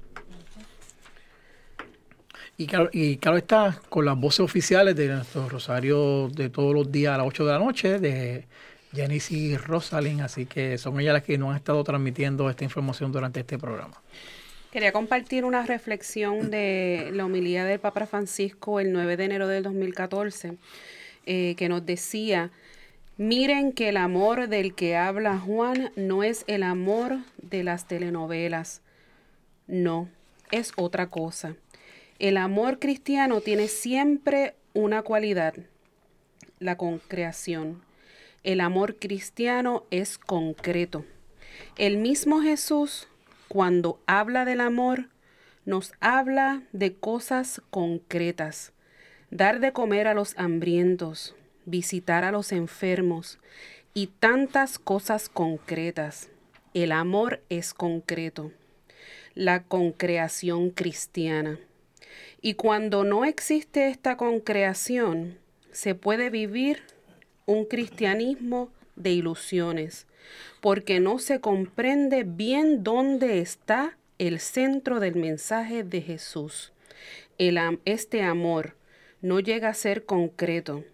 Y 2.60 2.66
claro, 2.66 2.90
y 2.92 3.18
claro 3.18 3.38
está, 3.38 3.80
con 3.88 4.04
las 4.04 4.18
voces 4.18 4.40
oficiales 4.40 4.96
de 4.96 5.06
nuestro 5.06 5.48
rosario 5.48 6.28
de 6.28 6.50
todos 6.50 6.74
los 6.74 6.90
días 6.90 7.14
a 7.14 7.18
las 7.18 7.26
8 7.28 7.46
de 7.46 7.52
la 7.52 7.58
noche, 7.60 7.98
de 8.00 8.46
Janice 8.92 9.32
y 9.32 9.56
Rosalind, 9.56 10.22
así 10.22 10.44
que 10.44 10.76
son 10.76 10.98
ellas 10.98 11.14
las 11.14 11.22
que 11.22 11.38
nos 11.38 11.50
han 11.50 11.56
estado 11.56 11.84
transmitiendo 11.84 12.50
esta 12.50 12.64
información 12.64 13.12
durante 13.12 13.38
este 13.40 13.58
programa. 13.58 14.02
Quería 14.72 14.90
compartir 14.90 15.44
una 15.44 15.64
reflexión 15.66 16.50
de 16.50 17.10
la 17.12 17.26
homilía 17.26 17.64
del 17.64 17.78
Papa 17.78 18.06
Francisco 18.06 18.80
el 18.80 18.92
9 18.92 19.16
de 19.16 19.24
enero 19.24 19.46
del 19.46 19.62
2014, 19.62 20.54
eh, 21.26 21.54
que 21.56 21.68
nos 21.68 21.86
decía, 21.86 22.50
miren 23.16 23.72
que 23.72 23.90
el 23.90 23.96
amor 23.96 24.48
del 24.48 24.74
que 24.74 24.96
habla 24.96 25.38
Juan 25.38 25.92
no 25.94 26.24
es 26.24 26.42
el 26.48 26.64
amor 26.64 27.18
de 27.40 27.62
las 27.62 27.86
telenovelas, 27.86 28.82
no, 29.68 30.08
es 30.50 30.72
otra 30.76 31.06
cosa. 31.06 31.54
El 32.18 32.36
amor 32.36 32.80
cristiano 32.80 33.40
tiene 33.40 33.68
siempre 33.68 34.56
una 34.74 35.02
cualidad, 35.02 35.54
la 36.58 36.76
concreación. 36.76 37.80
El 38.42 38.60
amor 38.60 38.96
cristiano 38.96 39.84
es 39.92 40.18
concreto. 40.18 41.04
El 41.76 41.98
mismo 41.98 42.40
Jesús, 42.40 43.06
cuando 43.46 44.00
habla 44.06 44.44
del 44.44 44.60
amor, 44.60 45.06
nos 45.64 45.92
habla 46.00 46.62
de 46.72 46.92
cosas 46.96 47.62
concretas. 47.70 48.72
Dar 49.30 49.60
de 49.60 49.72
comer 49.72 50.08
a 50.08 50.14
los 50.14 50.36
hambrientos, 50.38 51.36
visitar 51.66 52.24
a 52.24 52.32
los 52.32 52.50
enfermos 52.50 53.38
y 53.94 54.08
tantas 54.08 54.80
cosas 54.80 55.28
concretas. 55.28 56.30
El 56.74 56.90
amor 56.90 57.44
es 57.48 57.74
concreto. 57.74 58.50
La 59.34 59.62
concreación 59.62 60.70
cristiana. 60.70 61.60
Y 62.40 62.54
cuando 62.54 63.04
no 63.04 63.24
existe 63.24 63.88
esta 63.88 64.16
concreación, 64.16 65.38
se 65.72 65.94
puede 65.94 66.30
vivir 66.30 66.82
un 67.46 67.64
cristianismo 67.64 68.70
de 68.96 69.12
ilusiones, 69.12 70.06
porque 70.60 71.00
no 71.00 71.18
se 71.18 71.40
comprende 71.40 72.24
bien 72.24 72.82
dónde 72.82 73.40
está 73.40 73.96
el 74.18 74.40
centro 74.40 75.00
del 75.00 75.14
mensaje 75.14 75.84
de 75.84 76.02
Jesús. 76.02 76.72
El 77.38 77.58
este 77.84 78.22
amor 78.22 78.76
no 79.22 79.40
llega 79.40 79.68
a 79.68 79.74
ser 79.74 80.04
concreto, 80.04 80.84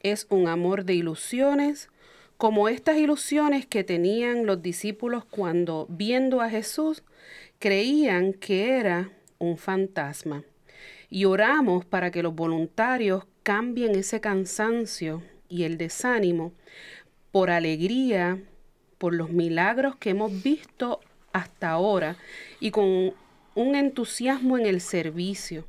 es 0.00 0.26
un 0.30 0.48
amor 0.48 0.84
de 0.84 0.94
ilusiones, 0.94 1.88
como 2.36 2.68
estas 2.68 2.96
ilusiones 2.96 3.66
que 3.66 3.84
tenían 3.84 4.46
los 4.46 4.62
discípulos 4.62 5.24
cuando, 5.24 5.86
viendo 5.88 6.40
a 6.40 6.50
Jesús, 6.50 7.04
creían 7.60 8.32
que 8.32 8.78
era 8.78 9.12
un 9.38 9.56
fantasma. 9.58 10.42
Y 11.12 11.26
oramos 11.26 11.84
para 11.84 12.10
que 12.10 12.22
los 12.22 12.34
voluntarios 12.34 13.24
cambien 13.42 13.94
ese 13.94 14.22
cansancio 14.22 15.22
y 15.46 15.64
el 15.64 15.76
desánimo 15.76 16.54
por 17.32 17.50
alegría, 17.50 18.42
por 18.96 19.12
los 19.12 19.28
milagros 19.28 19.96
que 19.96 20.08
hemos 20.08 20.42
visto 20.42 21.00
hasta 21.34 21.68
ahora 21.68 22.16
y 22.60 22.70
con 22.70 23.12
un 23.54 23.74
entusiasmo 23.74 24.56
en 24.56 24.64
el 24.64 24.80
servicio 24.80 25.66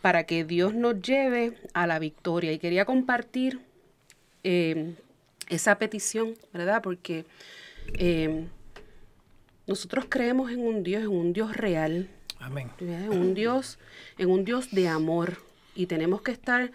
para 0.00 0.24
que 0.24 0.44
Dios 0.44 0.72
nos 0.72 1.02
lleve 1.02 1.58
a 1.74 1.86
la 1.86 1.98
victoria. 1.98 2.52
Y 2.52 2.58
quería 2.58 2.86
compartir 2.86 3.60
eh, 4.44 4.94
esa 5.50 5.78
petición, 5.78 6.36
¿verdad? 6.54 6.80
Porque 6.82 7.26
eh, 7.98 8.46
nosotros 9.66 10.06
creemos 10.08 10.50
en 10.50 10.60
un 10.60 10.82
Dios, 10.82 11.02
en 11.02 11.10
un 11.10 11.34
Dios 11.34 11.54
real, 11.54 12.08
Amén. 12.40 12.70
en 12.80 13.10
un 13.10 13.34
Dios, 13.34 13.78
en 14.18 14.30
un 14.30 14.44
Dios 14.44 14.70
de 14.70 14.88
amor. 14.88 15.38
Y 15.74 15.86
tenemos 15.86 16.22
que 16.22 16.32
estar 16.32 16.70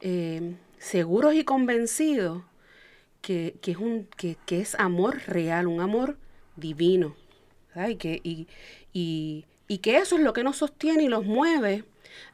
eh, 0.00 0.54
seguros 0.78 1.34
y 1.34 1.44
convencidos 1.44 2.42
que, 3.20 3.56
que 3.62 3.70
es 3.72 3.76
un, 3.78 4.06
que, 4.16 4.36
que 4.46 4.60
es 4.60 4.74
amor 4.76 5.20
real, 5.26 5.66
un 5.66 5.80
amor 5.80 6.18
divino. 6.56 7.14
Y 7.88 7.96
que, 7.96 8.20
y, 8.22 8.46
y- 8.92 9.44
y 9.68 9.78
que 9.78 9.96
eso 9.96 10.16
es 10.16 10.22
lo 10.22 10.34
que 10.34 10.44
nos 10.44 10.58
sostiene 10.58 11.04
y 11.04 11.08
nos 11.08 11.24
mueve 11.24 11.84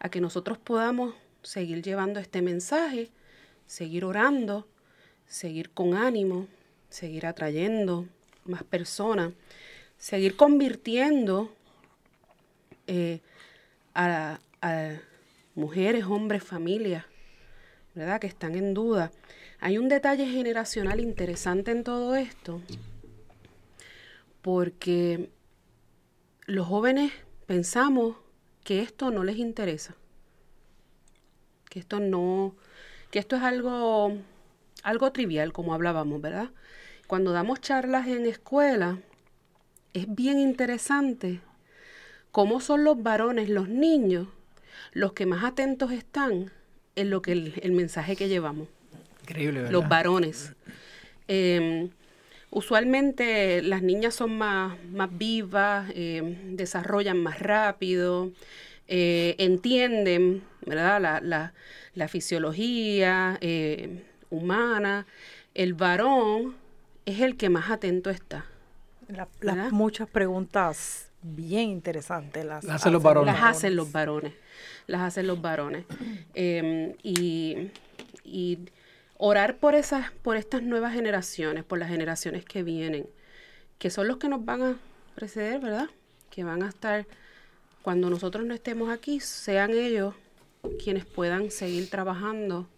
a 0.01 0.09
que 0.09 0.21
nosotros 0.21 0.59
podamos 0.59 1.15
seguir 1.43 1.83
llevando 1.83 2.19
este 2.19 2.43
mensaje, 2.43 3.11
seguir 3.67 4.05
orando, 4.05 4.67
seguir 5.29 5.71
con 5.71 5.95
ánimo, 5.95 6.49
seguir 6.89 7.27
atrayendo 7.27 8.07
más 8.45 8.65
personas, 8.65 9.35
seguir 9.99 10.35
convirtiendo 10.35 11.55
eh, 12.89 13.21
a, 13.95 14.41
a 14.61 14.97
mujeres, 15.55 16.05
hombres, 16.05 16.43
familias, 16.43 17.05
¿verdad? 17.95 18.21
Que 18.21 18.27
están 18.27 18.55
en 18.55 18.75
duda. 18.75 19.11
Hay 19.61 19.77
un 19.77 19.89
detalle 19.89 20.27
generacional 20.27 21.01
interesante 21.01 21.71
en 21.71 21.85
todo 21.85 22.17
esto, 22.17 22.61
porque 24.41 25.31
los 26.47 26.67
jóvenes 26.67 27.13
pensamos 27.47 28.17
que 28.65 28.81
esto 28.83 29.11
no 29.11 29.25
les 29.25 29.37
interesa, 29.37 29.95
que 31.69 31.81
esto 31.81 32.01
no, 32.01 32.55
que 33.11 33.19
esto 33.19 33.37
es 33.37 33.43
algo, 33.43 34.17
algo 34.83 35.13
trivial, 35.13 35.53
como 35.53 35.75
hablábamos, 35.75 36.21
¿verdad? 36.21 36.51
Cuando 37.07 37.33
damos 37.33 37.61
charlas 37.61 38.07
en 38.07 38.27
escuela, 38.27 39.01
es 39.93 40.15
bien 40.15 40.39
interesante 40.39 41.41
cómo 42.33 42.61
son 42.61 42.85
los 42.85 43.03
varones, 43.03 43.49
los 43.49 43.69
niños, 43.69 44.29
los 44.93 45.13
que 45.13 45.27
más 45.27 45.45
atentos 45.45 45.93
están 45.93 46.51
en 46.97 47.11
lo 47.11 47.23
que 47.23 47.33
el, 47.33 47.55
el 47.63 47.73
mensaje 47.73 48.17
que 48.17 48.29
llevamos 48.29 48.69
Increíble, 49.23 49.61
¿verdad? 49.61 49.73
los 49.73 49.89
varones. 49.89 50.53
Eh, 51.29 51.91
usualmente 52.51 53.63
las 53.63 53.83
niñas 53.83 54.15
son 54.15 54.37
más, 54.39 54.77
más 54.91 55.17
vivas, 55.17 55.91
eh, 55.95 56.39
desarrollan 56.53 57.19
más 57.23 57.39
rápido, 57.39 58.31
eh, 58.89 59.35
entienden 59.39 60.43
¿verdad? 60.65 61.01
La, 61.01 61.21
la, 61.21 61.53
la 61.95 62.09
fisiología 62.09 63.39
eh, 63.41 64.03
humana. 64.31 65.07
El 65.55 65.75
varón 65.75 66.55
es 67.05 67.21
el 67.21 67.37
que 67.37 67.49
más 67.49 67.71
atento 67.71 68.11
está. 68.11 68.45
La- 69.09 69.29
las 69.41 69.73
muchas 69.73 70.09
preguntas 70.09 71.08
bien 71.23 71.71
interesantes 71.71 72.45
las, 72.45 72.65
Las 72.65 72.77
hacen 72.77 72.93
los 72.93 73.03
varones. 73.03 73.35
Las 73.35 73.43
hacen 73.45 73.77
los 73.77 73.93
varones. 73.93 74.33
Las 74.87 75.01
hacen 75.03 75.27
los 75.27 75.41
varones. 75.41 75.85
Eh, 76.35 76.97
y, 77.03 77.71
y 78.25 78.59
orar 79.17 79.57
por 79.59 79.75
esas, 79.75 80.11
por 80.23 80.37
estas 80.37 80.63
nuevas 80.63 80.95
generaciones, 80.95 81.65
por 81.65 81.79
las 81.79 81.89
generaciones 81.89 82.45
que 82.45 82.63
vienen, 82.63 83.07
que 83.79 83.91
son 83.91 84.09
los 84.09 84.19
que 84.19 84.29
nos 84.29 84.45
van 84.45 84.63
a 84.63 84.77
preceder, 85.15 85.61
¿verdad? 85.61 85.89
Que 86.31 86.45
van 86.45 86.63
a 86.63 86.69
estar 86.69 87.07
cuando 87.83 88.11
nosotros 88.11 88.45
no 88.45 88.55
estemos 88.55 88.91
aquí, 88.91 89.21
sean 89.21 89.71
ellos 89.73 90.15
quienes 90.83 91.05
puedan 91.05 91.51
seguir 91.51 91.89
trabajando 91.91 92.69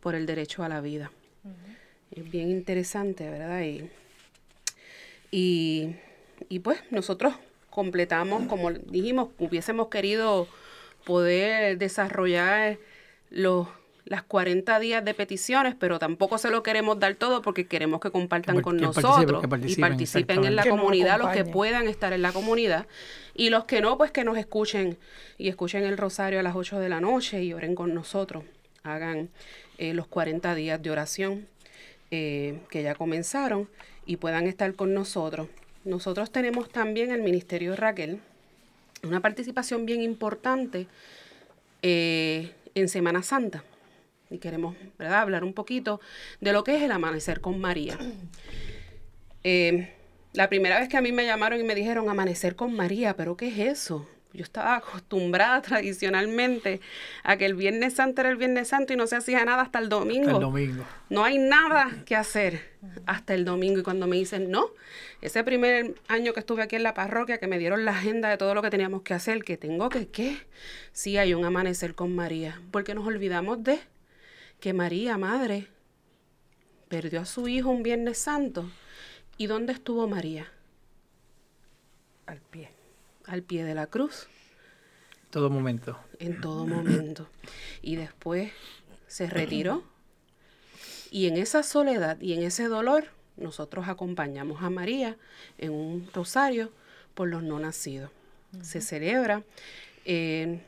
por 0.00 0.14
el 0.14 0.26
derecho 0.26 0.62
a 0.62 0.68
la 0.68 0.80
vida. 0.80 1.10
Es 2.10 2.30
bien 2.30 2.50
interesante, 2.50 3.28
¿verdad? 3.28 3.62
Y, 3.62 3.90
y, 5.30 5.96
y 6.48 6.60
pues 6.60 6.80
nosotros 6.90 7.34
completamos, 7.70 8.46
como 8.46 8.70
dijimos, 8.70 9.28
hubiésemos 9.38 9.88
querido 9.88 10.46
poder 11.04 11.78
desarrollar 11.78 12.78
los 13.30 13.68
las 14.04 14.22
40 14.22 14.78
días 14.80 15.04
de 15.04 15.14
peticiones, 15.14 15.74
pero 15.78 15.98
tampoco 15.98 16.36
se 16.36 16.50
lo 16.50 16.62
queremos 16.62 16.98
dar 16.98 17.14
todo 17.14 17.40
porque 17.40 17.66
queremos 17.66 18.00
que 18.00 18.10
compartan 18.10 18.56
Que 18.56 18.62
con 18.62 18.76
que 18.76 18.82
nosotros 18.82 19.46
participen, 19.46 19.60
que 19.60 19.72
y 19.72 19.76
participen, 19.76 20.44
en 20.44 20.56
la. 20.56 20.62
Que 20.62 20.70
comunidad, 20.70 21.18
los 21.18 21.30
que 21.30 21.44
puedan 21.44 21.88
estar 21.88 22.12
en 22.12 22.22
la 22.22 22.32
comunidad 22.32 22.86
y 23.34 23.50
los 23.50 23.64
que 23.64 23.80
no, 23.80 23.96
pues 23.96 24.10
que 24.10 24.24
nos 24.24 24.36
escuchen 24.36 24.98
y 25.38 25.48
escuchen 25.48 25.84
el 25.84 25.96
rosario 25.96 26.40
a 26.40 26.42
las 26.42 26.56
8 26.56 26.78
de 26.78 26.88
la 26.88 27.00
noche 27.00 27.42
y 27.42 27.52
oren 27.52 27.74
con 27.74 27.94
nosotros. 27.94 28.44
Hagan 28.82 29.30
eh, 29.78 29.94
los 29.94 30.08
40 30.08 30.54
días 30.56 30.82
de 30.82 30.90
oración 30.90 31.46
eh, 32.10 32.58
que 32.68 32.82
ya 32.82 32.94
comenzaron 32.94 33.68
y 34.04 34.16
puedan 34.16 34.46
estar 34.46 34.74
con 34.74 34.92
nosotros. 34.94 35.48
Nosotros 35.84 36.30
tenemos 36.30 36.68
también 36.68 37.10
el 37.10 37.22
Ministerio 37.22 37.74
Raquel, 37.74 38.20
una 39.02 39.20
participación 39.20 39.84
bien 39.84 40.02
importante 40.02 40.86
eh, 41.82 42.52
en 42.74 42.88
Semana 42.88 43.22
Santa. 43.22 43.64
Y 44.30 44.38
queremos 44.38 44.76
¿verdad? 44.98 45.20
hablar 45.20 45.44
un 45.44 45.52
poquito 45.52 46.00
de 46.40 46.52
lo 46.52 46.64
que 46.64 46.76
es 46.76 46.82
el 46.82 46.92
amanecer 46.92 47.40
con 47.40 47.60
María. 47.60 47.98
Eh, 49.44 49.92
la 50.34 50.48
primera 50.48 50.78
vez 50.78 50.88
que 50.88 50.96
a 50.96 51.00
mí 51.00 51.10
me 51.10 51.26
llamaron 51.26 51.58
y 51.58 51.64
me 51.64 51.74
dijeron 51.74 52.08
amanecer 52.08 52.54
con 52.54 52.72
María, 52.72 53.16
pero 53.16 53.36
¿qué 53.36 53.48
es 53.48 53.58
eso? 53.58 54.08
Yo 54.32 54.42
estaba 54.42 54.76
acostumbrada 54.78 55.60
tradicionalmente 55.62 56.80
a 57.22 57.36
que 57.36 57.46
el 57.46 57.54
Viernes 57.54 57.94
Santo 57.94 58.20
era 58.22 58.30
el 58.30 58.36
Viernes 58.36 58.68
Santo 58.68 58.92
y 58.92 58.96
no 58.96 59.06
se 59.06 59.16
hacía 59.16 59.44
nada 59.44 59.62
hasta 59.62 59.78
el 59.78 59.88
domingo. 59.88 60.30
Hasta 60.30 60.36
el 60.36 60.40
domingo. 60.40 60.84
No 61.10 61.24
hay 61.24 61.38
nada 61.38 61.90
que 62.06 62.16
hacer 62.16 62.72
hasta 63.06 63.34
el 63.34 63.44
domingo. 63.44 63.80
Y 63.80 63.82
cuando 63.82 64.06
me 64.06 64.16
dicen, 64.16 64.50
no, 64.50 64.70
ese 65.20 65.44
primer 65.44 65.94
año 66.08 66.32
que 66.32 66.40
estuve 66.40 66.62
aquí 66.62 66.76
en 66.76 66.82
la 66.82 66.94
parroquia, 66.94 67.38
que 67.38 67.46
me 67.46 67.58
dieron 67.58 67.84
la 67.84 67.92
agenda 67.92 68.28
de 68.28 68.36
todo 68.36 68.54
lo 68.54 68.62
que 68.62 68.70
teníamos 68.70 69.02
que 69.02 69.14
hacer, 69.14 69.44
que 69.44 69.56
tengo 69.56 69.88
que, 69.88 70.08
¿qué? 70.08 70.38
Sí, 70.92 71.18
hay 71.18 71.34
un 71.34 71.44
amanecer 71.44 71.94
con 71.94 72.14
María. 72.14 72.60
Porque 72.70 72.94
nos 72.94 73.06
olvidamos 73.06 73.62
de 73.62 73.80
que 74.60 74.72
María, 74.72 75.18
madre, 75.18 75.68
perdió 76.88 77.20
a 77.20 77.26
su 77.26 77.48
hijo 77.48 77.70
un 77.70 77.82
Viernes 77.82 78.18
Santo. 78.18 78.70
¿Y 79.36 79.46
dónde 79.46 79.72
estuvo 79.72 80.06
María? 80.08 80.46
al 82.26 82.40
pie. 82.40 82.71
Al 83.32 83.42
pie 83.42 83.64
de 83.64 83.74
la 83.74 83.86
cruz. 83.86 84.28
Todo 85.30 85.48
momento. 85.48 85.98
en 86.18 86.38
todo 86.42 86.66
momento. 86.66 87.30
Y 87.80 87.96
después 87.96 88.52
se 89.06 89.26
retiró. 89.26 89.84
Y 91.10 91.28
en 91.28 91.38
esa 91.38 91.62
soledad 91.62 92.20
y 92.20 92.34
en 92.34 92.42
ese 92.42 92.68
dolor, 92.68 93.06
nosotros 93.38 93.88
acompañamos 93.88 94.62
a 94.62 94.68
María 94.68 95.16
en 95.56 95.72
un 95.72 96.10
rosario 96.12 96.72
por 97.14 97.28
los 97.28 97.42
no 97.42 97.58
nacidos. 97.58 98.10
Se 98.60 98.82
celebra 98.82 99.42
eh, 100.04 100.60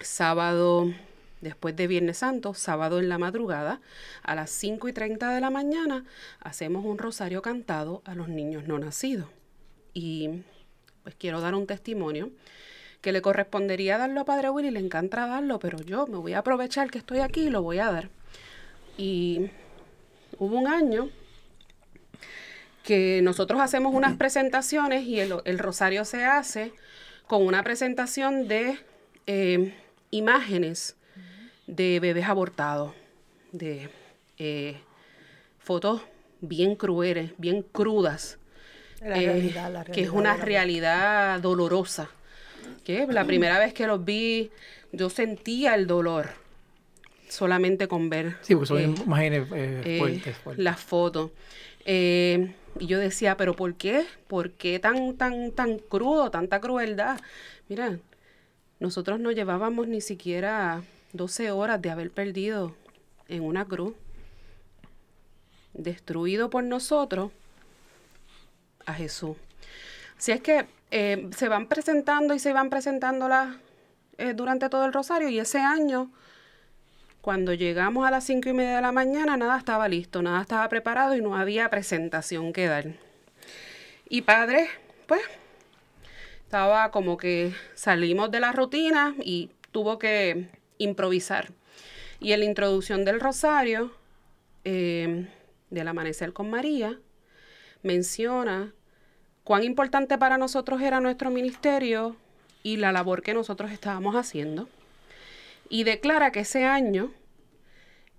sábado, 0.00 0.94
después 1.42 1.76
de 1.76 1.86
Viernes 1.86 2.16
Santo, 2.16 2.54
sábado 2.54 2.98
en 2.98 3.10
la 3.10 3.18
madrugada, 3.18 3.82
a 4.22 4.34
las 4.34 4.48
5 4.48 4.88
y 4.88 4.94
30 4.94 5.34
de 5.34 5.40
la 5.42 5.50
mañana, 5.50 6.06
hacemos 6.40 6.86
un 6.86 6.96
rosario 6.96 7.42
cantado 7.42 8.00
a 8.06 8.14
los 8.14 8.30
niños 8.30 8.66
no 8.66 8.78
nacidos. 8.78 9.28
Y 9.92 10.44
pues 11.02 11.14
quiero 11.16 11.40
dar 11.40 11.54
un 11.54 11.66
testimonio 11.66 12.30
que 13.00 13.12
le 13.12 13.22
correspondería 13.22 13.98
darlo 13.98 14.20
a 14.20 14.24
Padre 14.24 14.50
Willy, 14.50 14.70
le 14.70 14.80
encanta 14.80 15.26
darlo, 15.26 15.58
pero 15.58 15.80
yo 15.80 16.06
me 16.06 16.18
voy 16.18 16.34
a 16.34 16.40
aprovechar 16.40 16.90
que 16.90 16.98
estoy 16.98 17.20
aquí 17.20 17.42
y 17.42 17.50
lo 17.50 17.62
voy 17.62 17.78
a 17.78 17.90
dar. 17.90 18.10
Y 18.98 19.50
hubo 20.38 20.58
un 20.58 20.66
año 20.66 21.08
que 22.82 23.20
nosotros 23.22 23.60
hacemos 23.60 23.94
unas 23.94 24.16
presentaciones 24.16 25.06
y 25.06 25.20
el, 25.20 25.34
el 25.44 25.58
rosario 25.58 26.04
se 26.04 26.24
hace 26.24 26.72
con 27.26 27.46
una 27.46 27.62
presentación 27.62 28.48
de 28.48 28.78
eh, 29.28 29.72
imágenes 30.10 30.96
de 31.68 32.00
bebés 32.00 32.26
abortados, 32.26 32.92
de 33.52 33.88
eh, 34.38 34.80
fotos 35.60 36.02
bien 36.40 36.74
crueles, 36.74 37.30
bien 37.38 37.62
crudas, 37.62 38.39
La 39.00 39.18
eh, 39.18 39.26
realidad, 39.26 39.72
la 39.72 39.84
que 39.84 40.02
es 40.02 40.10
una 40.10 40.36
realidad 40.36 41.40
dolorosa. 41.40 42.10
Que 42.84 43.06
la 43.06 43.24
primera 43.24 43.58
vez 43.58 43.72
que 43.72 43.86
los 43.86 44.04
vi, 44.04 44.50
yo 44.92 45.10
sentía 45.10 45.74
el 45.74 45.86
dolor 45.86 46.30
solamente 47.28 47.88
con 47.88 48.10
ver 48.10 48.36
Sí, 48.42 48.54
porque 48.54 48.66
son 48.68 48.78
eh, 48.78 48.94
imágenes 49.04 49.48
eh, 49.52 49.82
eh, 49.84 49.98
fuertes. 49.98 50.36
fuertes. 50.38 50.64
las 50.64 50.80
fotos. 50.80 51.30
Eh, 51.84 52.52
y 52.78 52.86
yo 52.86 52.98
decía, 52.98 53.36
pero 53.36 53.56
¿por 53.56 53.74
qué? 53.74 54.04
¿Por 54.26 54.52
qué 54.52 54.78
tan, 54.78 55.16
tan, 55.16 55.52
tan 55.52 55.78
crudo, 55.78 56.30
tanta 56.30 56.60
crueldad? 56.60 57.18
Mira, 57.68 57.98
nosotros 58.78 59.18
no 59.20 59.32
llevábamos 59.32 59.88
ni 59.88 60.00
siquiera 60.00 60.82
12 61.12 61.50
horas 61.50 61.80
de 61.82 61.90
haber 61.90 62.10
perdido 62.10 62.74
en 63.28 63.42
una 63.42 63.64
cruz, 63.64 63.94
destruido 65.72 66.50
por 66.50 66.64
nosotros 66.64 67.30
a 68.86 68.94
Jesús. 68.94 69.36
Si 70.18 70.32
es 70.32 70.40
que 70.40 70.66
eh, 70.90 71.30
se 71.36 71.48
van 71.48 71.66
presentando 71.66 72.34
y 72.34 72.38
se 72.38 72.52
van 72.52 72.70
presentando 72.70 73.28
las, 73.28 73.56
eh, 74.18 74.34
durante 74.34 74.68
todo 74.68 74.84
el 74.84 74.92
rosario 74.92 75.28
y 75.28 75.38
ese 75.38 75.58
año 75.58 76.10
cuando 77.20 77.52
llegamos 77.52 78.06
a 78.06 78.10
las 78.10 78.24
cinco 78.24 78.48
y 78.48 78.52
media 78.54 78.76
de 78.76 78.82
la 78.82 78.92
mañana, 78.92 79.36
nada 79.36 79.58
estaba 79.58 79.88
listo, 79.88 80.22
nada 80.22 80.40
estaba 80.40 80.68
preparado 80.68 81.14
y 81.14 81.20
no 81.20 81.36
había 81.36 81.68
presentación 81.68 82.52
que 82.52 82.66
dar. 82.66 82.86
Y 84.08 84.22
padre, 84.22 84.68
pues, 85.06 85.20
estaba 86.44 86.90
como 86.90 87.16
que 87.16 87.54
salimos 87.74 88.30
de 88.30 88.40
la 88.40 88.52
rutina 88.52 89.14
y 89.22 89.50
tuvo 89.70 89.98
que 89.98 90.48
improvisar. 90.78 91.50
Y 92.20 92.32
en 92.32 92.40
la 92.40 92.46
introducción 92.46 93.04
del 93.04 93.20
rosario, 93.20 93.92
eh, 94.64 95.28
del 95.68 95.88
amanecer 95.88 96.32
con 96.32 96.50
María, 96.50 96.98
menciona 97.82 98.72
cuán 99.44 99.64
importante 99.64 100.18
para 100.18 100.38
nosotros 100.38 100.80
era 100.80 101.00
nuestro 101.00 101.30
ministerio 101.30 102.16
y 102.62 102.76
la 102.76 102.92
labor 102.92 103.22
que 103.22 103.34
nosotros 103.34 103.70
estábamos 103.70 104.16
haciendo 104.16 104.68
y 105.68 105.84
declara 105.84 106.32
que 106.32 106.40
ese 106.40 106.64
año 106.64 107.12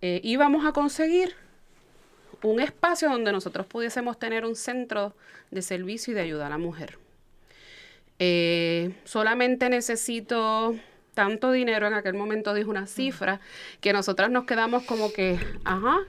eh, 0.01 0.20
íbamos 0.24 0.66
a 0.66 0.72
conseguir 0.72 1.36
un 2.41 2.59
espacio 2.59 3.09
donde 3.09 3.32
nosotros 3.32 3.68
pudiésemos 3.68 4.18
tener 4.18 4.45
un 4.45 4.55
centro 4.55 5.14
de 5.51 5.62
servicio 5.62 6.12
y 6.12 6.16
de 6.16 6.22
ayuda 6.22 6.47
a 6.47 6.49
la 6.49 6.57
mujer. 6.57 6.97
Eh, 8.18 8.93
solamente 9.03 9.70
necesito 9.70 10.76
tanto 11.14 11.51
dinero, 11.51 11.88
en 11.88 11.93
aquel 11.93 12.14
momento 12.14 12.53
dijo 12.53 12.70
una 12.70 12.88
cifra, 12.88 13.41
que 13.80 13.93
nosotras 13.93 14.32
nos 14.32 14.45
quedamos 14.45 14.84
como 14.84 15.12
que, 15.12 15.39
ajá, 15.66 15.99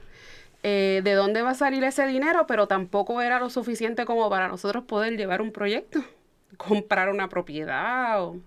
eh, 0.63 1.01
¿de 1.03 1.13
dónde 1.13 1.41
va 1.41 1.51
a 1.51 1.55
salir 1.55 1.83
ese 1.83 2.07
dinero? 2.07 2.47
Pero 2.47 2.67
tampoco 2.67 3.21
era 3.21 3.39
lo 3.39 3.49
suficiente 3.49 4.05
como 4.05 4.29
para 4.29 4.47
nosotros 4.47 4.85
poder 4.85 5.17
llevar 5.17 5.41
un 5.41 5.51
proyecto, 5.51 6.03
comprar 6.57 7.09
una 7.09 7.29
propiedad 7.29 8.23
o 8.23 8.37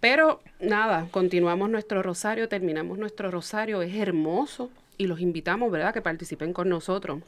pero 0.00 0.40
nada, 0.60 1.08
continuamos 1.10 1.70
nuestro 1.70 2.02
rosario, 2.02 2.48
terminamos 2.48 2.98
nuestro 2.98 3.30
rosario, 3.30 3.82
es 3.82 3.94
hermoso 3.94 4.70
y 4.98 5.06
los 5.06 5.20
invitamos, 5.20 5.70
¿verdad?, 5.70 5.92
que 5.92 6.02
participen 6.02 6.52
con 6.52 6.68
nosotros. 6.68 7.22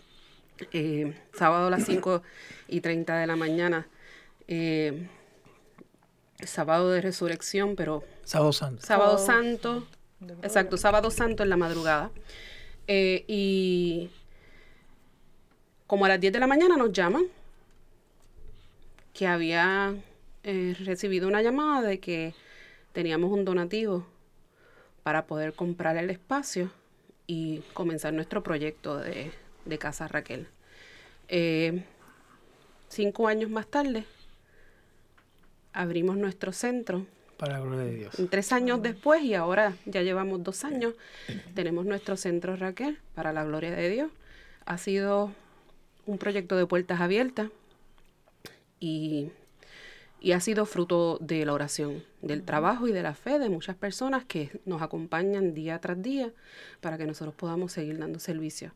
Eh, 0.72 1.14
sábado 1.32 1.68
a 1.68 1.70
las 1.70 1.84
5 1.84 2.22
y 2.68 2.80
30 2.80 3.16
de 3.16 3.26
la 3.26 3.36
mañana, 3.36 3.86
eh, 4.48 5.08
sábado 6.44 6.90
de 6.90 7.00
resurrección, 7.00 7.76
pero 7.76 8.04
Sábado 8.24 8.52
Santo. 8.52 8.86
sábado 8.86 9.18
Sábado 9.18 9.50
santo, 9.50 9.88
exacto, 10.42 10.76
sábado 10.76 11.10
santo 11.10 11.42
en 11.42 11.48
la 11.48 11.56
madrugada. 11.56 12.10
Eh, 12.88 13.24
y 13.28 14.10
como 15.86 16.06
a 16.06 16.08
las 16.08 16.20
10 16.20 16.32
de 16.32 16.40
la 16.40 16.46
mañana 16.46 16.76
nos 16.76 16.90
llaman 16.90 17.26
que 19.12 19.26
había 19.26 19.94
eh, 20.42 20.74
recibido 20.84 21.28
una 21.28 21.42
llamada 21.42 21.86
de 21.86 22.00
que 22.00 22.34
teníamos 22.92 23.30
un 23.30 23.44
donativo 23.44 24.06
para 25.02 25.26
poder 25.26 25.52
comprar 25.52 25.96
el 25.98 26.08
espacio 26.10 26.70
y 27.26 27.62
comenzar 27.74 28.14
nuestro 28.14 28.42
proyecto 28.42 28.96
de, 28.96 29.32
de 29.66 29.78
Casa 29.78 30.08
Raquel. 30.08 30.48
Eh, 31.28 31.84
cinco 32.88 33.28
años 33.28 33.50
más 33.50 33.66
tarde, 33.66 34.04
abrimos 35.72 36.16
nuestro 36.16 36.52
centro. 36.52 37.06
Para 37.38 37.54
la 37.54 37.60
gloria 37.60 37.84
de 37.84 37.94
Dios. 37.94 38.16
Tres 38.30 38.52
años 38.52 38.82
después, 38.82 39.22
y 39.22 39.34
ahora 39.34 39.74
ya 39.86 40.02
llevamos 40.02 40.42
dos 40.42 40.64
años, 40.64 40.94
tenemos 41.54 41.86
nuestro 41.86 42.16
centro 42.16 42.56
Raquel, 42.56 42.98
para 43.14 43.32
la 43.32 43.44
gloria 43.44 43.70
de 43.70 43.88
Dios. 43.88 44.10
Ha 44.66 44.76
sido 44.76 45.32
un 46.04 46.18
proyecto 46.18 46.56
de 46.56 46.66
puertas 46.66 47.00
abiertas 47.00 47.50
y, 48.80 49.30
y 50.20 50.32
ha 50.32 50.40
sido 50.40 50.66
fruto 50.66 51.18
de 51.20 51.46
la 51.46 51.52
oración, 51.52 52.02
del 52.22 52.42
trabajo 52.42 52.88
y 52.88 52.92
de 52.92 53.02
la 53.02 53.14
fe 53.14 53.38
de 53.38 53.48
muchas 53.48 53.76
personas 53.76 54.24
que 54.24 54.60
nos 54.64 54.82
acompañan 54.82 55.54
día 55.54 55.78
tras 55.80 56.02
día 56.02 56.32
para 56.80 56.98
que 56.98 57.06
nosotros 57.06 57.34
podamos 57.36 57.70
seguir 57.70 57.98
dando 57.98 58.18
servicio 58.18 58.72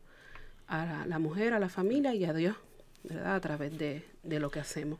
a 0.67 1.05
la, 1.05 1.19
mujer, 1.19 1.53
a 1.53 1.59
la 1.59 1.69
familia 1.69 2.15
y 2.15 2.23
a 2.23 2.33
Dios, 2.33 2.55
¿verdad? 3.03 3.35
A 3.35 3.41
través 3.41 3.77
de, 3.77 4.05
de 4.23 4.39
lo 4.39 4.49
que 4.49 4.59
hacemos. 4.59 4.99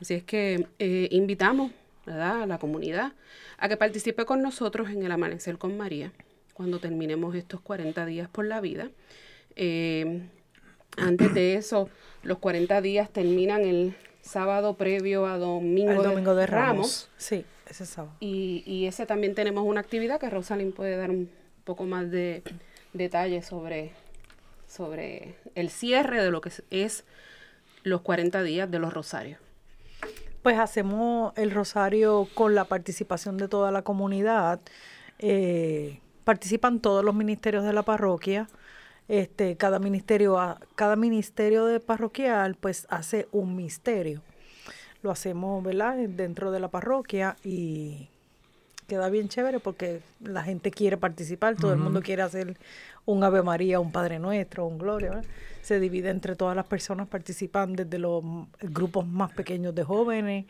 Así 0.00 0.14
es 0.14 0.24
que 0.24 0.66
eh, 0.78 1.08
invitamos 1.10 1.72
¿verdad? 2.06 2.42
a 2.42 2.46
la 2.46 2.58
comunidad 2.58 3.12
a 3.58 3.68
que 3.68 3.76
participe 3.76 4.24
con 4.24 4.40
nosotros 4.40 4.90
en 4.90 5.02
el 5.02 5.12
Amanecer 5.12 5.58
con 5.58 5.76
María 5.76 6.12
cuando 6.54 6.78
terminemos 6.78 7.34
estos 7.34 7.60
40 7.60 8.06
días 8.06 8.28
por 8.28 8.46
la 8.46 8.60
vida. 8.60 8.88
Eh, 9.56 10.22
antes 10.96 11.34
de 11.34 11.54
eso, 11.54 11.90
los 12.22 12.38
40 12.38 12.80
días 12.80 13.10
terminan 13.10 13.62
el 13.62 13.94
sábado 14.22 14.74
previo 14.74 15.26
a 15.26 15.36
Domingo, 15.36 15.92
El 15.92 16.02
domingo 16.02 16.34
de 16.34 16.46
Ramos. 16.46 16.66
Ramos. 16.66 17.10
Sí, 17.18 17.44
ese 17.68 17.84
sábado. 17.84 18.16
Y, 18.20 18.62
y 18.66 18.86
ese 18.86 19.04
también 19.04 19.34
tenemos 19.34 19.64
una 19.66 19.80
actividad 19.80 20.18
que 20.18 20.30
Rosalind 20.30 20.72
puede 20.72 20.96
dar 20.96 21.10
un 21.10 21.30
poco 21.64 21.84
más 21.84 22.10
de 22.10 22.42
detalles 22.94 23.44
sobre, 23.44 23.92
sobre 24.66 25.34
el 25.54 25.68
cierre 25.68 26.22
de 26.22 26.30
lo 26.30 26.40
que 26.40 26.50
es 26.70 27.04
los 27.82 28.00
40 28.00 28.42
días 28.42 28.70
de 28.70 28.78
los 28.78 28.94
rosarios. 28.94 29.40
Pues 30.46 30.60
hacemos 30.60 31.32
el 31.36 31.50
rosario 31.50 32.28
con 32.34 32.54
la 32.54 32.66
participación 32.66 33.36
de 33.36 33.48
toda 33.48 33.72
la 33.72 33.82
comunidad. 33.82 34.60
Eh, 35.18 35.98
participan 36.22 36.78
todos 36.78 37.04
los 37.04 37.16
ministerios 37.16 37.64
de 37.64 37.72
la 37.72 37.82
parroquia. 37.82 38.46
Este, 39.08 39.56
cada 39.56 39.80
ministerio, 39.80 40.38
cada 40.76 40.94
ministerio 40.94 41.64
de 41.64 41.80
parroquial, 41.80 42.54
pues 42.54 42.86
hace 42.90 43.26
un 43.32 43.56
misterio. 43.56 44.22
Lo 45.02 45.10
hacemos, 45.10 45.64
¿verdad? 45.64 45.96
Dentro 45.96 46.52
de 46.52 46.60
la 46.60 46.68
parroquia 46.68 47.34
y 47.42 48.08
queda 48.86 49.08
bien 49.10 49.28
chévere 49.28 49.60
porque 49.60 50.00
la 50.20 50.42
gente 50.42 50.70
quiere 50.70 50.96
participar, 50.96 51.56
todo 51.56 51.72
el 51.72 51.78
mundo 51.78 52.02
quiere 52.02 52.22
hacer 52.22 52.56
un 53.04 53.22
Ave 53.24 53.42
María, 53.42 53.80
un 53.80 53.92
Padre 53.92 54.18
Nuestro, 54.18 54.66
un 54.66 54.78
Gloria. 54.78 55.10
¿verdad? 55.10 55.24
Se 55.62 55.80
divide 55.80 56.10
entre 56.10 56.36
todas 56.36 56.54
las 56.54 56.66
personas, 56.66 57.08
participan 57.08 57.74
desde 57.74 57.98
los 57.98 58.22
grupos 58.60 59.06
más 59.06 59.32
pequeños 59.32 59.74
de 59.74 59.82
jóvenes, 59.84 60.46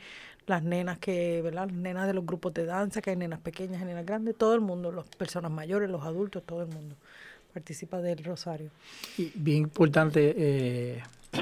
las 0.47 0.63
nenas 0.63 0.99
que, 0.99 1.41
¿verdad? 1.43 1.67
Las 1.67 1.77
nenas 1.77 2.07
de 2.07 2.15
los 2.15 2.25
grupos 2.25 2.55
de 2.55 2.67
danza, 2.67 3.01
que 3.01 3.11
hay 3.11 3.17
nenas 3.17 3.41
pequeñas, 3.41 3.83
nenas 3.85 4.07
grandes, 4.07 4.37
todo 4.37 4.55
el 4.55 4.61
mundo, 4.61 4.93
las 4.93 5.05
personas 5.17 5.51
mayores, 5.51 5.91
los 5.91 6.05
adultos, 6.05 6.43
todo 6.45 6.63
el 6.63 6.69
mundo 6.69 6.95
participa 7.53 8.01
del 8.03 8.23
rosario. 8.23 8.71
Y 9.17 9.33
bien 9.35 9.63
importante 9.63 10.35
eh, 10.37 11.03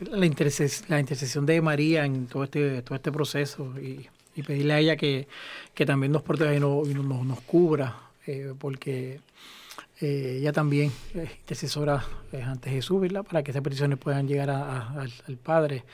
la, 0.00 0.26
interces- 0.26 0.84
la 0.88 0.98
intercesión 1.00 1.46
de 1.46 1.60
María 1.60 2.04
en 2.04 2.26
todo 2.26 2.44
este, 2.44 2.82
todo 2.82 2.96
este 2.96 3.12
proceso 3.12 3.72
y, 3.80 4.08
y 4.36 4.42
pedirle 4.42 4.72
a 4.74 4.78
ella 4.80 4.96
que, 4.96 5.26
que 5.74 5.86
también 5.86 6.12
nos 6.12 6.22
proteja 6.22 6.54
y, 6.54 6.60
no- 6.60 6.82
y 6.86 6.94
no- 6.94 7.02
nos, 7.02 7.24
nos 7.24 7.40
cubra, 7.42 7.96
eh, 8.26 8.52
porque 8.58 9.20
eh, 10.00 10.38
ella 10.40 10.52
también 10.52 10.90
es 11.14 11.30
intercesora 11.38 12.04
eh, 12.32 12.42
ante 12.42 12.68
Jesús, 12.70 13.00
¿verdad? 13.00 13.22
Para 13.24 13.42
que 13.42 13.52
esas 13.52 13.62
peticiones 13.62 13.98
puedan 13.98 14.26
llegar 14.26 14.50
a- 14.50 14.62
a- 14.78 15.00
al, 15.02 15.12
al 15.28 15.36
Padre. 15.36 15.84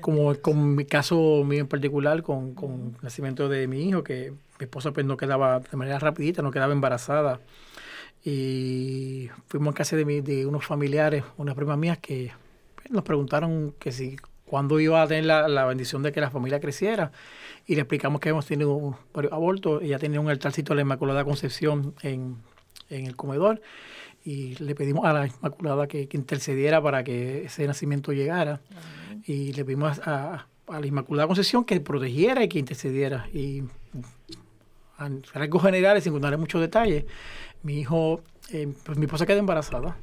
Como 0.00 0.34
con 0.36 0.74
mi 0.74 0.84
caso 0.84 1.44
mío 1.44 1.60
en 1.60 1.68
particular, 1.68 2.22
con, 2.22 2.54
con 2.54 2.94
el 2.96 3.02
nacimiento 3.02 3.48
de 3.48 3.68
mi 3.68 3.88
hijo, 3.88 4.02
que 4.02 4.30
mi 4.58 4.64
esposa 4.64 4.92
pues 4.92 5.06
no 5.06 5.16
quedaba 5.16 5.60
de 5.60 5.76
manera 5.76 5.98
rapidita, 5.98 6.42
no 6.42 6.50
quedaba 6.50 6.72
embarazada 6.72 7.40
y 8.24 9.28
fuimos 9.48 9.72
a 9.72 9.76
casa 9.76 9.96
de, 9.96 10.04
mi- 10.04 10.20
de 10.20 10.46
unos 10.46 10.64
familiares, 10.64 11.24
unas 11.36 11.54
primas 11.54 11.76
mías 11.78 11.98
que 11.98 12.32
pues, 12.74 12.90
nos 12.90 13.04
preguntaron 13.04 13.74
que 13.78 13.92
si 13.92 14.16
cuándo 14.46 14.78
iba 14.80 15.02
a 15.02 15.06
tener 15.06 15.24
la, 15.24 15.48
la 15.48 15.64
bendición 15.64 16.02
de 16.02 16.12
que 16.12 16.20
la 16.20 16.30
familia 16.30 16.60
creciera. 16.60 17.12
Y 17.66 17.74
le 17.74 17.82
explicamos 17.82 18.20
que 18.20 18.28
hemos 18.28 18.46
tenido 18.46 18.98
varios 19.12 19.32
abortos, 19.32 19.82
ella 19.82 19.98
tenía 19.98 20.20
un 20.20 20.28
altarcito 20.28 20.72
de 20.72 20.76
la 20.76 20.82
Inmaculada 20.82 21.24
Concepción 21.24 21.94
en, 22.02 22.36
en 22.90 23.06
el 23.06 23.16
comedor. 23.16 23.62
Y 24.24 24.54
le 24.56 24.74
pedimos 24.74 25.04
a 25.04 25.12
la 25.12 25.26
Inmaculada 25.26 25.86
que, 25.86 26.08
que 26.08 26.16
intercediera 26.16 26.82
para 26.82 27.04
que 27.04 27.44
ese 27.44 27.66
nacimiento 27.66 28.12
llegara. 28.12 28.60
Y 29.26 29.52
le 29.52 29.64
pedimos 29.64 29.98
a, 30.06 30.46
a 30.66 30.80
la 30.80 30.86
Inmaculada 30.86 31.26
Concepción 31.26 31.64
que 31.64 31.80
protegiera 31.80 32.44
y 32.44 32.48
que 32.48 32.58
intercediera. 32.58 33.28
Y 33.32 33.64
a 34.98 35.08
rasgos 35.32 35.62
generales, 35.62 36.04
sin 36.04 36.12
contar 36.12 36.36
muchos 36.38 36.60
detalles, 36.60 37.04
mi 37.62 37.80
hijo, 37.80 38.20
eh, 38.52 38.72
pues 38.84 38.98
mi 38.98 39.06
esposa 39.06 39.26
queda 39.26 39.38
embarazada 39.38 39.96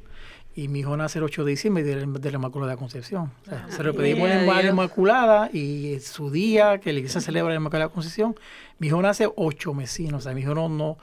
y 0.54 0.68
mi 0.68 0.80
hijo 0.80 0.96
nace 0.96 1.18
el 1.18 1.24
8 1.24 1.44
de 1.44 1.50
diciembre 1.52 1.82
de, 1.82 2.04
la- 2.06 2.18
de 2.18 2.30
la 2.30 2.36
Inmaculada 2.36 2.76
Concepción. 2.76 3.32
O 3.42 3.44
sea, 3.46 3.66
se 3.70 3.82
lo 3.82 3.94
pedimos 3.94 4.28
a 4.30 4.34
la. 4.34 4.40
Inmaculada 4.70 5.50
y 5.52 5.94
es 5.94 6.06
su 6.06 6.30
día 6.30 6.78
que 6.78 6.92
la 6.92 6.98
iglesia 6.98 7.20
celebra 7.20 7.50
la 7.52 7.58
Inmaculada 7.60 7.88
Concepción, 7.88 8.34
mi 8.78 8.88
hijo 8.88 9.00
nace 9.00 9.28
ocho 9.36 9.72
mesinos, 9.74 10.20
o 10.20 10.22
sea, 10.24 10.34
mi 10.34 10.42
hijo 10.42 10.54
no, 10.54 10.68
no 10.68 10.88
o 10.90 10.98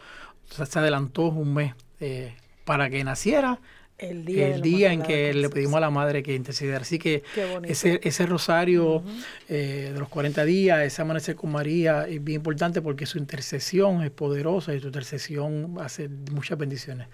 sea, 0.50 0.66
se 0.66 0.80
adelantó 0.80 1.24
un 1.24 1.54
mes 1.54 1.74
eh, 2.00 2.36
para 2.66 2.90
que 2.90 3.04
naciera 3.04 3.60
El 4.00 4.24
día, 4.24 4.56
el 4.56 4.94
en 4.94 5.02
que 5.04 5.34
le 5.34 5.50
pedimos 5.50 5.76
a 5.76 5.80
la 5.82 5.90
madre 5.90 6.24
que 6.24 6.34
intercediera. 6.34 6.80
Así 6.80 6.98
que 6.98 7.24
ese, 7.64 8.00
ese 8.04 8.26
rosario 8.26 9.04
eh, 9.50 9.92
de 9.94 10.00
los 10.00 10.08
40 10.08 10.46
días, 10.46 10.82
ese 10.82 11.02
amanecer 11.02 11.36
con 11.36 11.52
María, 11.52 12.08
es 12.08 12.24
bien 12.24 12.38
importante 12.38 12.82
porque 12.82 13.06
su 13.06 13.18
intercesión 13.18 14.02
es 14.04 14.12
poderosa 14.12 14.74
y 14.74 14.80
su 14.80 14.88
intercesión 14.88 15.76
hace 15.82 16.10
muchas 16.32 16.58
bendiciones. 16.58 17.08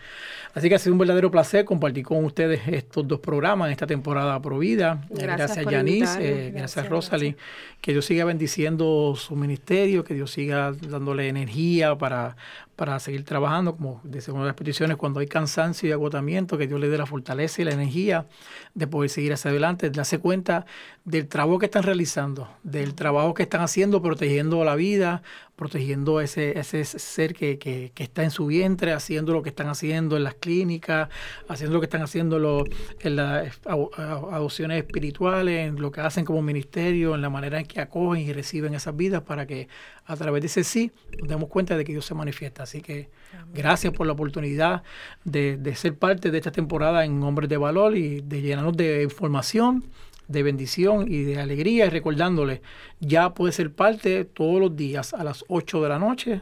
Así 0.53 0.69
que 0.69 0.75
ha 0.75 0.79
sido 0.79 0.93
un 0.93 0.99
verdadero 0.99 1.31
placer 1.31 1.65
compartir 1.65 2.03
con 2.03 2.23
ustedes 2.23 2.61
estos 2.67 3.07
dos 3.07 3.19
programas 3.19 3.67
en 3.67 3.71
esta 3.71 3.87
temporada 3.87 4.39
Provida. 4.41 5.01
Eh, 5.09 5.23
Gracias 5.23 5.55
Gracias, 5.55 5.71
Yanis, 5.71 6.15
eh, 6.19 6.51
gracias, 6.53 6.53
Gracias, 6.53 6.89
Rosalind. 6.89 7.35
Que 7.81 7.91
Dios 7.93 8.05
siga 8.05 8.25
bendiciendo 8.25 9.15
su 9.15 9.35
ministerio, 9.35 10.03
que 10.03 10.13
Dios 10.13 10.31
siga 10.31 10.71
dándole 10.71 11.27
energía 11.27 11.95
para, 11.97 12.35
para 12.75 12.99
seguir 12.99 13.23
trabajando, 13.23 13.75
como 13.75 14.01
dice 14.03 14.31
una 14.31 14.41
de 14.41 14.47
las 14.47 14.55
peticiones, 14.55 14.97
cuando 14.97 15.19
hay 15.19 15.27
cansancio 15.27 15.87
y 15.87 15.91
agotamiento, 15.91 16.57
que 16.57 16.67
Dios 16.67 16.79
le 16.79 16.89
dé 16.89 16.97
la 16.97 17.05
fortaleza 17.05 17.61
y 17.61 17.65
la 17.65 17.71
energía 17.71 18.27
de 18.73 18.87
poder 18.87 19.09
seguir 19.09 19.33
hacia 19.33 19.51
adelante, 19.51 19.89
darse 19.89 20.19
cuenta 20.19 20.65
del 21.05 21.27
trabajo 21.27 21.59
que 21.59 21.65
están 21.67 21.83
realizando, 21.83 22.49
del 22.63 22.93
trabajo 22.93 23.33
que 23.33 23.43
están 23.43 23.61
haciendo, 23.61 24.01
protegiendo 24.01 24.63
la 24.65 24.75
vida, 24.75 25.23
protegiendo 25.55 26.19
ese, 26.21 26.59
ese 26.59 26.83
ser 26.83 27.33
que, 27.33 27.57
que- 27.57 27.91
que 27.95 28.03
está 28.03 28.23
en 28.23 28.31
su 28.31 28.45
vientre, 28.47 28.91
haciendo 28.91 29.31
lo 29.33 29.41
que 29.41 29.49
están 29.49 29.67
haciendo 29.67 30.17
en 30.17 30.23
las 30.23 30.35
clínicas, 30.35 31.09
haciendo 31.47 31.73
lo 31.75 31.79
que 31.81 31.85
están 31.85 32.01
haciendo 32.01 32.65
en 32.99 33.15
las 33.15 33.59
ado- 33.65 33.89
adopciones 34.31 34.83
espirituales, 34.83 35.69
en 35.69 35.81
lo 35.81 35.91
que 35.91 36.01
hacen 36.01 36.25
como 36.25 36.41
ministerio, 36.41 37.15
en 37.15 37.21
la 37.21 37.29
manera 37.29 37.59
en 37.59 37.65
que 37.65 37.79
acogen 37.79 38.23
y 38.23 38.33
reciben 38.33 38.73
esas 38.73 38.95
vidas 38.95 39.21
para 39.21 39.45
que 39.47 39.67
a 40.05 40.15
través 40.17 40.41
de 40.41 40.47
ese 40.47 40.63
sí 40.63 40.91
nos 41.19 41.29
demos 41.29 41.49
cuenta 41.49 41.77
de 41.77 41.83
que 41.85 41.93
Dios 41.93 42.05
se 42.05 42.13
manifiesta. 42.13 42.63
Así 42.63 42.81
que 42.81 43.09
gracias 43.53 43.93
por 43.93 44.05
la 44.07 44.13
oportunidad 44.13 44.83
de, 45.23 45.57
de 45.57 45.75
ser 45.75 45.97
parte 45.97 46.31
de 46.31 46.37
esta 46.37 46.51
temporada 46.51 47.05
en 47.05 47.23
Hombres 47.23 47.49
de 47.49 47.57
Valor 47.57 47.95
y 47.97 48.21
de 48.21 48.41
llenarnos 48.41 48.75
de 48.77 49.03
información 49.03 49.83
de 50.27 50.43
bendición 50.43 51.11
y 51.11 51.23
de 51.23 51.39
alegría 51.39 51.85
y 51.85 51.89
recordándole, 51.89 52.61
ya 52.99 53.33
puede 53.33 53.53
ser 53.53 53.73
parte 53.73 54.25
todos 54.25 54.59
los 54.59 54.75
días 54.75 55.13
a 55.13 55.23
las 55.23 55.45
8 55.47 55.83
de 55.83 55.89
la 55.89 55.99
noche, 55.99 56.41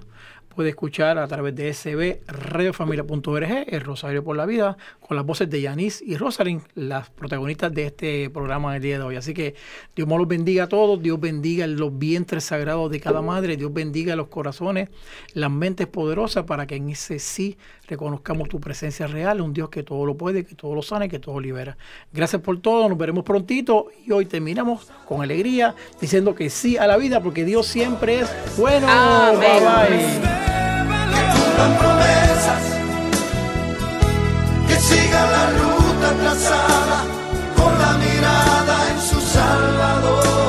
puede 0.54 0.70
escuchar 0.70 1.18
a 1.18 1.28
través 1.28 1.56
de 1.56 1.74
SB 1.74 2.22
radiofamilia.org, 2.28 3.66
el 3.68 3.82
Rosario 3.82 4.24
por 4.24 4.38
la 4.38 4.46
Vida, 4.46 4.78
con 5.00 5.18
las 5.18 5.26
voces 5.26 5.50
de 5.50 5.62
Yanis 5.62 6.02
y 6.02 6.16
Rosalind, 6.16 6.62
las 6.76 7.10
protagonistas 7.10 7.74
de 7.74 7.88
este 7.88 8.30
programa 8.30 8.74
del 8.74 8.82
día 8.82 8.98
de 8.98 9.04
hoy. 9.04 9.16
Así 9.16 9.34
que 9.34 9.56
Dios 9.96 10.08
me 10.08 10.18
los 10.18 10.28
bendiga 10.28 10.66
a 10.66 10.70
todos, 10.70 11.02
Dios 11.02 11.20
bendiga 11.20 11.68
los 11.68 11.98
vientres 11.98 12.46
sagrados 12.46 12.90
de 12.92 13.00
cada 13.00 13.22
madre, 13.22 13.58
Dios 13.58 13.74
bendiga 13.74 14.16
los 14.16 14.28
corazones, 14.28 14.90
las 15.34 15.52
mentes 15.52 15.88
poderosas 15.88 16.46
para 16.46 16.68
que 16.68 16.76
en 16.76 16.90
ese 16.90 17.20
sí 17.20 17.58
reconozcamos 17.88 18.50
tu 18.50 18.60
presencia 18.60 19.08
real, 19.08 19.42
un 19.42 19.54
Dios 19.54 19.70
que 19.70 19.84
todo 19.84 20.06
lo 20.06 20.16
puede, 20.16 20.46
que 20.46 20.56
todo 20.56 20.76
lo 20.76 20.82
sana 20.82 21.06
y 21.06 21.10
que 21.10 21.20
todo 21.20 21.40
libera. 21.40 21.78
Gracias 22.12 22.42
por 22.42 22.60
todo, 22.62 22.88
nos 22.88 22.98
veremos 22.98 23.24
prontito 23.24 23.88
y 24.06 24.12
hoy 24.12 24.26
terminamos 24.26 24.92
con 25.06 25.22
alegría 25.22 25.76
diciendo 26.00 26.36
que 26.36 26.50
sí 26.50 26.78
a 26.78 26.88
la 26.88 26.98
vida 26.98 27.22
porque 27.22 27.46
Dios 27.46 27.68
siempre 27.68 28.22
es 28.22 28.58
bueno. 28.58 28.88
Amén. 28.90 29.40
Bye 29.40 30.20
bye. 30.20 30.43
Cumplan 31.54 31.78
promesas, 31.78 32.64
que 34.68 34.76
sigan 34.80 35.32
la 35.32 35.50
ruta 35.50 36.14
trazada 36.22 37.04
con 37.56 37.80
la 37.80 37.94
mirada 37.94 38.90
en 38.92 39.02
su 39.02 39.22
Salvador. 39.22 40.43